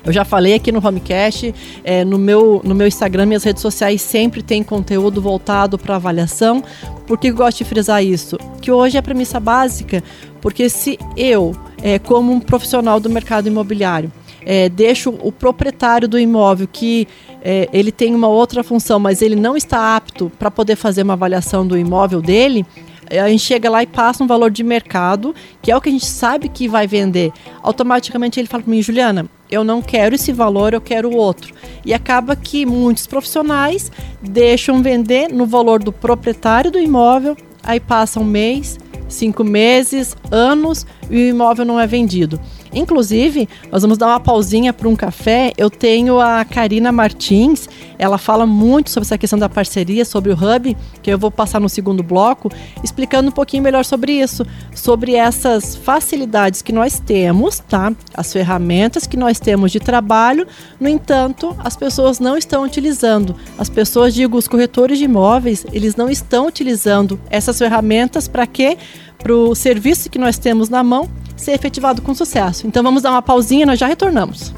Eu 0.07 0.13
já 0.13 0.25
falei 0.25 0.55
aqui 0.55 0.71
no 0.71 0.87
Homecast, 0.87 1.53
é, 1.83 2.05
no, 2.05 2.17
meu, 2.17 2.61
no 2.65 2.77
meu 2.77 2.87
Instagram, 2.87 3.27
minhas 3.27 3.43
redes 3.43 3.61
sociais 3.61 4.01
sempre 4.01 4.41
tem 4.41 4.63
conteúdo 4.63 5.21
voltado 5.21 5.77
para 5.77 5.97
avaliação. 5.97 6.63
Por 7.09 7.19
que 7.19 7.29
eu 7.29 7.35
gosto 7.35 7.59
de 7.59 7.65
frisar 7.65 8.05
isso? 8.05 8.39
Que 8.63 8.71
hoje 8.71 8.97
é 8.97 9.01
a 9.01 9.03
premissa 9.03 9.41
básica, 9.41 10.03
porque 10.41 10.69
se 10.69 10.97
eu 11.17 11.57
é, 11.83 11.99
como 11.99 12.33
um 12.33 12.41
profissional 12.41 13.01
do 13.01 13.11
mercado 13.11 13.49
imobiliário. 13.49 14.13
É, 14.49 14.69
deixo 14.69 15.11
o 15.23 15.33
proprietário 15.33 16.07
do 16.07 16.17
imóvel 16.17 16.69
que 16.71 17.09
é, 17.43 17.69
ele 17.73 17.91
tem 17.91 18.15
uma 18.15 18.29
outra 18.29 18.63
função, 18.63 18.99
mas 19.01 19.21
ele 19.21 19.35
não 19.35 19.57
está 19.57 19.97
apto 19.97 20.31
para 20.39 20.53
poder 20.53 20.77
fazer 20.77 21.03
uma 21.03 21.15
avaliação 21.15 21.67
do 21.67 21.77
imóvel 21.77 22.23
dele, 22.23 22.65
a 23.11 23.29
gente 23.29 23.43
chega 23.43 23.71
lá 23.71 23.83
e 23.83 23.87
passa 23.87 24.23
um 24.23 24.27
valor 24.27 24.51
de 24.51 24.63
mercado, 24.63 25.35
que 25.63 25.71
é 25.71 25.77
o 25.77 25.81
que 25.81 25.89
a 25.89 25.93
gente 25.93 26.07
sabe 26.07 26.49
que 26.49 26.69
vai 26.69 26.87
vender. 26.87 27.33
Automaticamente 27.63 28.41
ele 28.41 28.49
fala 28.49 28.63
para 28.63 28.71
mim, 28.71 28.83
Juliana, 28.83 29.27
eu 29.51 29.63
não 29.63 29.81
quero 29.81 30.15
esse 30.15 30.33
valor, 30.33 30.75
eu 30.75 30.81
quero 30.81 31.15
outro. 31.15 31.55
E 31.85 31.95
acaba 31.95 32.35
que 32.35 32.67
muitos 32.67 33.07
profissionais 33.07 33.91
deixam 34.21 34.83
vender 34.83 35.29
no 35.29 35.47
valor 35.47 35.83
do 35.83 35.93
proprietário 35.93 36.71
do 36.71 36.79
imóvel, 36.79 37.37
aí 37.63 37.79
passa 37.79 38.19
um 38.19 38.25
mês, 38.25 38.79
cinco 39.09 39.45
meses, 39.45 40.17
anos 40.31 40.87
e 41.11 41.17
o 41.17 41.29
imóvel 41.29 41.65
não 41.65 41.79
é 41.79 41.87
vendido. 41.87 42.41
Inclusive, 42.73 43.49
nós 43.73 43.83
vamos 43.83 43.97
dar 43.97 44.09
uma 44.09 44.21
pausinha 44.21 44.73
para 44.73 44.89
um 44.89 44.95
café. 44.95 45.53
Eu 45.57 45.71
tenho 45.71 46.21
a 46.21 46.45
Karina 46.45 46.93
Martins, 46.93 47.69
ela 47.99 48.19
fala 48.19 48.45
muito 48.45 48.91
sobre 48.91 49.07
essa 49.07 49.17
questão 49.17 49.39
da 49.39 49.49
parceria, 49.49 50.05
sobre 50.05 50.31
o 50.31 50.35
Hub, 50.35 50.77
que 51.03 51.11
eu 51.11 51.19
vou 51.19 51.31
passar 51.31 51.61
no 51.61 51.69
segundo 51.69 52.03
bloco, 52.03 52.51
explicando 52.85 53.29
um 53.29 53.33
pouquinho 53.33 53.63
melhor 53.63 53.85
sobre 53.85 54.13
isso, 54.13 54.47
sobre 54.75 55.15
essas 55.15 55.75
facilidades 55.75 56.61
que 56.61 56.73
nós 56.73 57.01
temos, 57.01 57.61
tá? 57.61 57.93
As 58.13 58.33
ferramentas 58.33 59.07
que 59.07 59.17
nós 59.17 59.41
temos 59.41 59.73
de 59.73 59.81
trabalho, 59.81 60.47
no 60.79 60.89
entanto, 60.89 61.57
as 61.59 61.77
pessoas 61.77 62.21
não 62.21 62.37
estão 62.37 62.63
utilizando. 62.63 63.35
As 63.57 63.71
pessoas, 63.71 64.13
digo, 64.13 64.37
os 64.37 64.47
corretores 64.47 64.99
de 64.99 65.05
imóveis, 65.05 65.65
eles 65.73 65.97
não 65.97 66.11
estão 66.11 66.47
utilizando 66.47 67.19
essas 67.31 67.59
ferramentas 67.59 68.29
para 68.29 68.47
quê? 68.47 68.77
Para 69.19 69.35
o 69.35 69.55
serviço 69.55 70.11
que 70.11 70.19
nós 70.19 70.39
temos 70.39 70.69
na 70.69 70.83
mão 70.83 71.09
ser 71.37 71.53
efetivado 71.53 72.03
com 72.03 72.15
sucesso. 72.15 72.67
Então 72.67 72.83
vamos 72.83 73.03
dar 73.03 73.11
uma 73.11 73.23
pausinha, 73.23 73.67
nós 73.67 73.79
já 73.79 73.87
retornamos. 73.87 74.55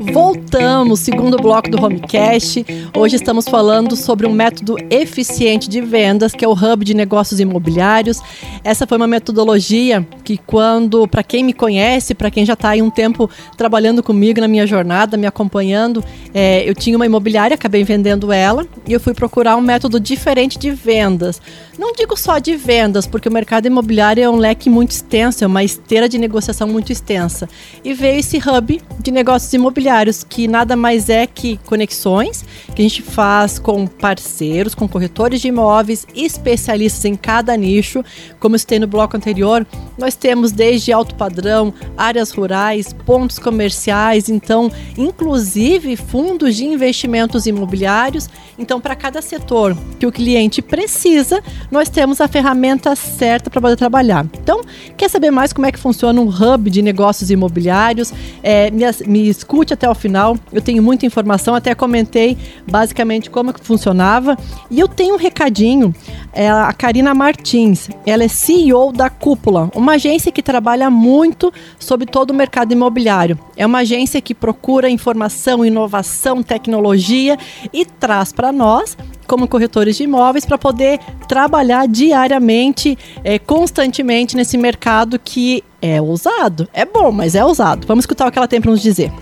Voltamos, 0.00 1.00
segundo 1.00 1.36
bloco 1.36 1.70
do 1.70 1.82
Homecast. 1.82 2.64
Hoje 2.96 3.16
estamos 3.16 3.46
falando 3.46 3.94
sobre 3.94 4.26
um 4.26 4.32
método 4.32 4.76
eficiente 4.90 5.68
de 5.68 5.80
vendas, 5.80 6.32
que 6.32 6.44
é 6.44 6.48
o 6.48 6.52
Hub 6.52 6.84
de 6.84 6.94
Negócios 6.94 7.38
Imobiliários. 7.38 8.20
Essa 8.64 8.86
foi 8.86 8.96
uma 8.96 9.06
metodologia 9.06 10.06
que, 10.24 10.36
quando, 10.36 11.06
para 11.06 11.22
quem 11.22 11.44
me 11.44 11.52
conhece, 11.52 12.14
para 12.14 12.30
quem 12.30 12.44
já 12.44 12.54
está 12.54 12.70
aí 12.70 12.82
um 12.82 12.90
tempo 12.90 13.30
trabalhando 13.56 14.02
comigo 14.02 14.40
na 14.40 14.48
minha 14.48 14.66
jornada, 14.66 15.16
me 15.16 15.26
acompanhando, 15.26 16.04
é, 16.32 16.68
eu 16.68 16.74
tinha 16.74 16.96
uma 16.96 17.06
imobiliária, 17.06 17.54
acabei 17.54 17.84
vendendo 17.84 18.32
ela 18.32 18.66
e 18.86 18.92
eu 18.92 19.00
fui 19.00 19.14
procurar 19.14 19.56
um 19.56 19.60
método 19.60 20.00
diferente 20.00 20.58
de 20.58 20.70
vendas. 20.70 21.40
Não 21.78 21.92
digo 21.92 22.16
só 22.16 22.38
de 22.38 22.56
vendas, 22.56 23.06
porque 23.06 23.28
o 23.28 23.32
mercado 23.32 23.66
imobiliário 23.66 24.22
é 24.22 24.30
um 24.30 24.36
leque 24.36 24.70
muito 24.70 24.92
extenso, 24.92 25.44
é 25.44 25.46
uma 25.46 25.64
esteira 25.64 26.08
de 26.08 26.18
negociação 26.18 26.68
muito 26.68 26.92
extensa. 26.92 27.48
E 27.84 27.92
veio 27.94 28.20
esse 28.20 28.38
hub 28.38 28.80
de 29.00 29.10
negócios 29.10 29.52
imobiliários, 29.52 29.83
que 30.28 30.48
nada 30.48 30.76
mais 30.76 31.08
é 31.08 31.26
que 31.26 31.58
conexões 31.64 32.44
que 32.74 32.82
a 32.82 32.84
gente 32.84 33.02
faz 33.02 33.58
com 33.58 33.86
parceiros, 33.86 34.74
com 34.74 34.88
corretores 34.88 35.40
de 35.40 35.48
imóveis, 35.48 36.06
especialistas 36.14 37.04
em 37.04 37.14
cada 37.14 37.56
nicho. 37.56 38.04
Como 38.40 38.54
eu 38.54 38.58
citei 38.58 38.78
no 38.78 38.86
bloco 38.86 39.16
anterior, 39.16 39.66
nós 39.98 40.14
temos 40.14 40.52
desde 40.52 40.92
alto 40.92 41.14
padrão, 41.14 41.72
áreas 41.96 42.30
rurais, 42.30 42.92
pontos 42.92 43.38
comerciais, 43.38 44.28
então, 44.28 44.70
inclusive 44.96 45.96
fundos 45.96 46.56
de 46.56 46.64
investimentos 46.64 47.46
imobiliários. 47.46 48.28
Então, 48.58 48.80
para 48.80 48.94
cada 48.94 49.20
setor 49.20 49.76
que 49.98 50.06
o 50.06 50.12
cliente 50.12 50.62
precisa, 50.62 51.42
nós 51.70 51.88
temos 51.88 52.20
a 52.20 52.28
ferramenta 52.28 52.94
certa 52.96 53.50
para 53.50 53.60
poder 53.60 53.76
trabalhar. 53.76 54.26
Então, 54.40 54.62
quer 54.96 55.10
saber 55.10 55.30
mais 55.30 55.52
como 55.52 55.66
é 55.66 55.72
que 55.72 55.78
funciona 55.78 56.20
um 56.20 56.28
hub 56.28 56.70
de 56.70 56.82
negócios 56.82 57.30
imobiliários? 57.30 58.12
É, 58.42 58.70
me, 58.70 58.84
me 59.06 59.28
escute 59.28 59.73
até 59.74 59.88
o 59.88 59.94
final. 59.94 60.36
Eu 60.52 60.62
tenho 60.62 60.82
muita 60.82 61.06
informação, 61.06 61.54
até 61.54 61.74
comentei 61.74 62.36
basicamente 62.70 63.30
como 63.30 63.52
que 63.52 63.60
funcionava. 63.60 64.36
E 64.70 64.80
eu 64.80 64.88
tenho 64.88 65.14
um 65.14 65.18
recadinho. 65.18 65.94
É 66.32 66.50
a 66.50 66.72
Karina 66.72 67.14
Martins, 67.14 67.88
ela 68.06 68.24
é 68.24 68.28
CEO 68.28 68.92
da 68.92 69.08
Cúpula, 69.08 69.70
uma 69.74 69.92
agência 69.92 70.32
que 70.32 70.42
trabalha 70.42 70.90
muito 70.90 71.52
sobre 71.78 72.06
todo 72.06 72.30
o 72.30 72.34
mercado 72.34 72.72
imobiliário. 72.72 73.38
É 73.56 73.64
uma 73.64 73.78
agência 73.78 74.20
que 74.20 74.34
procura 74.34 74.90
informação, 74.90 75.64
inovação, 75.64 76.42
tecnologia 76.42 77.38
e 77.72 77.84
traz 77.84 78.32
para 78.32 78.50
nós 78.50 78.96
como 79.26 79.48
corretores 79.48 79.96
de 79.96 80.04
imóveis 80.04 80.44
para 80.44 80.58
poder 80.58 80.98
trabalhar 81.28 81.86
diariamente, 81.88 82.96
é, 83.22 83.38
constantemente 83.38 84.36
nesse 84.36 84.56
mercado 84.56 85.18
que 85.18 85.62
é 85.80 86.00
ousado. 86.00 86.68
É 86.72 86.84
bom, 86.84 87.10
mas 87.10 87.34
é 87.34 87.44
ousado. 87.44 87.86
Vamos 87.86 88.04
escutar 88.04 88.28
o 88.28 88.32
que 88.32 88.38
ela 88.38 88.48
tem 88.48 88.60
para 88.60 88.70
nos 88.70 88.82
dizer. 88.82 89.12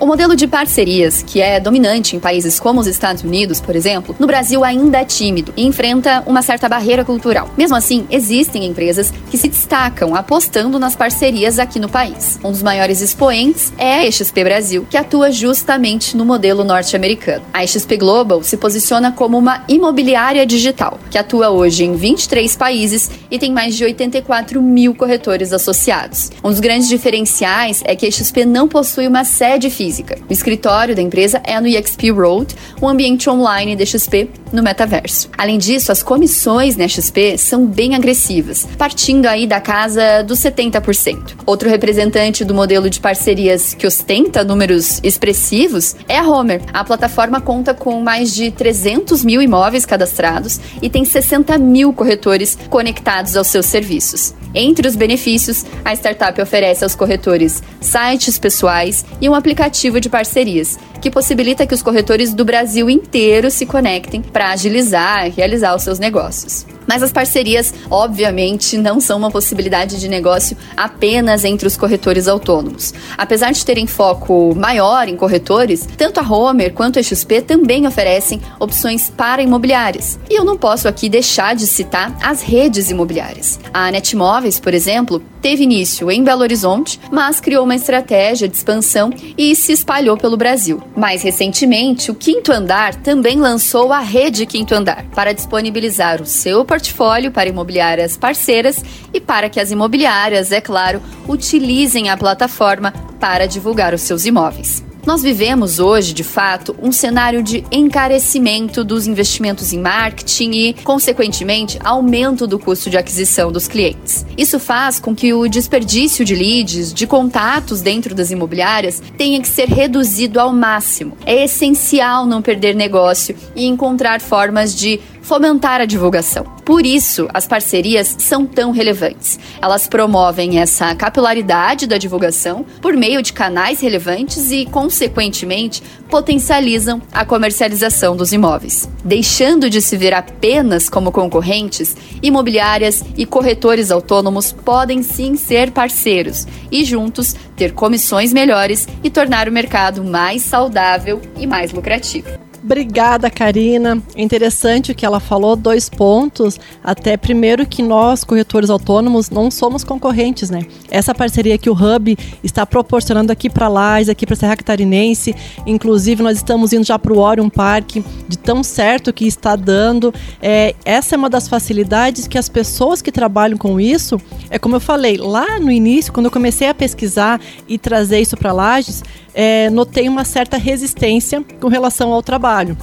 O 0.00 0.06
modelo 0.06 0.36
de 0.36 0.46
parcerias, 0.46 1.24
que 1.26 1.40
é 1.40 1.58
dominante 1.58 2.14
em 2.14 2.20
países 2.20 2.60
como 2.60 2.78
os 2.78 2.86
Estados 2.86 3.24
Unidos, 3.24 3.60
por 3.60 3.74
exemplo, 3.74 4.14
no 4.16 4.28
Brasil 4.28 4.62
ainda 4.62 4.98
é 4.98 5.04
tímido 5.04 5.52
e 5.56 5.66
enfrenta 5.66 6.22
uma 6.24 6.40
certa 6.40 6.68
barreira 6.68 7.04
cultural. 7.04 7.50
Mesmo 7.58 7.74
assim, 7.76 8.06
existem 8.08 8.64
empresas 8.64 9.12
que 9.28 9.36
se 9.36 9.48
destacam 9.48 10.14
apostando 10.14 10.78
nas 10.78 10.94
parcerias 10.94 11.58
aqui 11.58 11.80
no 11.80 11.88
país. 11.88 12.38
Um 12.44 12.52
dos 12.52 12.62
maiores 12.62 13.00
expoentes 13.00 13.72
é 13.76 14.06
a 14.06 14.10
XP 14.10 14.44
Brasil, 14.44 14.86
que 14.88 14.96
atua 14.96 15.32
justamente 15.32 16.16
no 16.16 16.24
modelo 16.24 16.62
norte-americano. 16.62 17.44
A 17.52 17.66
XP 17.66 17.96
Global 17.96 18.40
se 18.44 18.56
posiciona 18.56 19.10
como 19.10 19.36
uma 19.36 19.64
imobiliária 19.66 20.46
digital, 20.46 21.00
que 21.10 21.18
atua 21.18 21.50
hoje 21.50 21.82
em 21.82 21.96
23 21.96 22.54
países 22.54 23.10
e 23.28 23.36
tem 23.36 23.52
mais 23.52 23.76
de 23.76 23.82
84 23.82 24.62
mil 24.62 24.94
corretores 24.94 25.52
associados. 25.52 26.30
Um 26.44 26.50
dos 26.50 26.60
grandes 26.60 26.88
diferenciais 26.88 27.82
é 27.84 27.96
que 27.96 28.06
a 28.06 28.10
XP 28.10 28.44
não 28.44 28.68
possui 28.68 29.08
uma 29.08 29.24
sede 29.24 29.68
física 29.68 29.87
física. 29.88 30.18
O 30.28 30.32
escritório 30.32 30.94
da 30.94 31.00
empresa 31.00 31.40
é 31.44 31.58
no 31.58 31.66
EXP 31.66 32.10
Road, 32.10 32.54
um 32.80 32.88
ambiente 32.88 33.30
online 33.30 33.74
da 33.74 33.86
XP 33.86 34.28
no 34.52 34.62
metaverso. 34.62 35.30
Além 35.36 35.58
disso, 35.58 35.90
as 35.90 36.02
comissões 36.02 36.76
na 36.76 36.86
XP 36.86 37.38
são 37.38 37.66
bem 37.66 37.94
agressivas, 37.94 38.66
partindo 38.76 39.26
aí 39.26 39.46
da 39.46 39.60
casa 39.60 40.22
dos 40.22 40.38
70%. 40.40 41.36
Outro 41.46 41.68
representante 41.68 42.44
do 42.44 42.54
modelo 42.54 42.90
de 42.90 43.00
parcerias 43.00 43.74
que 43.74 43.86
ostenta 43.86 44.44
números 44.44 45.00
expressivos 45.02 45.96
é 46.06 46.18
a 46.18 46.28
Homer. 46.28 46.60
A 46.72 46.84
plataforma 46.84 47.40
conta 47.40 47.72
com 47.72 48.00
mais 48.00 48.34
de 48.34 48.50
300 48.50 49.24
mil 49.24 49.40
imóveis 49.40 49.86
cadastrados 49.86 50.60
e 50.82 50.90
tem 50.90 51.04
60 51.04 51.56
mil 51.58 51.92
corretores 51.92 52.58
conectados 52.68 53.36
aos 53.36 53.46
seus 53.46 53.66
serviços. 53.66 54.34
Entre 54.54 54.88
os 54.88 54.96
benefícios, 54.96 55.64
a 55.84 55.92
startup 55.92 56.40
oferece 56.40 56.82
aos 56.82 56.94
corretores 56.94 57.62
sites 57.80 58.38
pessoais 58.38 59.04
e 59.20 59.28
um 59.28 59.34
aplicativo 59.34 59.77
de 60.00 60.10
parcerias, 60.10 60.78
que 61.00 61.10
possibilita 61.10 61.66
que 61.66 61.74
os 61.74 61.82
corretores 61.82 62.34
do 62.34 62.44
Brasil 62.44 62.90
inteiro 62.90 63.50
se 63.50 63.64
conectem 63.64 64.20
para 64.20 64.50
agilizar 64.50 65.26
e 65.26 65.30
realizar 65.30 65.74
os 65.74 65.82
seus 65.82 65.98
negócios. 65.98 66.66
Mas 66.88 67.02
as 67.02 67.12
parcerias, 67.12 67.72
obviamente, 67.90 68.78
não 68.78 68.98
são 68.98 69.18
uma 69.18 69.30
possibilidade 69.30 70.00
de 70.00 70.08
negócio 70.08 70.56
apenas 70.76 71.44
entre 71.44 71.68
os 71.68 71.76
corretores 71.76 72.26
autônomos. 72.26 72.94
Apesar 73.16 73.52
de 73.52 73.64
terem 73.64 73.86
foco 73.86 74.54
maior 74.56 75.06
em 75.06 75.16
corretores, 75.16 75.86
tanto 75.96 76.18
a 76.18 76.22
Homer 76.22 76.72
quanto 76.72 76.98
a 76.98 77.02
XP 77.02 77.42
também 77.42 77.86
oferecem 77.86 78.40
opções 78.58 79.10
para 79.14 79.42
imobiliárias. 79.42 80.18
E 80.30 80.38
eu 80.38 80.44
não 80.44 80.56
posso 80.56 80.88
aqui 80.88 81.08
deixar 81.08 81.54
de 81.54 81.66
citar 81.66 82.16
as 82.22 82.42
redes 82.42 82.90
imobiliárias. 82.90 83.60
A 83.72 83.90
Netmóveis, 83.90 84.58
por 84.58 84.72
exemplo, 84.72 85.22
teve 85.42 85.64
início 85.64 86.10
em 86.10 86.24
Belo 86.24 86.42
Horizonte, 86.42 86.98
mas 87.12 87.40
criou 87.40 87.64
uma 87.64 87.74
estratégia 87.74 88.48
de 88.48 88.56
expansão 88.56 89.12
e 89.36 89.54
se 89.54 89.72
espalhou 89.72 90.16
pelo 90.16 90.36
Brasil. 90.36 90.82
Mais 90.96 91.22
recentemente, 91.22 92.10
o 92.10 92.14
Quinto 92.14 92.52
Andar 92.52 92.94
também 92.94 93.38
lançou 93.38 93.92
a 93.92 94.00
rede 94.00 94.46
Quinto 94.46 94.74
Andar 94.74 95.04
para 95.14 95.32
disponibilizar 95.32 96.22
o 96.22 96.26
seu 96.26 96.64
portfólio 96.78 97.32
para 97.32 97.48
imobiliárias 97.48 98.16
parceiras 98.16 98.82
e 99.12 99.20
para 99.20 99.50
que 99.50 99.58
as 99.58 99.72
imobiliárias, 99.72 100.52
é 100.52 100.60
claro, 100.60 101.02
utilizem 101.26 102.08
a 102.08 102.16
plataforma 102.16 102.92
para 103.18 103.46
divulgar 103.46 103.92
os 103.92 104.02
seus 104.02 104.24
imóveis. 104.24 104.86
Nós 105.04 105.22
vivemos 105.22 105.78
hoje, 105.78 106.12
de 106.12 106.22
fato, 106.22 106.76
um 106.82 106.92
cenário 106.92 107.42
de 107.42 107.64
encarecimento 107.72 108.84
dos 108.84 109.06
investimentos 109.06 109.72
em 109.72 109.78
marketing 109.78 110.50
e, 110.50 110.74
consequentemente, 110.84 111.78
aumento 111.82 112.46
do 112.46 112.58
custo 112.58 112.90
de 112.90 112.98
aquisição 112.98 113.50
dos 113.50 113.66
clientes. 113.66 114.26
Isso 114.36 114.60
faz 114.60 115.00
com 115.00 115.14
que 115.14 115.32
o 115.32 115.48
desperdício 115.48 116.26
de 116.26 116.34
leads, 116.34 116.92
de 116.92 117.06
contatos 117.06 117.80
dentro 117.80 118.14
das 118.14 118.30
imobiliárias, 118.30 119.02
tenha 119.16 119.40
que 119.40 119.48
ser 119.48 119.68
reduzido 119.68 120.38
ao 120.38 120.52
máximo. 120.52 121.16
É 121.24 121.44
essencial 121.44 122.26
não 122.26 122.42
perder 122.42 122.74
negócio 122.74 123.34
e 123.56 123.64
encontrar 123.64 124.20
formas 124.20 124.74
de 124.74 125.00
fomentar 125.28 125.78
a 125.82 125.84
divulgação. 125.84 126.44
Por 126.64 126.86
isso, 126.86 127.28
as 127.34 127.46
parcerias 127.46 128.16
são 128.18 128.46
tão 128.46 128.70
relevantes. 128.70 129.38
Elas 129.60 129.86
promovem 129.86 130.58
essa 130.58 130.94
capilaridade 130.94 131.86
da 131.86 131.98
divulgação 131.98 132.64
por 132.80 132.96
meio 132.96 133.20
de 133.20 133.34
canais 133.34 133.82
relevantes 133.82 134.50
e, 134.50 134.64
consequentemente, 134.64 135.82
potencializam 136.08 137.02
a 137.12 137.26
comercialização 137.26 138.16
dos 138.16 138.32
imóveis. 138.32 138.88
Deixando 139.04 139.68
de 139.68 139.82
se 139.82 139.98
ver 139.98 140.14
apenas 140.14 140.88
como 140.88 141.12
concorrentes, 141.12 141.94
imobiliárias 142.22 143.04
e 143.14 143.26
corretores 143.26 143.90
autônomos 143.90 144.50
podem 144.50 145.02
sim 145.02 145.36
ser 145.36 145.72
parceiros 145.72 146.46
e 146.72 146.86
juntos 146.86 147.36
ter 147.54 147.74
comissões 147.74 148.32
melhores 148.32 148.88
e 149.04 149.10
tornar 149.10 149.46
o 149.46 149.52
mercado 149.52 150.02
mais 150.02 150.40
saudável 150.40 151.20
e 151.36 151.46
mais 151.46 151.70
lucrativo. 151.70 152.47
Obrigada, 152.62 153.30
Karina. 153.30 154.02
É 154.16 154.22
interessante 154.22 154.90
o 154.90 154.94
que 154.94 155.06
ela 155.06 155.20
falou, 155.20 155.54
dois 155.54 155.88
pontos. 155.88 156.58
Até 156.82 157.16
primeiro 157.16 157.64
que 157.64 157.82
nós, 157.82 158.24
corretores 158.24 158.68
autônomos, 158.68 159.30
não 159.30 159.50
somos 159.50 159.84
concorrentes, 159.84 160.50
né? 160.50 160.66
Essa 160.90 161.14
parceria 161.14 161.56
que 161.56 161.70
o 161.70 161.72
Hub 161.72 162.18
está 162.42 162.66
proporcionando 162.66 163.30
aqui 163.30 163.48
para 163.48 163.68
Lages, 163.68 164.08
aqui 164.08 164.26
para 164.26 164.34
Serra 164.34 164.56
Catarinense, 164.56 165.34
inclusive 165.66 166.22
nós 166.22 166.36
estamos 166.36 166.72
indo 166.72 166.84
já 166.84 166.98
para 166.98 167.12
o 167.12 167.18
Orion 167.18 167.48
Park, 167.48 167.96
de 168.28 168.36
tão 168.36 168.62
certo 168.62 169.12
que 169.12 169.26
está 169.26 169.54
dando. 169.54 170.12
É, 170.42 170.74
essa 170.84 171.14
é 171.14 171.18
uma 171.18 171.30
das 171.30 171.48
facilidades 171.48 172.26
que 172.26 172.38
as 172.38 172.48
pessoas 172.48 173.00
que 173.00 173.12
trabalham 173.12 173.56
com 173.56 173.80
isso, 173.80 174.20
é 174.50 174.58
como 174.58 174.76
eu 174.76 174.80
falei, 174.80 175.16
lá 175.16 175.60
no 175.60 175.70
início, 175.70 176.12
quando 176.12 176.26
eu 176.26 176.32
comecei 176.32 176.68
a 176.68 176.74
pesquisar 176.74 177.40
e 177.68 177.78
trazer 177.78 178.20
isso 178.20 178.36
para 178.36 178.52
Lages, 178.52 179.02
é, 179.40 179.70
notei 179.70 180.08
uma 180.08 180.24
certa 180.24 180.56
resistência 180.56 181.44
com 181.60 181.68
relação 181.68 182.12
ao 182.12 182.20
trabalho. 182.20 182.76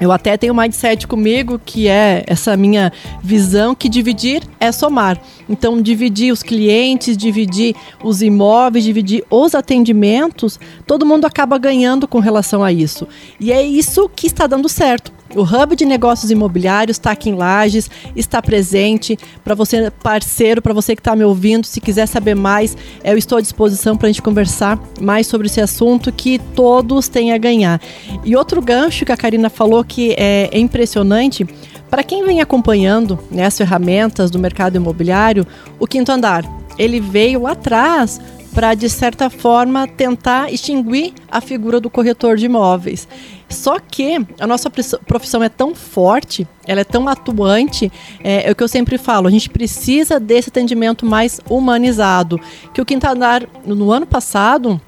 Eu 0.00 0.12
até 0.12 0.36
tenho 0.36 0.52
um 0.52 0.56
mindset 0.56 1.08
comigo 1.08 1.58
que 1.58 1.88
é 1.88 2.22
essa 2.28 2.56
minha 2.56 2.92
visão 3.20 3.74
que 3.74 3.88
dividir 3.88 4.44
é 4.60 4.70
somar. 4.70 5.20
Então, 5.48 5.80
dividir 5.80 6.32
os 6.32 6.42
clientes, 6.42 7.16
dividir 7.16 7.74
os 8.02 8.22
imóveis, 8.22 8.84
dividir 8.84 9.24
os 9.30 9.54
atendimentos, 9.54 10.60
todo 10.86 11.06
mundo 11.06 11.24
acaba 11.24 11.56
ganhando 11.58 12.06
com 12.06 12.18
relação 12.18 12.62
a 12.62 12.72
isso. 12.72 13.08
E 13.40 13.52
é 13.52 13.62
isso 13.62 14.08
que 14.08 14.26
está 14.26 14.46
dando 14.46 14.68
certo. 14.68 15.12
O 15.34 15.42
Hub 15.42 15.76
de 15.76 15.84
Negócios 15.84 16.30
Imobiliários 16.30 16.96
está 16.96 17.10
aqui 17.10 17.28
em 17.28 17.34
Lages, 17.34 17.90
está 18.16 18.40
presente. 18.40 19.18
Para 19.44 19.54
você, 19.54 19.90
parceiro, 20.02 20.62
para 20.62 20.72
você 20.72 20.96
que 20.96 21.00
está 21.00 21.14
me 21.14 21.22
ouvindo, 21.22 21.66
se 21.66 21.80
quiser 21.80 22.06
saber 22.06 22.34
mais, 22.34 22.76
eu 23.04 23.16
estou 23.18 23.36
à 23.36 23.40
disposição 23.40 23.96
para 23.96 24.08
a 24.08 24.10
gente 24.10 24.22
conversar 24.22 24.80
mais 25.00 25.26
sobre 25.26 25.46
esse 25.46 25.60
assunto 25.60 26.10
que 26.10 26.38
todos 26.54 27.08
têm 27.08 27.32
a 27.32 27.38
ganhar. 27.38 27.80
E 28.24 28.34
outro 28.34 28.62
gancho 28.62 29.04
que 29.04 29.12
a 29.12 29.16
Karina 29.16 29.50
falou 29.50 29.84
que 29.84 30.14
é, 30.16 30.48
é 30.50 30.58
impressionante. 30.58 31.46
Para 31.90 32.02
quem 32.02 32.24
vem 32.24 32.40
acompanhando 32.40 33.18
né, 33.30 33.46
as 33.46 33.56
ferramentas 33.56 34.30
do 34.30 34.38
mercado 34.38 34.76
imobiliário, 34.76 35.46
o 35.78 35.86
quinto 35.86 36.12
andar, 36.12 36.44
ele 36.78 37.00
veio 37.00 37.46
atrás 37.46 38.20
para, 38.54 38.74
de 38.74 38.88
certa 38.88 39.30
forma, 39.30 39.86
tentar 39.86 40.52
extinguir 40.52 41.12
a 41.30 41.40
figura 41.40 41.80
do 41.80 41.90
corretor 41.90 42.36
de 42.36 42.46
imóveis. 42.46 43.06
Só 43.48 43.78
que 43.78 44.18
a 44.38 44.46
nossa 44.46 44.70
profissão 45.06 45.42
é 45.42 45.48
tão 45.48 45.74
forte, 45.74 46.46
ela 46.66 46.80
é 46.80 46.84
tão 46.84 47.08
atuante, 47.08 47.90
é, 48.22 48.48
é, 48.48 48.52
o 48.52 48.54
que 48.54 48.62
eu 48.62 48.68
sempre 48.68 48.98
falo, 48.98 49.26
a 49.26 49.30
gente 49.30 49.48
precisa 49.48 50.20
desse 50.20 50.50
atendimento 50.50 51.06
mais 51.06 51.40
humanizado. 51.48 52.40
Que 52.74 52.80
o 52.80 52.84
Quintandar, 52.84 53.46
no 53.64 53.90
ano 53.90 54.06
passado, 54.06 54.80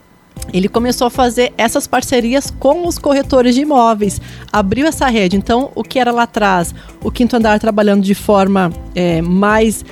ele 0.53 0.69
começou 0.69 1.07
a 1.07 1.11
fazer 1.11 1.53
essas 1.57 1.87
parcerias 1.87 2.51
com 2.51 2.87
os 2.87 2.99
corretores 2.99 3.55
de 3.55 3.63
imóveis, 3.63 4.21
abriu 4.53 4.87
essa 4.87 5.07
rede. 5.09 5.37
Então, 5.37 5.71
o 5.75 5.83
que 5.83 5.99
era 5.99 6.11
lá 6.11 6.25
atrás, 6.25 6.75
o 7.03 7.11
Quinto 7.11 7.37
Andar 7.37 7.59
trabalhando 7.61 8.03
de 8.03 8.15
forma 8.15 8.73
é, 8.95 9.23
mais 9.23 9.85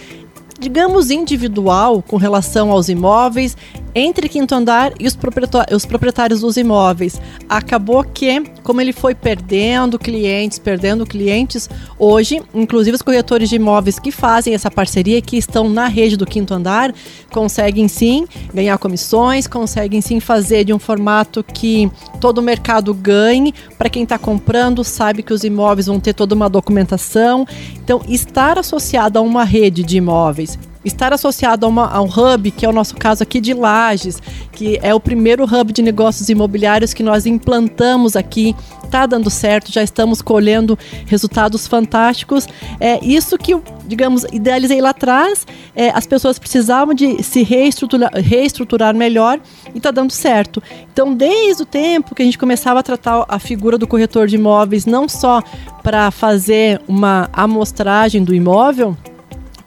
digamos, 0.58 1.10
individual 1.10 2.02
com 2.02 2.16
relação 2.16 2.72
aos 2.72 2.88
imóveis 2.88 3.56
entre 3.94 4.28
quinto 4.28 4.54
andar 4.54 4.92
e 5.00 5.06
os 5.06 5.16
proprietários, 5.16 5.76
os 5.76 5.86
proprietários 5.86 6.40
dos 6.40 6.56
imóveis. 6.56 7.20
Acabou 7.48 8.04
que, 8.04 8.40
como 8.62 8.80
ele 8.80 8.92
foi 8.92 9.14
perdendo 9.14 9.98
clientes, 9.98 10.58
perdendo 10.58 11.06
clientes, 11.06 11.68
hoje, 11.98 12.40
inclusive 12.54 12.94
os 12.94 13.02
corretores 13.02 13.48
de 13.48 13.56
imóveis 13.56 13.98
que 13.98 14.12
fazem 14.12 14.54
essa 14.54 14.70
parceria, 14.70 15.20
que 15.20 15.36
estão 15.36 15.68
na 15.68 15.88
rede 15.88 16.16
do 16.16 16.26
quinto 16.26 16.54
andar, 16.54 16.94
conseguem 17.32 17.88
sim 17.88 18.26
ganhar 18.52 18.78
comissões, 18.78 19.46
conseguem 19.46 20.00
sim 20.00 20.20
fazer 20.20 20.64
de 20.64 20.72
um 20.72 20.78
formato 20.78 21.42
que 21.42 21.90
todo 22.20 22.38
o 22.38 22.42
mercado 22.42 22.94
ganhe. 22.94 23.52
Para 23.76 23.88
quem 23.88 24.04
está 24.04 24.18
comprando, 24.18 24.84
sabe 24.84 25.22
que 25.22 25.32
os 25.32 25.42
imóveis 25.44 25.86
vão 25.86 25.98
ter 25.98 26.12
toda 26.12 26.34
uma 26.34 26.48
documentação. 26.48 27.46
Então, 27.82 28.02
estar 28.08 28.58
associado 28.58 29.18
a 29.18 29.22
uma 29.22 29.44
rede 29.44 29.82
de 29.82 29.96
imóveis 29.96 30.47
estar 30.84 31.12
associado 31.12 31.66
a, 31.66 31.68
uma, 31.68 31.86
a, 31.86 32.00
um 32.00 32.06
hub, 32.06 32.50
que 32.50 32.64
é 32.64 32.68
o 32.68 32.72
nosso 32.72 32.96
caso 32.96 33.22
aqui 33.22 33.40
de 33.40 33.54
Lages, 33.54 34.20
que 34.52 34.78
é 34.82 34.94
o 34.94 35.00
primeiro 35.00 35.44
hub 35.44 35.72
de 35.72 35.82
negócios 35.82 36.28
imobiliários 36.28 36.94
que 36.94 37.02
nós 37.02 37.26
implantamos 37.26 38.16
aqui, 38.16 38.54
está 38.84 39.06
dando 39.06 39.30
certo, 39.30 39.72
já 39.72 39.82
estamos 39.82 40.22
colhendo 40.22 40.78
resultados 41.06 41.66
fantásticos. 41.66 42.46
É 42.80 43.04
isso 43.04 43.36
que 43.36 43.54
digamos, 43.88 44.24
idealizei 44.30 44.82
lá 44.82 44.90
atrás, 44.90 45.46
é, 45.74 45.88
as 45.88 46.06
pessoas 46.06 46.38
precisavam 46.38 46.94
de 46.94 47.22
se 47.22 47.42
reestruturar, 47.42 48.12
reestruturar 48.14 48.94
melhor 48.94 49.40
e 49.74 49.78
está 49.78 49.90
dando 49.90 50.12
certo. 50.12 50.62
Então, 50.92 51.14
desde 51.14 51.62
o 51.62 51.66
tempo 51.66 52.14
que 52.14 52.20
a 52.20 52.24
gente 52.24 52.36
começava 52.36 52.80
a 52.80 52.82
tratar 52.82 53.24
a 53.26 53.38
figura 53.38 53.78
do 53.78 53.86
corretor 53.86 54.26
de 54.26 54.36
imóveis, 54.36 54.84
não 54.84 55.08
só 55.08 55.42
para 55.82 56.10
fazer 56.10 56.82
uma 56.86 57.30
amostragem 57.32 58.22
do 58.22 58.34
imóvel, 58.34 58.94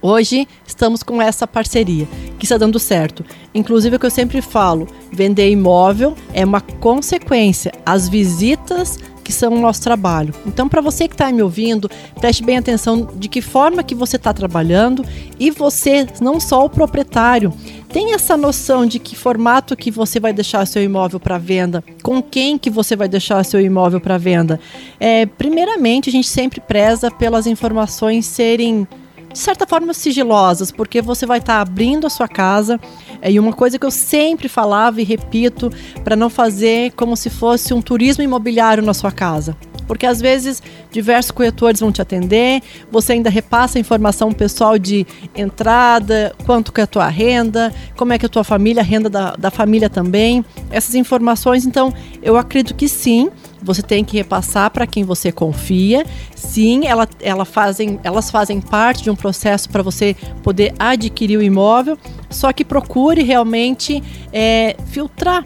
Hoje 0.02 0.48
estamos 0.66 1.04
com 1.04 1.22
essa 1.22 1.46
parceria 1.46 2.08
que 2.40 2.46
está 2.46 2.58
dando 2.58 2.80
certo. 2.80 3.24
Inclusive, 3.54 3.96
o 3.96 4.00
que 4.00 4.06
eu 4.06 4.12
sempre 4.12 4.42
falo: 4.42 4.88
vender 5.12 5.50
imóvel 5.52 6.16
é 6.34 6.44
uma 6.44 6.62
consequência. 6.62 7.72
As 7.86 8.10
visitas 8.10 8.98
que 9.24 9.32
são 9.32 9.54
o 9.54 9.62
nosso 9.62 9.82
trabalho. 9.82 10.34
Então, 10.46 10.68
para 10.68 10.82
você 10.82 11.08
que 11.08 11.14
está 11.14 11.32
me 11.32 11.44
ouvindo, 11.44 11.90
preste 12.20 12.44
bem 12.44 12.58
atenção 12.58 13.08
de 13.16 13.30
que 13.30 13.42
forma 13.42 13.84
que 13.84 13.94
você 13.94 14.16
está 14.16 14.34
trabalhando 14.34 15.06
e 15.40 15.52
você, 15.52 16.08
não 16.20 16.40
só 16.40 16.66
o 16.66 16.70
proprietário, 16.70 17.54
tem 17.90 18.14
essa 18.14 18.36
noção 18.36 18.86
de 18.86 18.98
que 18.98 19.16
formato 19.16 19.78
que 19.78 19.92
você 19.92 20.20
vai 20.20 20.34
deixar 20.34 20.66
seu 20.66 20.84
imóvel 20.84 21.20
para 21.20 21.38
venda, 21.38 21.84
com 22.02 22.22
quem 22.22 22.58
que 22.58 22.70
você 22.70 22.96
vai 22.96 23.08
deixar 23.08 23.44
seu 23.46 23.62
imóvel 23.62 24.02
para 24.02 24.18
venda. 24.18 24.60
É, 25.00 25.26
primeiramente, 25.26 26.10
a 26.10 26.12
gente 26.12 26.28
sempre 26.28 26.60
preza 26.60 27.12
pelas 27.12 27.46
informações 27.46 28.26
serem 28.26 28.88
de 29.32 29.40
certa 29.40 29.66
forma 29.66 29.94
sigilosas, 29.94 30.72
porque 30.72 31.02
você 31.02 31.26
vai 31.26 31.40
estar 31.40 31.56
tá 31.56 31.62
abrindo 31.62 32.08
a 32.08 32.10
sua 32.10 32.28
casa. 32.28 32.80
É, 33.22 33.32
e 33.32 33.40
uma 33.40 33.54
coisa 33.54 33.78
que 33.78 33.86
eu 33.86 33.92
sempre 33.92 34.48
falava 34.48 35.02
e 35.02 35.04
repito, 35.04 35.72
para 36.04 36.16
não 36.16 36.30
fazer 36.30 36.92
como 36.94 37.16
se 37.16 37.30
fosse 37.30 37.74
um 37.74 37.82
turismo 37.82 38.24
imobiliário 38.24 38.84
na 38.84 38.94
sua 38.94 39.12
casa. 39.12 39.56
Porque 39.88 40.06
às 40.06 40.22
vezes 40.22 40.62
diversos 40.90 41.32
corretores 41.32 41.82
vão 41.82 41.92
te 41.92 42.02
atender, 42.02 42.62
você 42.90 43.14
ainda 43.14 43.30
repassa 43.30 43.78
informação 43.78 44.32
pessoal 44.32 44.80
de 44.80 45.06
entrada, 45.36 46.34
quanto 46.46 46.72
que 46.72 46.80
é 46.80 46.86
a 46.86 46.88
tua 46.88 47.10
renda, 47.10 47.74
como 47.98 48.14
é 48.14 48.18
que 48.18 48.26
é 48.26 48.28
a 48.28 48.30
tua 48.30 48.44
família, 48.44 48.82
a 48.82 48.86
renda 48.86 49.10
da, 49.10 49.36
da 49.36 49.52
família 49.52 49.90
também. 49.90 50.46
Essas 50.70 50.96
informações, 50.96 51.66
então, 51.66 51.94
eu 52.22 52.38
acredito 52.38 52.74
que 52.74 52.88
sim, 52.88 53.30
você 53.62 53.82
tem 53.82 54.04
que 54.04 54.18
repassar 54.18 54.72
para 54.72 54.88
quem 54.88 55.04
você 55.04 55.32
confia. 55.32 56.06
Sim, 56.36 56.86
ela, 56.86 57.08
ela 57.22 57.46
fazem, 57.46 58.00
elas 58.04 58.32
fazem 58.32 58.60
parte 58.60 59.04
de 59.04 59.10
um 59.10 59.16
processo 59.16 59.70
para 59.70 59.84
você 59.84 60.16
poder 60.44 60.74
adquirir 60.80 61.38
o 61.38 61.42
imóvel, 61.42 61.98
só 62.30 62.52
que 62.52 62.66
procure 62.66 63.24
realmente 63.24 64.04
é, 64.34 64.76
filtrar 64.88 65.44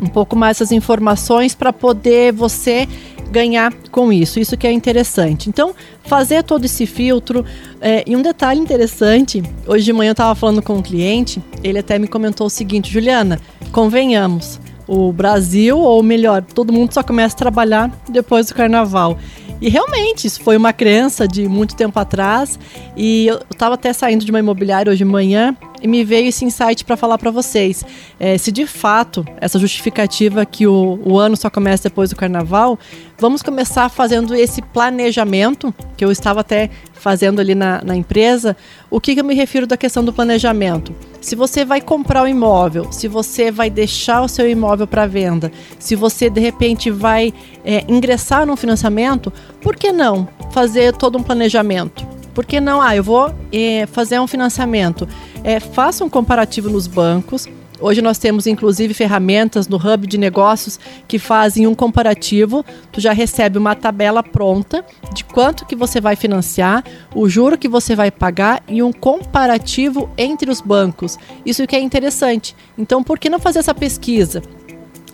um 0.00 0.06
pouco 0.06 0.34
mais 0.34 0.56
essas 0.56 0.72
informações 0.72 1.54
para 1.54 1.72
poder 1.72 2.32
você 2.32 2.88
ganhar 3.30 3.72
com 3.90 4.12
isso. 4.12 4.38
Isso 4.38 4.56
que 4.56 4.66
é 4.66 4.72
interessante. 4.72 5.48
Então, 5.48 5.74
fazer 6.04 6.42
todo 6.42 6.64
esse 6.64 6.86
filtro. 6.86 7.44
É, 7.80 8.04
e 8.06 8.16
um 8.16 8.22
detalhe 8.22 8.60
interessante: 8.60 9.42
hoje 9.66 9.84
de 9.84 9.92
manhã 9.92 10.10
eu 10.10 10.12
estava 10.12 10.34
falando 10.34 10.62
com 10.62 10.74
um 10.74 10.82
cliente, 10.82 11.42
ele 11.62 11.78
até 11.78 11.98
me 11.98 12.06
comentou 12.06 12.46
o 12.46 12.50
seguinte: 12.50 12.90
Juliana, 12.92 13.40
convenhamos 13.72 14.60
o 14.86 15.12
Brasil, 15.12 15.78
ou 15.78 16.02
melhor, 16.02 16.42
todo 16.42 16.72
mundo 16.72 16.92
só 16.92 17.02
começa 17.02 17.34
a 17.34 17.38
trabalhar 17.38 17.90
depois 18.08 18.48
do 18.48 18.54
carnaval. 18.54 19.18
E 19.60 19.68
realmente, 19.68 20.26
isso 20.26 20.42
foi 20.42 20.56
uma 20.56 20.72
crença 20.72 21.26
de 21.26 21.48
muito 21.48 21.74
tempo 21.74 21.98
atrás. 21.98 22.58
E 22.96 23.26
eu 23.26 23.40
estava 23.50 23.76
até 23.76 23.92
saindo 23.92 24.24
de 24.24 24.30
uma 24.30 24.38
imobiliária 24.38 24.90
hoje 24.90 24.98
de 24.98 25.04
manhã 25.04 25.56
e 25.80 25.88
me 25.88 26.04
veio 26.04 26.28
esse 26.28 26.44
insight 26.44 26.84
para 26.84 26.96
falar 26.96 27.18
para 27.18 27.30
vocês. 27.30 27.84
É, 28.18 28.36
se 28.36 28.50
de 28.50 28.66
fato 28.66 29.24
essa 29.40 29.58
justificativa 29.58 30.44
que 30.44 30.66
o, 30.66 30.98
o 31.04 31.18
ano 31.18 31.36
só 31.36 31.48
começa 31.48 31.84
depois 31.84 32.10
do 32.10 32.16
carnaval, 32.16 32.78
vamos 33.18 33.42
começar 33.42 33.88
fazendo 33.88 34.34
esse 34.34 34.60
planejamento, 34.60 35.74
que 35.96 36.04
eu 36.04 36.10
estava 36.10 36.40
até 36.40 36.68
fazendo 36.92 37.40
ali 37.40 37.54
na, 37.54 37.82
na 37.82 37.96
empresa. 37.96 38.56
O 38.90 39.00
que, 39.00 39.14
que 39.14 39.20
eu 39.20 39.24
me 39.24 39.34
refiro 39.34 39.66
da 39.66 39.76
questão 39.76 40.04
do 40.04 40.12
planejamento? 40.12 40.94
Se 41.24 41.34
você 41.34 41.64
vai 41.64 41.80
comprar 41.80 42.20
o 42.20 42.24
um 42.26 42.28
imóvel, 42.28 42.92
se 42.92 43.08
você 43.08 43.50
vai 43.50 43.70
deixar 43.70 44.20
o 44.20 44.28
seu 44.28 44.46
imóvel 44.46 44.86
para 44.86 45.06
venda, 45.06 45.50
se 45.78 45.96
você 45.96 46.28
de 46.28 46.38
repente 46.38 46.90
vai 46.90 47.32
é, 47.64 47.82
ingressar 47.88 48.44
num 48.44 48.56
financiamento, 48.56 49.32
por 49.62 49.74
que 49.74 49.90
não 49.90 50.28
fazer 50.50 50.92
todo 50.92 51.16
um 51.16 51.22
planejamento? 51.22 52.06
Por 52.34 52.44
que 52.44 52.60
não? 52.60 52.82
Ah, 52.82 52.94
eu 52.94 53.02
vou 53.02 53.34
é, 53.50 53.86
fazer 53.86 54.20
um 54.20 54.26
financiamento. 54.26 55.08
É, 55.42 55.58
faça 55.60 56.04
um 56.04 56.10
comparativo 56.10 56.68
nos 56.68 56.86
bancos. 56.86 57.48
Hoje 57.80 58.00
nós 58.00 58.18
temos 58.18 58.46
inclusive 58.46 58.94
ferramentas 58.94 59.66
no 59.66 59.76
hub 59.76 60.06
de 60.06 60.16
negócios 60.16 60.78
que 61.08 61.18
fazem 61.18 61.66
um 61.66 61.74
comparativo. 61.74 62.64
Tu 62.92 63.00
já 63.00 63.12
recebe 63.12 63.58
uma 63.58 63.74
tabela 63.74 64.22
pronta 64.22 64.84
de 65.12 65.24
quanto 65.24 65.66
que 65.66 65.74
você 65.74 66.00
vai 66.00 66.14
financiar, 66.14 66.84
o 67.14 67.28
juro 67.28 67.58
que 67.58 67.68
você 67.68 67.96
vai 67.96 68.10
pagar 68.10 68.62
e 68.68 68.82
um 68.82 68.92
comparativo 68.92 70.08
entre 70.16 70.50
os 70.50 70.60
bancos. 70.60 71.18
Isso 71.44 71.66
que 71.66 71.74
é 71.74 71.80
interessante. 71.80 72.54
Então, 72.78 73.02
por 73.02 73.18
que 73.18 73.28
não 73.28 73.40
fazer 73.40 73.58
essa 73.58 73.74
pesquisa? 73.74 74.40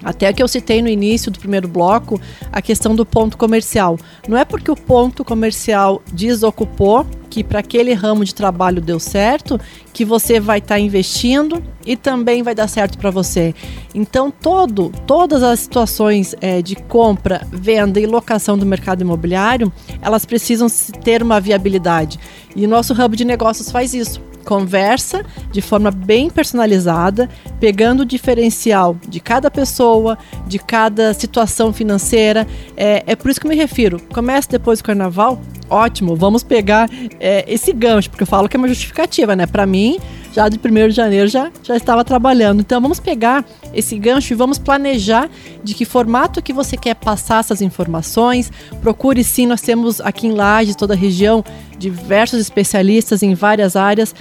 Até 0.03 0.33
que 0.33 0.43
eu 0.43 0.49
citei 0.49 0.81
no 0.81 0.89
início 0.89 1.31
do 1.31 1.39
primeiro 1.39 1.69
bloco 1.69 2.21
a 2.51 2.63
questão 2.63 2.95
do 2.95 3.05
ponto 3.05 3.37
comercial. 3.37 3.99
Não 4.29 4.37
é 4.37 4.45
porque 4.45 4.71
o 4.71 4.77
ponto 4.77 5.25
comercial 5.25 6.03
desocupou 6.13 7.07
que 7.31 7.45
para 7.45 7.61
aquele 7.61 7.95
ramo 7.95 8.25
de 8.25 8.35
trabalho 8.35 8.83
deu 8.83 8.99
certo 8.99 9.59
que 9.93 10.05
você 10.05 10.41
vai 10.41 10.59
estar 10.59 10.75
tá 10.75 10.81
investindo 10.81 11.63
e 11.87 11.97
também 11.97 12.43
vai 12.43 12.55
dar 12.55 12.69
certo 12.69 12.99
para 12.99 13.11
você. 13.11 13.55
Então 13.95 14.31
todo, 14.31 14.93
todas 15.07 15.43
as 15.43 15.61
situações 15.61 16.35
é, 16.41 16.61
de 16.61 16.75
compra, 16.75 17.47
venda 17.51 18.01
e 18.01 18.07
locação 18.07 18.59
do 18.59 18.67
mercado 18.67 19.03
imobiliário, 19.03 19.73
elas 20.03 20.27
precisam 20.27 20.67
ter 21.03 21.23
uma 21.23 21.41
viabilidade. 21.41 22.19
E 22.55 22.67
o 22.67 22.69
nosso 22.69 22.93
hub 22.93 23.17
de 23.17 23.25
negócios 23.25 23.71
faz 23.71 23.95
isso 23.95 24.21
conversa 24.45 25.25
de 25.51 25.61
forma 25.61 25.91
bem 25.91 26.31
personalizada, 26.31 27.29
pegando 27.59 28.01
o 28.01 28.07
diferencial 28.07 28.97
de 29.09 29.21
cada 29.21 29.51
pessoa, 29.51 30.19
de 30.47 30.59
cada 30.59 31.15
situação 31.15 31.73
financeira. 31.73 32.47
É, 32.77 33.03
é 33.07 33.17
por 33.17 33.31
isso 33.31 33.41
que 33.41 33.47
eu 33.47 33.51
me 33.51 33.57
refiro. 33.57 34.01
Começa 34.13 34.49
depois 34.51 34.81
do 34.81 34.85
carnaval, 34.85 35.41
ótimo, 35.69 36.17
vamos 36.17 36.43
pegar 36.43 36.89
é, 37.19 37.45
esse 37.47 37.73
gancho, 37.73 38.11
porque 38.11 38.23
eu 38.23 38.27
falo 38.27 38.49
que 38.49 38.57
é 38.57 38.59
uma 38.59 38.69
justificativa, 38.69 39.37
né? 39.37 39.47
Para 39.47 39.67
mim, 39.67 39.99
já 40.33 40.49
de 40.49 40.59
1 40.59 40.89
de 40.89 40.95
janeiro 40.95 41.29
já, 41.29 41.51
já 41.63 41.77
estava 41.77 42.05
trabalhando. 42.05 42.61
Então 42.61 42.81
vamos 42.81 43.01
pegar 43.01 43.45
esse 43.75 43.99
gancho 43.99 44.33
e 44.33 44.37
vamos 44.37 44.59
planejar 44.59 45.29
de 45.63 45.75
que 45.75 45.85
formato 45.85 46.43
que 46.43 46.53
você 46.53 46.77
quer 46.77 46.95
passar 46.95 47.41
essas 47.41 47.61
informações. 47.61 48.51
Procure 48.81 49.23
sim, 49.25 49.47
nós 49.47 49.61
temos 49.61 50.01
aqui 50.01 50.27
em 50.27 50.33
Lages, 50.33 50.77
toda 50.77 50.95
a 50.95 50.97
região, 50.97 51.45
diversos 51.79 52.41
especialistas 52.41 53.23
em 53.23 53.35
várias 53.35 53.77
áreas. 53.77 54.15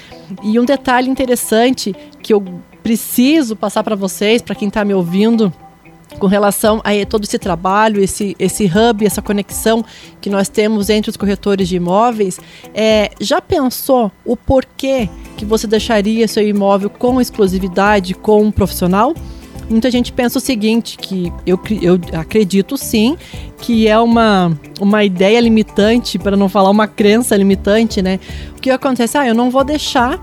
E 0.43 0.60
um 0.60 0.65
detalhe 0.65 1.10
interessante 1.10 1.95
que 2.22 2.34
eu 2.34 2.43
preciso 2.82 3.56
passar 3.56 3.84
para 3.84 3.95
vocês, 3.95 4.41
para 4.41 4.56
quem 4.56 4.67
está 4.67 4.84
me 4.84 4.93
ouvindo, 4.93 5.54
com 6.17 6.28
relação 6.28 6.82
a 6.84 7.06
todo 7.06 7.24
esse 7.24 7.38
trabalho, 7.38 8.02
esse, 8.02 8.36
esse 8.39 8.65
hub, 8.65 9.06
essa 9.06 9.22
conexão 9.22 9.86
que 10.19 10.30
nós 10.30 10.50
temos 10.50 10.89
entre 10.89 11.10
os 11.10 11.17
corretores 11.17 11.67
de 11.67 11.76
imóveis, 11.76 12.39
é, 12.74 13.12
já 13.19 13.39
pensou 13.41 14.12
o 14.26 14.36
porquê 14.36 15.10
que 15.38 15.45
você 15.45 15.67
deixaria 15.67 16.28
seu 16.28 16.48
imóvel 16.48 16.89
com 16.89 17.22
exclusividade 17.22 18.13
com 18.13 18.43
um 18.43 18.52
profissional? 18.52 19.13
Muita 19.69 19.91
gente 19.91 20.12
pensa 20.12 20.39
o 20.39 20.41
seguinte, 20.41 20.98
que 20.98 21.32
eu, 21.45 21.60
eu 21.80 22.00
acredito 22.19 22.76
sim, 22.76 23.15
que 23.62 23.88
é 23.88 24.00
uma, 24.00 24.58
uma 24.82 25.04
ideia 25.04 25.39
limitante, 25.39 26.17
para 26.17 26.36
não 26.36 26.50
falar 26.50 26.72
uma 26.72 26.88
crença 26.88 27.38
limitante, 27.38 28.02
né? 28.02 28.19
O 28.58 28.62
que 28.62 28.72
acontece? 28.72 29.15
Ah, 29.15 29.28
eu 29.28 29.36
não 29.36 29.52
vou 29.52 29.63
deixar 29.63 30.19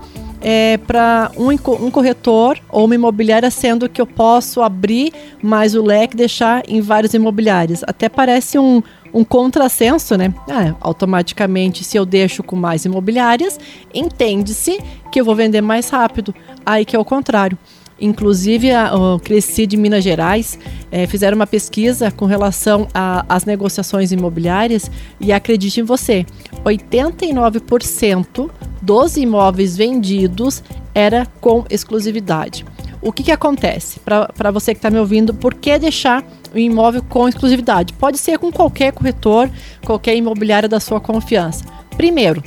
é, 0.49 0.77
para 0.77 1.29
um, 1.35 1.49
um 1.49 1.91
corretor 1.91 2.57
ou 2.69 2.85
uma 2.85 2.95
imobiliária, 2.95 3.51
sendo 3.51 3.89
que 3.89 3.99
eu 3.99 4.07
posso 4.07 4.61
abrir 4.61 5.11
mais 5.43 5.75
o 5.75 5.83
leque 5.83 6.15
deixar 6.15 6.63
em 6.69 6.79
vários 6.79 7.13
imobiliários. 7.13 7.83
Até 7.85 8.07
parece 8.07 8.57
um, 8.57 8.81
um 9.13 9.25
contrassenso, 9.25 10.15
né? 10.15 10.33
Ah, 10.49 10.73
automaticamente, 10.79 11.83
se 11.83 11.97
eu 11.97 12.05
deixo 12.05 12.41
com 12.43 12.55
mais 12.55 12.85
imobiliárias, 12.85 13.59
entende-se 13.93 14.79
que 15.11 15.19
eu 15.19 15.25
vou 15.25 15.35
vender 15.35 15.59
mais 15.59 15.89
rápido. 15.89 16.33
Aí 16.65 16.85
que 16.85 16.95
é 16.95 16.99
o 16.99 17.03
contrário. 17.03 17.57
Inclusive, 17.99 18.71
a, 18.71 18.95
o 18.95 19.19
Cresci 19.19 19.67
de 19.67 19.75
Minas 19.75 20.01
Gerais 20.01 20.57
é, 20.89 21.05
fizeram 21.07 21.35
uma 21.35 21.47
pesquisa 21.47 22.09
com 22.09 22.25
relação 22.25 22.87
às 23.27 23.43
negociações 23.43 24.13
imobiliárias 24.13 24.89
e 25.19 25.33
acredite 25.33 25.81
em 25.81 25.83
você, 25.83 26.25
89% 26.63 28.49
dos 28.81 29.17
imóveis 29.17 29.75
vendidos 29.77 30.63
era 30.93 31.25
com 31.39 31.65
exclusividade. 31.69 32.65
O 33.01 33.11
que, 33.11 33.23
que 33.23 33.31
acontece? 33.31 33.99
Para 33.99 34.51
você 34.51 34.73
que 34.73 34.79
está 34.79 34.89
me 34.89 34.99
ouvindo, 34.99 35.33
por 35.33 35.53
que 35.53 35.77
deixar 35.77 36.23
o 36.53 36.57
imóvel 36.57 37.03
com 37.03 37.27
exclusividade? 37.27 37.93
Pode 37.93 38.17
ser 38.17 38.39
com 38.39 38.51
qualquer 38.51 38.91
corretor, 38.91 39.49
qualquer 39.85 40.15
imobiliária 40.15 40.67
da 40.67 40.79
sua 40.79 40.99
confiança. 40.99 41.63
Primeiro, 41.95 42.43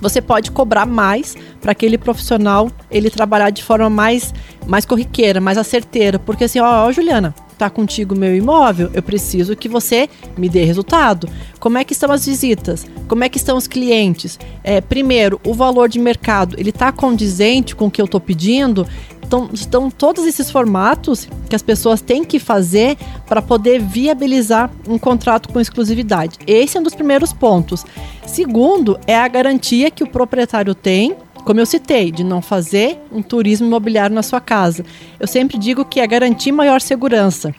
você 0.00 0.20
pode 0.20 0.50
cobrar 0.50 0.86
mais 0.86 1.36
para 1.60 1.72
aquele 1.72 1.98
profissional 1.98 2.70
ele 2.90 3.10
trabalhar 3.10 3.50
de 3.50 3.62
forma 3.62 3.90
mais, 3.90 4.34
mais 4.66 4.84
corriqueira, 4.84 5.40
mais 5.40 5.58
asserteira. 5.58 6.18
Porque 6.18 6.44
assim, 6.44 6.60
ó, 6.60 6.86
ó 6.86 6.92
Juliana, 6.92 7.34
tá 7.60 7.70
contigo 7.70 8.16
meu 8.16 8.34
imóvel, 8.34 8.90
eu 8.94 9.02
preciso 9.02 9.54
que 9.54 9.68
você 9.68 10.08
me 10.36 10.48
dê 10.48 10.64
resultado. 10.64 11.28
Como 11.58 11.76
é 11.76 11.84
que 11.84 11.92
estão 11.92 12.10
as 12.10 12.24
visitas? 12.24 12.86
Como 13.06 13.22
é 13.22 13.28
que 13.28 13.36
estão 13.36 13.56
os 13.56 13.66
clientes? 13.66 14.38
É, 14.64 14.80
primeiro, 14.80 15.38
o 15.44 15.52
valor 15.52 15.88
de 15.88 15.98
mercado, 15.98 16.56
ele 16.58 16.70
está 16.70 16.90
condizente 16.90 17.76
com 17.76 17.86
o 17.86 17.90
que 17.90 18.00
eu 18.00 18.06
estou 18.06 18.20
pedindo? 18.20 18.86
Então, 19.22 19.48
estão 19.52 19.90
todos 19.90 20.26
esses 20.26 20.50
formatos 20.50 21.28
que 21.48 21.54
as 21.54 21.62
pessoas 21.62 22.00
têm 22.00 22.24
que 22.24 22.38
fazer 22.38 22.96
para 23.28 23.40
poder 23.40 23.80
viabilizar 23.80 24.70
um 24.88 24.98
contrato 24.98 25.48
com 25.50 25.60
exclusividade. 25.60 26.38
Esse 26.46 26.76
é 26.76 26.80
um 26.80 26.82
dos 26.82 26.94
primeiros 26.94 27.32
pontos. 27.32 27.84
Segundo, 28.26 28.98
é 29.06 29.16
a 29.16 29.28
garantia 29.28 29.90
que 29.90 30.02
o 30.02 30.06
proprietário 30.08 30.74
tem 30.74 31.14
como 31.44 31.60
eu 31.60 31.66
citei, 31.66 32.10
de 32.10 32.24
não 32.24 32.40
fazer 32.42 32.98
um 33.12 33.22
turismo 33.22 33.66
imobiliário 33.66 34.14
na 34.14 34.22
sua 34.22 34.40
casa. 34.40 34.84
Eu 35.18 35.26
sempre 35.26 35.58
digo 35.58 35.84
que 35.84 36.00
é 36.00 36.06
garantir 36.06 36.52
maior 36.52 36.80
segurança. 36.80 37.54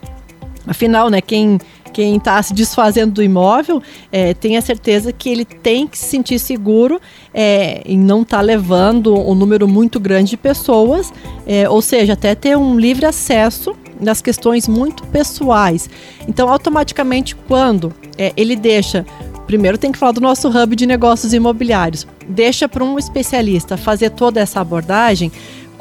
Afinal, 0.68 1.10
né, 1.10 1.22
quem 1.22 1.60
quem 1.92 2.16
está 2.16 2.42
se 2.42 2.54
desfazendo 2.54 3.12
do 3.12 3.24
imóvel 3.24 3.82
é, 4.12 4.34
tenha 4.34 4.62
certeza 4.62 5.12
que 5.12 5.30
ele 5.30 5.46
tem 5.46 5.86
que 5.86 5.98
se 5.98 6.06
sentir 6.06 6.40
seguro 6.40 7.00
é, 7.34 7.82
em 7.86 8.00
não 8.00 8.22
estar 8.22 8.38
tá 8.38 8.42
levando 8.42 9.14
um 9.14 9.36
número 9.36 9.68
muito 9.68 10.00
grande 10.00 10.32
de 10.32 10.38
pessoas, 10.38 11.12
é, 11.46 11.70
ou 11.70 11.82
seja, 11.82 12.14
até 12.14 12.34
ter 12.34 12.58
um 12.58 12.80
livre 12.80 13.06
acesso 13.06 13.76
das 14.00 14.22
questões 14.22 14.68
muito 14.68 15.06
pessoais. 15.08 15.90
Então, 16.28 16.50
automaticamente, 16.50 17.36
quando 17.36 17.94
é, 18.18 18.34
ele 18.36 18.56
deixa 18.56 19.06
primeiro 19.52 19.78
tem 19.78 19.92
que 19.92 20.00
falar 20.00 20.14
do 20.14 20.22
nosso 20.22 20.48
hub 20.48 20.76
de 20.78 20.86
negócios 20.86 21.34
imobiliários. 21.34 22.08
Deixa 22.26 22.70
para 22.70 22.86
um 22.86 22.98
especialista 22.98 23.76
fazer 23.76 24.12
toda 24.12 24.40
essa 24.40 24.62
abordagem. 24.62 25.30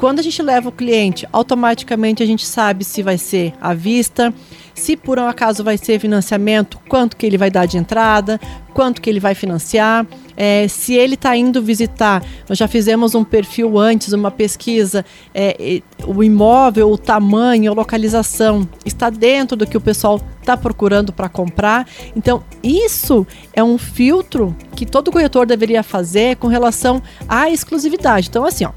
Quando 0.01 0.17
a 0.17 0.23
gente 0.23 0.41
leva 0.41 0.67
o 0.67 0.71
cliente, 0.71 1.27
automaticamente 1.31 2.23
a 2.23 2.25
gente 2.25 2.43
sabe 2.43 2.83
se 2.83 3.03
vai 3.03 3.19
ser 3.19 3.53
à 3.61 3.71
vista, 3.71 4.33
se 4.73 4.97
por 4.97 5.19
um 5.19 5.27
acaso 5.27 5.63
vai 5.63 5.77
ser 5.77 5.99
financiamento, 5.99 6.79
quanto 6.89 7.15
que 7.15 7.23
ele 7.23 7.37
vai 7.37 7.51
dar 7.51 7.67
de 7.67 7.77
entrada, 7.77 8.41
quanto 8.73 8.99
que 8.99 9.07
ele 9.07 9.19
vai 9.19 9.35
financiar. 9.35 10.07
É, 10.35 10.67
se 10.67 10.95
ele 10.95 11.13
está 11.13 11.37
indo 11.37 11.61
visitar, 11.61 12.23
nós 12.49 12.57
já 12.57 12.67
fizemos 12.67 13.13
um 13.13 13.23
perfil 13.23 13.77
antes, 13.77 14.11
uma 14.11 14.31
pesquisa, 14.31 15.05
é, 15.35 15.83
o 16.07 16.23
imóvel, 16.23 16.89
o 16.89 16.97
tamanho, 16.97 17.71
a 17.71 17.75
localização 17.75 18.67
está 18.83 19.11
dentro 19.11 19.55
do 19.55 19.67
que 19.67 19.77
o 19.77 19.81
pessoal 19.81 20.19
está 20.39 20.57
procurando 20.57 21.13
para 21.13 21.29
comprar. 21.29 21.87
Então, 22.15 22.43
isso 22.63 23.27
é 23.53 23.63
um 23.63 23.77
filtro 23.77 24.57
que 24.75 24.83
todo 24.83 25.11
corretor 25.11 25.45
deveria 25.45 25.83
fazer 25.83 26.37
com 26.37 26.47
relação 26.47 27.03
à 27.29 27.51
exclusividade. 27.51 28.29
Então, 28.29 28.43
assim, 28.43 28.65
ó, 28.65 28.71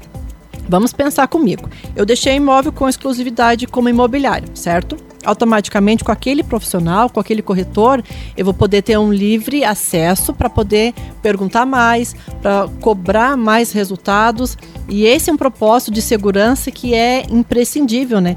vamos 0.67 0.93
pensar 0.93 1.27
comigo. 1.27 1.69
Eu 1.95 2.05
deixei 2.05 2.35
imóvel 2.35 2.71
com 2.71 2.87
exclusividade 2.87 3.67
como 3.67 3.89
imobiliário, 3.89 4.49
certo? 4.53 4.97
automaticamente 5.25 6.03
com 6.03 6.11
aquele 6.11 6.43
profissional, 6.43 7.09
com 7.09 7.19
aquele 7.19 7.41
corretor, 7.41 8.03
eu 8.37 8.45
vou 8.45 8.53
poder 8.53 8.81
ter 8.83 8.97
um 8.97 9.11
livre 9.11 9.63
acesso 9.63 10.33
para 10.33 10.49
poder 10.49 10.93
perguntar 11.21 11.65
mais, 11.65 12.15
para 12.41 12.69
cobrar 12.79 13.35
mais 13.35 13.71
resultados. 13.71 14.57
E 14.87 15.05
esse 15.05 15.29
é 15.29 15.33
um 15.33 15.37
propósito 15.37 15.91
de 15.91 16.01
segurança 16.01 16.71
que 16.71 16.93
é 16.93 17.25
imprescindível, 17.29 18.21
né? 18.21 18.35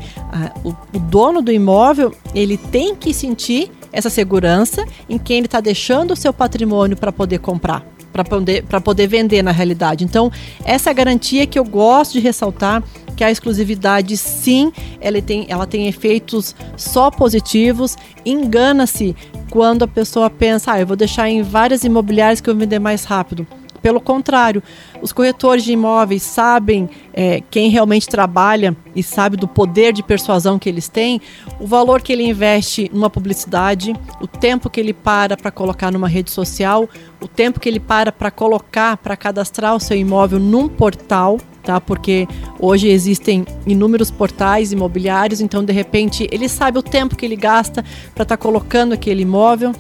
O, 0.65 0.71
o 0.71 0.99
dono 0.99 1.43
do 1.43 1.53
imóvel, 1.53 2.15
ele 2.35 2.57
tem 2.57 2.95
que 2.95 3.13
sentir 3.13 3.71
essa 3.93 4.11
segurança 4.11 4.85
em 5.09 5.19
quem 5.19 5.39
ele 5.39 5.47
está 5.47 5.61
deixando 5.61 6.13
o 6.13 6.17
seu 6.17 6.33
patrimônio 6.33 6.97
para 6.97 7.13
poder 7.13 7.39
comprar 7.39 7.85
para 8.25 8.25
poder, 8.25 8.65
poder 8.65 9.07
vender 9.07 9.43
na 9.43 9.53
realidade. 9.53 10.05
Então, 10.05 10.31
essa 10.65 10.93
garantia 10.93 11.47
que 11.47 11.59
eu 11.59 11.65
gosto 11.65 12.15
de 12.15 12.21
ressaltar 12.21 12.83
que 13.17 13.25
a 13.25 13.31
exclusividade, 13.31 14.17
sim, 14.17 14.73
ela 15.01 15.21
tem, 15.21 15.47
ela 15.49 15.67
tem 15.67 15.89
efeitos 15.89 16.55
só 16.77 17.11
positivos. 17.11 17.97
Engana-se 18.25 19.15
quando 19.51 19.83
a 19.83 19.89
pessoa 19.89 20.31
pensa, 20.31 20.73
ah, 20.73 20.81
eu 20.81 20.87
vou 20.87 20.97
deixar 20.97 21.29
em 21.29 21.43
várias 21.43 21.83
imobiliárias 21.83 22.41
que 22.41 22.49
eu 22.49 22.57
vender 22.57 22.79
mais 22.79 23.05
rápido. 23.05 23.47
Pelo 23.81 24.01
contrário, 24.01 24.63
os 25.01 25.13
corretores 25.13 25.65
de 25.65 25.73
imóveis 25.73 26.23
sabem 26.23 26.89
é, 27.13 27.43
quem 27.51 27.71
realmente 27.71 28.09
trabalha 28.09 28.77
e 28.95 29.03
sabe 29.03 29.37
do 29.37 29.47
poder 29.47 29.93
de 29.93 30.03
persuasão 30.03 30.59
que 30.59 30.69
eles 30.69 30.89
têm, 30.89 31.21
o 31.61 31.67
valor 31.67 32.03
que 32.03 32.13
ele 32.13 32.25
investe 32.25 32.91
numa 32.93 33.09
publicidade, 33.09 33.95
o 34.21 34.27
tempo 34.27 34.69
que 34.69 34.81
ele 34.81 34.93
para 34.93 35.37
para 35.37 35.51
colocar 35.51 35.93
numa 35.93 36.09
rede 36.09 36.31
social, 36.31 36.89
o 37.21 37.29
tempo 37.29 37.61
que 37.61 37.69
ele 37.69 37.81
para 37.81 38.11
para 38.11 38.31
colocar, 38.31 38.97
para 38.97 39.17
cadastrar 39.17 39.75
o 39.75 39.81
seu 39.81 39.97
imóvel 39.97 40.39
num 40.39 40.69
portal, 40.69 41.39
tá? 41.63 41.81
Porque 41.81 42.27
hoje 42.59 42.89
existem 42.89 43.45
inúmeros 43.67 44.11
portais 44.11 44.73
imobiliários, 44.73 45.41
então 45.41 45.65
de 45.65 45.73
repente 45.73 46.27
ele 46.33 46.49
sabe 46.49 46.79
o 46.79 46.83
tempo 46.83 47.15
que 47.15 47.27
ele 47.27 47.37
gasta 47.37 47.83
para 48.15 48.23
estar 48.23 48.37
tá 48.37 48.37
colocando 48.37 48.93
aquele 48.93 49.23
imóvel. 49.23 49.73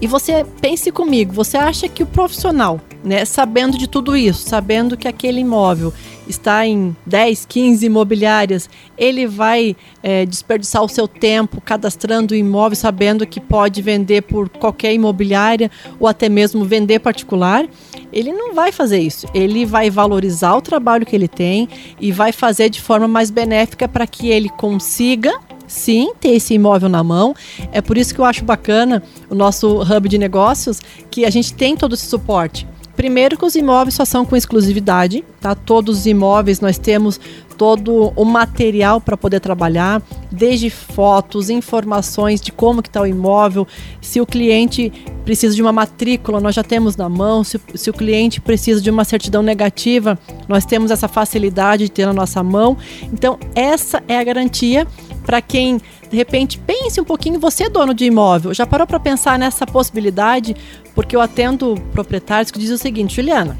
E 0.00 0.06
você 0.06 0.44
pense 0.60 0.90
comigo, 0.90 1.32
você 1.32 1.56
acha 1.56 1.88
que 1.88 2.02
o 2.02 2.06
profissional, 2.06 2.80
né, 3.04 3.24
sabendo 3.26 3.76
de 3.76 3.86
tudo 3.86 4.16
isso, 4.16 4.48
sabendo 4.48 4.96
que 4.96 5.06
aquele 5.06 5.40
imóvel 5.40 5.92
está 6.26 6.66
em 6.66 6.96
10, 7.04 7.44
15 7.44 7.84
imobiliárias, 7.84 8.70
ele 8.96 9.26
vai 9.26 9.76
é, 10.02 10.24
desperdiçar 10.24 10.82
o 10.82 10.88
seu 10.88 11.06
tempo 11.06 11.60
cadastrando 11.60 12.32
o 12.32 12.36
imóvel, 12.36 12.74
sabendo 12.74 13.26
que 13.26 13.40
pode 13.40 13.82
vender 13.82 14.22
por 14.22 14.48
qualquer 14.48 14.94
imobiliária 14.94 15.70
ou 16.00 16.08
até 16.08 16.30
mesmo 16.30 16.64
vender 16.64 16.98
particular? 17.00 17.66
Ele 18.10 18.32
não 18.32 18.54
vai 18.54 18.72
fazer 18.72 19.00
isso. 19.00 19.26
Ele 19.34 19.66
vai 19.66 19.90
valorizar 19.90 20.54
o 20.56 20.62
trabalho 20.62 21.04
que 21.04 21.14
ele 21.14 21.28
tem 21.28 21.68
e 22.00 22.10
vai 22.10 22.32
fazer 22.32 22.70
de 22.70 22.80
forma 22.80 23.06
mais 23.06 23.30
benéfica 23.30 23.86
para 23.86 24.06
que 24.06 24.28
ele 24.28 24.48
consiga 24.48 25.38
sim 25.66 26.12
ter 26.18 26.30
esse 26.30 26.54
imóvel 26.54 26.88
na 26.88 27.04
mão. 27.04 27.34
É 27.70 27.82
por 27.82 27.98
isso 27.98 28.14
que 28.14 28.20
eu 28.20 28.24
acho 28.24 28.44
bacana 28.44 29.02
o 29.28 29.34
nosso 29.34 29.82
hub 29.82 30.08
de 30.08 30.16
negócios, 30.16 30.80
que 31.10 31.26
a 31.26 31.30
gente 31.30 31.52
tem 31.52 31.76
todo 31.76 31.94
esse 31.94 32.06
suporte. 32.06 32.66
Primeiro 32.96 33.36
que 33.36 33.44
os 33.44 33.54
imóveis 33.54 33.94
só 33.94 34.04
são 34.04 34.24
com 34.24 34.36
exclusividade, 34.36 35.24
tá? 35.40 35.54
Todos 35.54 36.00
os 36.00 36.06
imóveis 36.06 36.60
nós 36.60 36.78
temos 36.78 37.20
todo 37.54 38.12
o 38.16 38.24
material 38.24 39.00
para 39.00 39.16
poder 39.16 39.40
trabalhar, 39.40 40.02
desde 40.30 40.68
fotos, 40.68 41.50
informações 41.50 42.40
de 42.40 42.52
como 42.52 42.82
que 42.82 42.88
está 42.88 43.00
o 43.00 43.06
imóvel, 43.06 43.66
se 44.00 44.20
o 44.20 44.26
cliente 44.26 44.92
precisa 45.24 45.54
de 45.54 45.62
uma 45.62 45.72
matrícula, 45.72 46.40
nós 46.40 46.54
já 46.54 46.62
temos 46.62 46.96
na 46.96 47.08
mão, 47.08 47.42
se, 47.44 47.60
se, 47.74 47.88
o 47.88 47.92
cliente 47.92 48.40
precisa 48.40 48.80
de 48.80 48.90
uma 48.90 49.04
certidão 49.04 49.42
negativa, 49.42 50.18
nós 50.48 50.64
temos 50.64 50.90
essa 50.90 51.08
facilidade 51.08 51.84
de 51.84 51.90
ter 51.90 52.06
na 52.06 52.12
nossa 52.12 52.42
mão. 52.42 52.76
Então, 53.12 53.38
essa 53.54 54.02
é 54.06 54.18
a 54.18 54.24
garantia 54.24 54.86
para 55.24 55.40
quem 55.40 55.80
de 56.10 56.16
repente 56.16 56.58
pense 56.58 57.00
um 57.00 57.04
pouquinho, 57.04 57.40
você 57.40 57.64
é 57.64 57.68
dono 57.68 57.94
de 57.94 58.04
imóvel, 58.04 58.54
já 58.54 58.66
parou 58.66 58.86
para 58.86 59.00
pensar 59.00 59.38
nessa 59.38 59.66
possibilidade? 59.66 60.54
Porque 60.94 61.16
eu 61.16 61.20
atendo 61.20 61.74
proprietários 61.92 62.50
que 62.50 62.58
dizem 62.58 62.74
o 62.74 62.78
seguinte, 62.78 63.16
Juliana, 63.16 63.56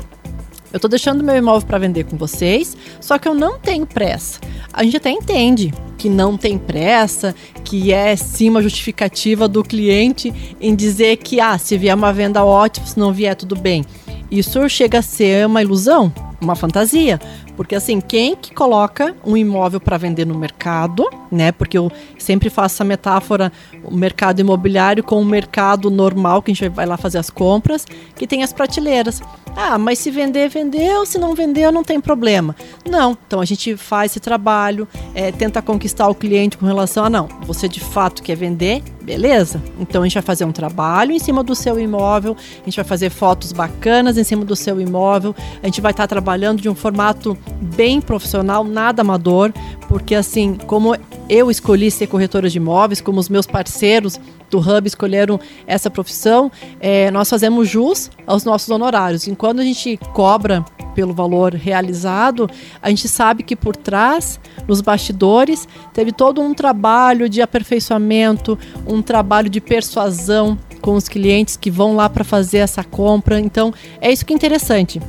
eu 0.72 0.78
estou 0.78 0.90
deixando 0.90 1.22
meu 1.22 1.36
imóvel 1.36 1.66
para 1.66 1.78
vender 1.78 2.04
com 2.04 2.16
vocês, 2.16 2.76
só 3.00 3.16
que 3.16 3.28
eu 3.28 3.34
não 3.34 3.58
tenho 3.58 3.86
pressa. 3.86 4.40
A 4.72 4.82
gente 4.82 4.96
até 4.96 5.08
entende 5.08 5.72
que 5.96 6.08
não 6.08 6.36
tem 6.36 6.58
pressa, 6.58 7.34
que 7.62 7.92
é 7.92 8.16
sim 8.16 8.50
uma 8.50 8.60
justificativa 8.60 9.46
do 9.46 9.62
cliente 9.62 10.34
em 10.60 10.74
dizer 10.74 11.18
que 11.18 11.40
ah, 11.40 11.56
se 11.58 11.78
vier 11.78 11.94
uma 11.94 12.12
venda 12.12 12.44
ótima, 12.44 12.86
se 12.86 12.98
não 12.98 13.12
vier 13.12 13.36
tudo 13.36 13.54
bem. 13.54 13.84
Isso 14.28 14.68
chega 14.68 14.98
a 14.98 15.02
ser 15.02 15.46
uma 15.46 15.62
ilusão, 15.62 16.12
uma 16.44 16.54
fantasia, 16.54 17.18
porque 17.56 17.74
assim, 17.74 18.00
quem 18.00 18.36
que 18.36 18.54
coloca 18.54 19.14
um 19.24 19.36
imóvel 19.36 19.80
para 19.80 19.96
vender 19.96 20.26
no 20.26 20.34
mercado, 20.34 21.08
né? 21.30 21.52
Porque 21.52 21.76
eu 21.76 21.90
sempre 22.18 22.50
faço 22.50 22.76
essa 22.76 22.84
metáfora, 22.84 23.52
o 23.82 23.94
mercado 23.94 24.40
imobiliário 24.40 25.02
com 25.02 25.20
o 25.20 25.24
mercado 25.24 25.90
normal, 25.90 26.42
que 26.42 26.50
a 26.50 26.54
gente 26.54 26.68
vai 26.68 26.86
lá 26.86 26.96
fazer 26.96 27.18
as 27.18 27.30
compras, 27.30 27.86
que 28.14 28.26
tem 28.26 28.42
as 28.42 28.52
prateleiras. 28.52 29.22
Ah, 29.56 29.78
mas 29.78 29.98
se 30.00 30.10
vender, 30.10 30.48
vendeu, 30.48 31.06
se 31.06 31.16
não 31.16 31.34
vendeu, 31.34 31.70
não 31.70 31.84
tem 31.84 32.00
problema. 32.00 32.56
Não, 32.88 33.16
então 33.26 33.40
a 33.40 33.44
gente 33.44 33.76
faz 33.76 34.12
esse 34.12 34.20
trabalho, 34.20 34.88
é, 35.14 35.30
tenta 35.30 35.62
conquistar 35.62 36.08
o 36.08 36.14
cliente 36.14 36.58
com 36.58 36.66
relação 36.66 37.04
a 37.04 37.10
não, 37.10 37.28
você 37.42 37.68
de 37.68 37.80
fato 37.80 38.22
quer 38.22 38.36
vender, 38.36 38.82
beleza? 39.02 39.62
Então 39.78 40.02
a 40.02 40.04
gente 40.04 40.14
vai 40.14 40.22
fazer 40.22 40.44
um 40.44 40.52
trabalho 40.52 41.12
em 41.12 41.18
cima 41.18 41.44
do 41.44 41.54
seu 41.54 41.78
imóvel, 41.78 42.36
a 42.36 42.64
gente 42.64 42.76
vai 42.76 42.84
fazer 42.84 43.10
fotos 43.10 43.52
bacanas 43.52 44.18
em 44.18 44.24
cima 44.24 44.44
do 44.44 44.56
seu 44.56 44.80
imóvel, 44.80 45.34
a 45.62 45.66
gente 45.66 45.80
vai 45.80 45.92
estar 45.92 46.08
trabalhando 46.08 46.33
de 46.60 46.68
um 46.68 46.74
formato 46.74 47.36
bem 47.76 48.00
profissional, 48.00 48.64
nada 48.64 49.02
amador, 49.02 49.52
porque 49.88 50.14
assim, 50.14 50.56
como 50.66 50.96
eu 51.28 51.50
escolhi 51.50 51.90
ser 51.90 52.06
corretora 52.06 52.48
de 52.48 52.58
imóveis, 52.58 53.00
como 53.00 53.20
os 53.20 53.28
meus 53.28 53.46
parceiros 53.46 54.20
do 54.50 54.58
Hub 54.58 54.86
escolheram 54.86 55.40
essa 55.66 55.90
profissão, 55.90 56.50
é, 56.80 57.10
nós 57.10 57.28
fazemos 57.28 57.68
jus 57.68 58.10
aos 58.26 58.44
nossos 58.44 58.68
honorários. 58.68 59.26
Enquanto 59.26 59.60
a 59.60 59.64
gente 59.64 59.98
cobra 60.12 60.64
pelo 60.94 61.12
valor 61.12 61.54
realizado, 61.54 62.48
a 62.80 62.88
gente 62.88 63.08
sabe 63.08 63.42
que 63.42 63.56
por 63.56 63.74
trás, 63.74 64.38
nos 64.68 64.80
bastidores, 64.80 65.66
teve 65.92 66.12
todo 66.12 66.40
um 66.40 66.54
trabalho 66.54 67.28
de 67.28 67.42
aperfeiçoamento, 67.42 68.58
um 68.86 69.02
trabalho 69.02 69.50
de 69.50 69.60
persuasão 69.60 70.58
com 70.80 70.94
os 70.94 71.08
clientes 71.08 71.56
que 71.56 71.70
vão 71.70 71.96
lá 71.96 72.08
para 72.08 72.22
fazer 72.22 72.58
essa 72.58 72.84
compra. 72.84 73.40
Então, 73.40 73.72
é 74.00 74.12
isso 74.12 74.24
que 74.24 74.32
é 74.32 74.36
interessante. 74.36 75.00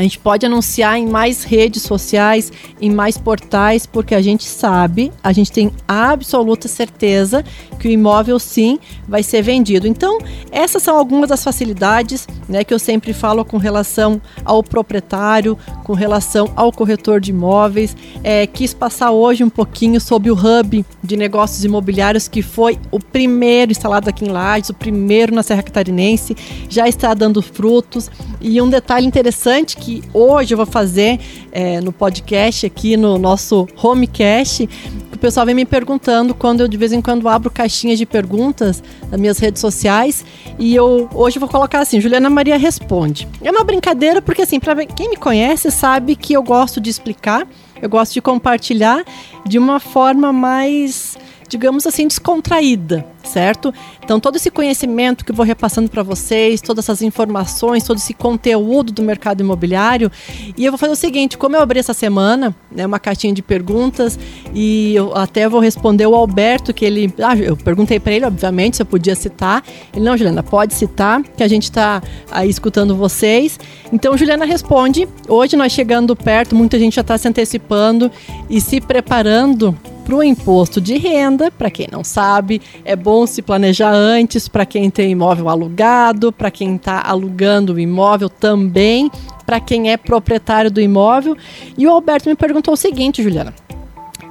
A 0.00 0.02
gente 0.02 0.18
pode 0.18 0.46
anunciar 0.46 0.98
em 0.98 1.06
mais 1.06 1.44
redes 1.44 1.82
sociais, 1.82 2.50
em 2.80 2.90
mais 2.90 3.18
portais, 3.18 3.84
porque 3.84 4.14
a 4.14 4.22
gente 4.22 4.44
sabe, 4.44 5.12
a 5.22 5.30
gente 5.30 5.52
tem 5.52 5.70
absoluta 5.86 6.68
certeza 6.68 7.44
que 7.78 7.86
o 7.86 7.90
imóvel 7.90 8.38
sim 8.38 8.78
vai 9.06 9.22
ser 9.22 9.42
vendido. 9.42 9.86
Então, 9.86 10.16
essas 10.50 10.82
são 10.82 10.96
algumas 10.96 11.28
das 11.28 11.44
facilidades 11.44 12.26
né, 12.48 12.64
que 12.64 12.72
eu 12.72 12.78
sempre 12.78 13.12
falo 13.12 13.44
com 13.44 13.58
relação 13.58 14.22
ao 14.42 14.62
proprietário, 14.62 15.58
com 15.84 15.92
relação 15.92 16.50
ao 16.56 16.72
corretor 16.72 17.20
de 17.20 17.30
imóveis. 17.30 17.94
É, 18.24 18.46
quis 18.46 18.72
passar 18.72 19.10
hoje 19.10 19.44
um 19.44 19.50
pouquinho 19.50 20.00
sobre 20.00 20.30
o 20.30 20.34
hub 20.34 20.82
de 21.04 21.16
negócios 21.16 21.62
imobiliários, 21.62 22.26
que 22.26 22.40
foi 22.40 22.78
o 22.90 22.98
primeiro 22.98 23.70
instalado 23.70 24.08
aqui 24.08 24.24
em 24.24 24.28
Lages, 24.28 24.70
o 24.70 24.74
primeiro 24.74 25.34
na 25.34 25.42
Serra 25.42 25.62
Catarinense, 25.62 26.34
já 26.70 26.88
está 26.88 27.12
dando 27.12 27.42
frutos. 27.42 28.10
E 28.40 28.62
um 28.62 28.70
detalhe 28.70 29.06
interessante 29.06 29.76
que 29.76 29.89
que 29.90 30.02
hoje 30.14 30.54
eu 30.54 30.56
vou 30.56 30.66
fazer 30.66 31.18
é, 31.50 31.80
no 31.80 31.92
podcast 31.92 32.64
aqui 32.64 32.96
no 32.96 33.18
nosso 33.18 33.66
homecast, 33.82 34.68
o 35.12 35.18
pessoal 35.18 35.44
vem 35.44 35.54
me 35.54 35.64
perguntando 35.64 36.32
quando 36.32 36.60
eu 36.60 36.68
de 36.68 36.76
vez 36.76 36.92
em 36.92 37.00
quando 37.00 37.28
abro 37.28 37.50
caixinhas 37.50 37.98
de 37.98 38.06
perguntas 38.06 38.82
nas 39.10 39.20
minhas 39.20 39.38
redes 39.38 39.60
sociais 39.60 40.24
e 40.58 40.74
eu 40.76 41.08
hoje 41.12 41.38
eu 41.38 41.40
vou 41.40 41.48
colocar 41.48 41.80
assim, 41.80 42.00
Juliana 42.00 42.30
Maria 42.30 42.56
responde. 42.56 43.26
É 43.42 43.50
uma 43.50 43.64
brincadeira 43.64 44.22
porque 44.22 44.42
assim, 44.42 44.60
para 44.60 44.86
quem 44.86 45.10
me 45.10 45.16
conhece 45.16 45.72
sabe 45.72 46.14
que 46.14 46.34
eu 46.34 46.42
gosto 46.42 46.80
de 46.80 46.88
explicar, 46.88 47.46
eu 47.82 47.88
gosto 47.88 48.12
de 48.14 48.20
compartilhar 48.20 49.02
de 49.44 49.58
uma 49.58 49.80
forma 49.80 50.32
mais 50.32 51.18
digamos 51.48 51.84
assim, 51.84 52.06
descontraída, 52.06 53.04
certo? 53.30 53.72
Então, 54.02 54.18
todo 54.18 54.36
esse 54.36 54.50
conhecimento 54.50 55.24
que 55.24 55.30
eu 55.30 55.34
vou 55.34 55.46
repassando 55.46 55.88
para 55.88 56.02
vocês, 56.02 56.60
todas 56.60 56.84
essas 56.84 57.02
informações, 57.02 57.84
todo 57.84 57.98
esse 57.98 58.12
conteúdo 58.12 58.92
do 58.92 59.02
mercado 59.02 59.40
imobiliário. 59.40 60.10
E 60.56 60.64
eu 60.64 60.72
vou 60.72 60.78
fazer 60.78 60.92
o 60.92 60.96
seguinte: 60.96 61.38
como 61.38 61.56
eu 61.56 61.60
abri 61.60 61.78
essa 61.78 61.94
semana, 61.94 62.54
né, 62.70 62.84
uma 62.84 62.98
caixinha 62.98 63.32
de 63.32 63.42
perguntas, 63.42 64.18
e 64.54 64.94
eu 64.94 65.16
até 65.16 65.48
vou 65.48 65.60
responder 65.60 66.06
o 66.06 66.14
Alberto, 66.14 66.74
que 66.74 66.84
ele. 66.84 67.12
Ah, 67.22 67.36
eu 67.36 67.56
perguntei 67.56 68.00
para 68.00 68.12
ele, 68.12 68.24
obviamente, 68.24 68.76
se 68.76 68.82
eu 68.82 68.86
podia 68.86 69.14
citar. 69.14 69.62
Ele, 69.94 70.04
não, 70.04 70.16
Juliana, 70.16 70.42
pode 70.42 70.74
citar, 70.74 71.22
que 71.22 71.42
a 71.42 71.48
gente 71.48 71.64
está 71.64 72.02
aí 72.30 72.50
escutando 72.50 72.96
vocês. 72.96 73.58
Então, 73.92 74.16
Juliana 74.16 74.44
responde. 74.44 75.08
Hoje, 75.28 75.56
nós 75.56 75.72
chegando 75.72 76.16
perto, 76.16 76.56
muita 76.56 76.78
gente 76.78 76.94
já 76.96 77.02
está 77.02 77.16
se 77.16 77.28
antecipando 77.28 78.10
e 78.48 78.60
se 78.60 78.80
preparando 78.80 79.76
para 80.10 80.16
o 80.16 80.24
imposto 80.24 80.80
de 80.80 80.98
renda, 80.98 81.52
para 81.52 81.70
quem 81.70 81.86
não 81.88 82.02
sabe, 82.02 82.60
é 82.84 82.96
bom 82.96 83.28
se 83.28 83.40
planejar 83.40 83.92
antes, 83.92 84.48
para 84.48 84.66
quem 84.66 84.90
tem 84.90 85.12
imóvel 85.12 85.48
alugado, 85.48 86.32
para 86.32 86.50
quem 86.50 86.74
está 86.74 87.00
alugando 87.00 87.74
o 87.74 87.78
imóvel 87.78 88.28
também, 88.28 89.08
para 89.46 89.60
quem 89.60 89.92
é 89.92 89.96
proprietário 89.96 90.68
do 90.68 90.80
imóvel. 90.80 91.36
E 91.78 91.86
o 91.86 91.90
Alberto 91.92 92.28
me 92.28 92.34
perguntou 92.34 92.74
o 92.74 92.76
seguinte, 92.76 93.22
Juliana: 93.22 93.54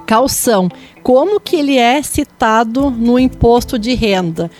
calção, 0.04 0.68
como 1.02 1.40
que 1.40 1.56
ele 1.56 1.78
é 1.78 2.02
citado 2.02 2.90
no 2.90 3.18
imposto 3.18 3.78
de 3.78 3.94
renda? 3.94 4.50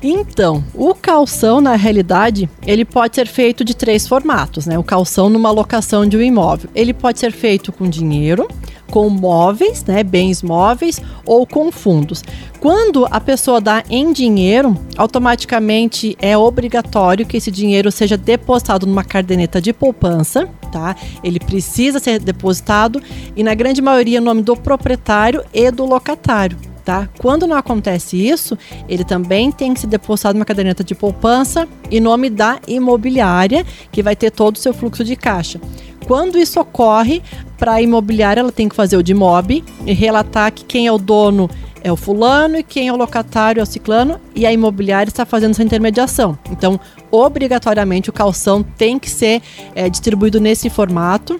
Então, 0.00 0.62
o 0.74 0.94
calção, 0.94 1.60
na 1.60 1.74
realidade, 1.74 2.48
ele 2.64 2.84
pode 2.84 3.16
ser 3.16 3.26
feito 3.26 3.64
de 3.64 3.74
três 3.74 4.06
formatos, 4.06 4.64
né? 4.64 4.78
O 4.78 4.84
calção 4.84 5.28
numa 5.28 5.50
locação 5.50 6.06
de 6.06 6.16
um 6.16 6.22
imóvel. 6.22 6.70
Ele 6.74 6.94
pode 6.94 7.18
ser 7.18 7.32
feito 7.32 7.72
com 7.72 7.88
dinheiro, 7.88 8.46
com 8.90 9.08
móveis, 9.10 9.84
né, 9.84 10.02
bens 10.02 10.42
móveis 10.42 11.00
ou 11.26 11.46
com 11.46 11.70
fundos. 11.72 12.22
Quando 12.60 13.06
a 13.10 13.20
pessoa 13.20 13.60
dá 13.60 13.82
em 13.90 14.12
dinheiro, 14.12 14.76
automaticamente 14.96 16.16
é 16.20 16.36
obrigatório 16.36 17.26
que 17.26 17.36
esse 17.36 17.50
dinheiro 17.50 17.90
seja 17.92 18.16
depositado 18.16 18.86
numa 18.86 19.04
caderneta 19.04 19.60
de 19.60 19.72
poupança, 19.72 20.48
tá? 20.72 20.96
Ele 21.22 21.38
precisa 21.38 21.98
ser 21.98 22.18
depositado 22.20 23.02
e 23.36 23.42
na 23.42 23.54
grande 23.54 23.82
maioria 23.82 24.20
o 24.20 24.24
nome 24.24 24.42
do 24.42 24.56
proprietário 24.56 25.44
e 25.52 25.70
do 25.70 25.84
locatário. 25.84 26.67
Tá? 26.88 27.06
Quando 27.18 27.46
não 27.46 27.54
acontece 27.54 28.16
isso, 28.16 28.56
ele 28.88 29.04
também 29.04 29.52
tem 29.52 29.74
que 29.74 29.80
ser 29.80 29.88
depositado 29.88 30.36
numa 30.36 30.44
caderneta 30.46 30.82
de 30.82 30.94
poupança 30.94 31.68
em 31.90 32.00
nome 32.00 32.30
da 32.30 32.60
imobiliária, 32.66 33.62
que 33.92 34.02
vai 34.02 34.16
ter 34.16 34.30
todo 34.30 34.56
o 34.56 34.58
seu 34.58 34.72
fluxo 34.72 35.04
de 35.04 35.14
caixa. 35.14 35.60
Quando 36.06 36.38
isso 36.38 36.58
ocorre, 36.58 37.22
para 37.58 37.74
a 37.74 37.82
imobiliária 37.82 38.40
ela 38.40 38.50
tem 38.50 38.70
que 38.70 38.74
fazer 38.74 38.96
o 38.96 39.02
de 39.02 39.12
mob 39.12 39.62
e 39.84 39.92
relatar 39.92 40.50
que 40.50 40.64
quem 40.64 40.86
é 40.86 40.90
o 40.90 40.96
dono 40.96 41.50
é 41.84 41.92
o 41.92 41.96
fulano 41.96 42.56
e 42.56 42.62
quem 42.62 42.88
é 42.88 42.92
o 42.92 42.96
locatário 42.96 43.60
é 43.60 43.62
o 43.62 43.66
ciclano 43.66 44.18
e 44.34 44.46
a 44.46 44.52
imobiliária 44.52 45.10
está 45.10 45.26
fazendo 45.26 45.50
essa 45.50 45.62
intermediação. 45.62 46.38
Então, 46.50 46.80
obrigatoriamente 47.10 48.08
o 48.08 48.14
calção 48.14 48.62
tem 48.62 48.98
que 48.98 49.10
ser 49.10 49.42
é, 49.74 49.90
distribuído 49.90 50.40
nesse 50.40 50.70
formato 50.70 51.38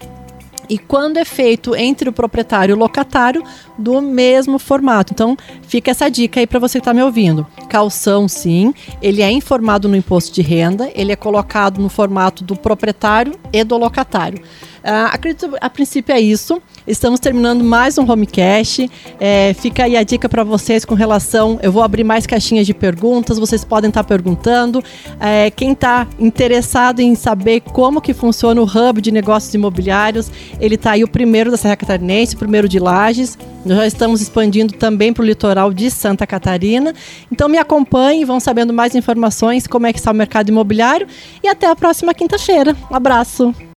e 0.69 0.79
quando 0.79 1.17
é 1.17 1.25
feito 1.25 1.75
entre 1.75 2.09
o 2.09 2.13
proprietário 2.13 2.73
e 2.73 2.77
o 2.77 2.79
locatário 2.79 3.43
do 3.77 4.01
mesmo 4.01 4.59
formato. 4.59 5.13
Então, 5.13 5.37
fica 5.63 5.91
essa 5.91 6.09
dica 6.09 6.41
aí 6.41 6.47
para 6.47 6.59
você 6.59 6.79
que 6.79 6.83
está 6.83 6.93
me 6.93 7.03
ouvindo. 7.03 7.47
Calção, 7.69 8.29
sim, 8.29 8.75
ele 9.01 9.23
é 9.23 9.31
informado 9.31 9.89
no 9.89 9.97
imposto 9.97 10.35
de 10.35 10.43
renda, 10.43 10.91
ele 10.95 11.13
é 11.13 11.17
colocado 11.17 11.81
no 11.81 11.89
formato 11.89 12.45
do 12.45 12.57
proprietário 12.57 13.35
e 13.53 13.65
do 13.65 13.77
locatário. 13.77 14.43
Uh, 14.89 15.13
acredito, 15.13 15.55
a 15.61 15.69
princípio 15.69 16.15
é 16.15 16.21
isso. 16.21 16.63
Estamos 16.87 17.21
terminando 17.21 17.63
mais 17.63 17.99
um 17.99 18.11
Homecast. 18.11 18.91
É, 19.21 19.53
fica 19.53 19.85
aí 19.85 19.95
a 19.95 20.03
dica 20.03 20.31
para 20.31 20.43
vocês 20.43 20.83
com 20.83 20.95
relação. 20.95 21.59
Eu 21.63 21.71
vou 21.71 21.83
abrir 21.83 22.05
mais 22.05 22.27
caixinhas 22.27 22.67
de 22.67 22.73
perguntas, 22.73 23.39
vocês 23.39 23.63
podem 23.63 23.89
estar 23.89 24.03
tá 24.03 24.09
perguntando. 24.09 24.83
É, 25.21 25.51
quem 25.51 25.73
está 25.73 26.07
interessado 26.19 27.01
em 27.01 27.15
saber 27.15 27.61
como 27.61 28.01
que 28.01 28.15
funciona 28.15 28.63
o 28.63 28.65
hub 28.65 29.03
de 29.03 29.13
negócios 29.13 29.53
imobiliários, 29.53 30.33
ele 30.59 30.77
está 30.77 30.93
aí 30.93 31.05
o 31.05 31.09
primeiro 31.09 31.51
da 31.51 31.59
Serra 31.59 31.77
Catarinense, 31.77 32.35
o 32.35 32.39
primeiro 32.39 32.67
de 32.67 32.79
Lages. 32.79 33.37
Nós 33.67 33.77
já 33.77 33.87
estamos 33.87 34.23
expandindo 34.23 34.73
também 34.73 35.13
para 35.13 35.23
o 35.23 35.27
litoral 35.27 35.71
de 35.71 35.91
Santa 35.91 36.27
Catarina. 36.27 36.95
Então 37.31 37.47
me 37.47 37.59
acompanhem, 37.59 38.25
vão 38.25 38.41
sabendo 38.41 38.73
mais 38.73 38.95
informações 38.95 39.67
como 39.67 39.87
é 39.87 39.93
que 39.93 39.99
está 39.99 40.11
o 40.13 40.15
mercado 40.15 40.49
imobiliário 40.49 41.07
e 41.45 41.49
até 41.49 41.67
a 41.67 41.77
próxima 41.77 42.15
quinta-feira. 42.15 42.75
Um 42.91 42.97
abraço. 42.97 43.55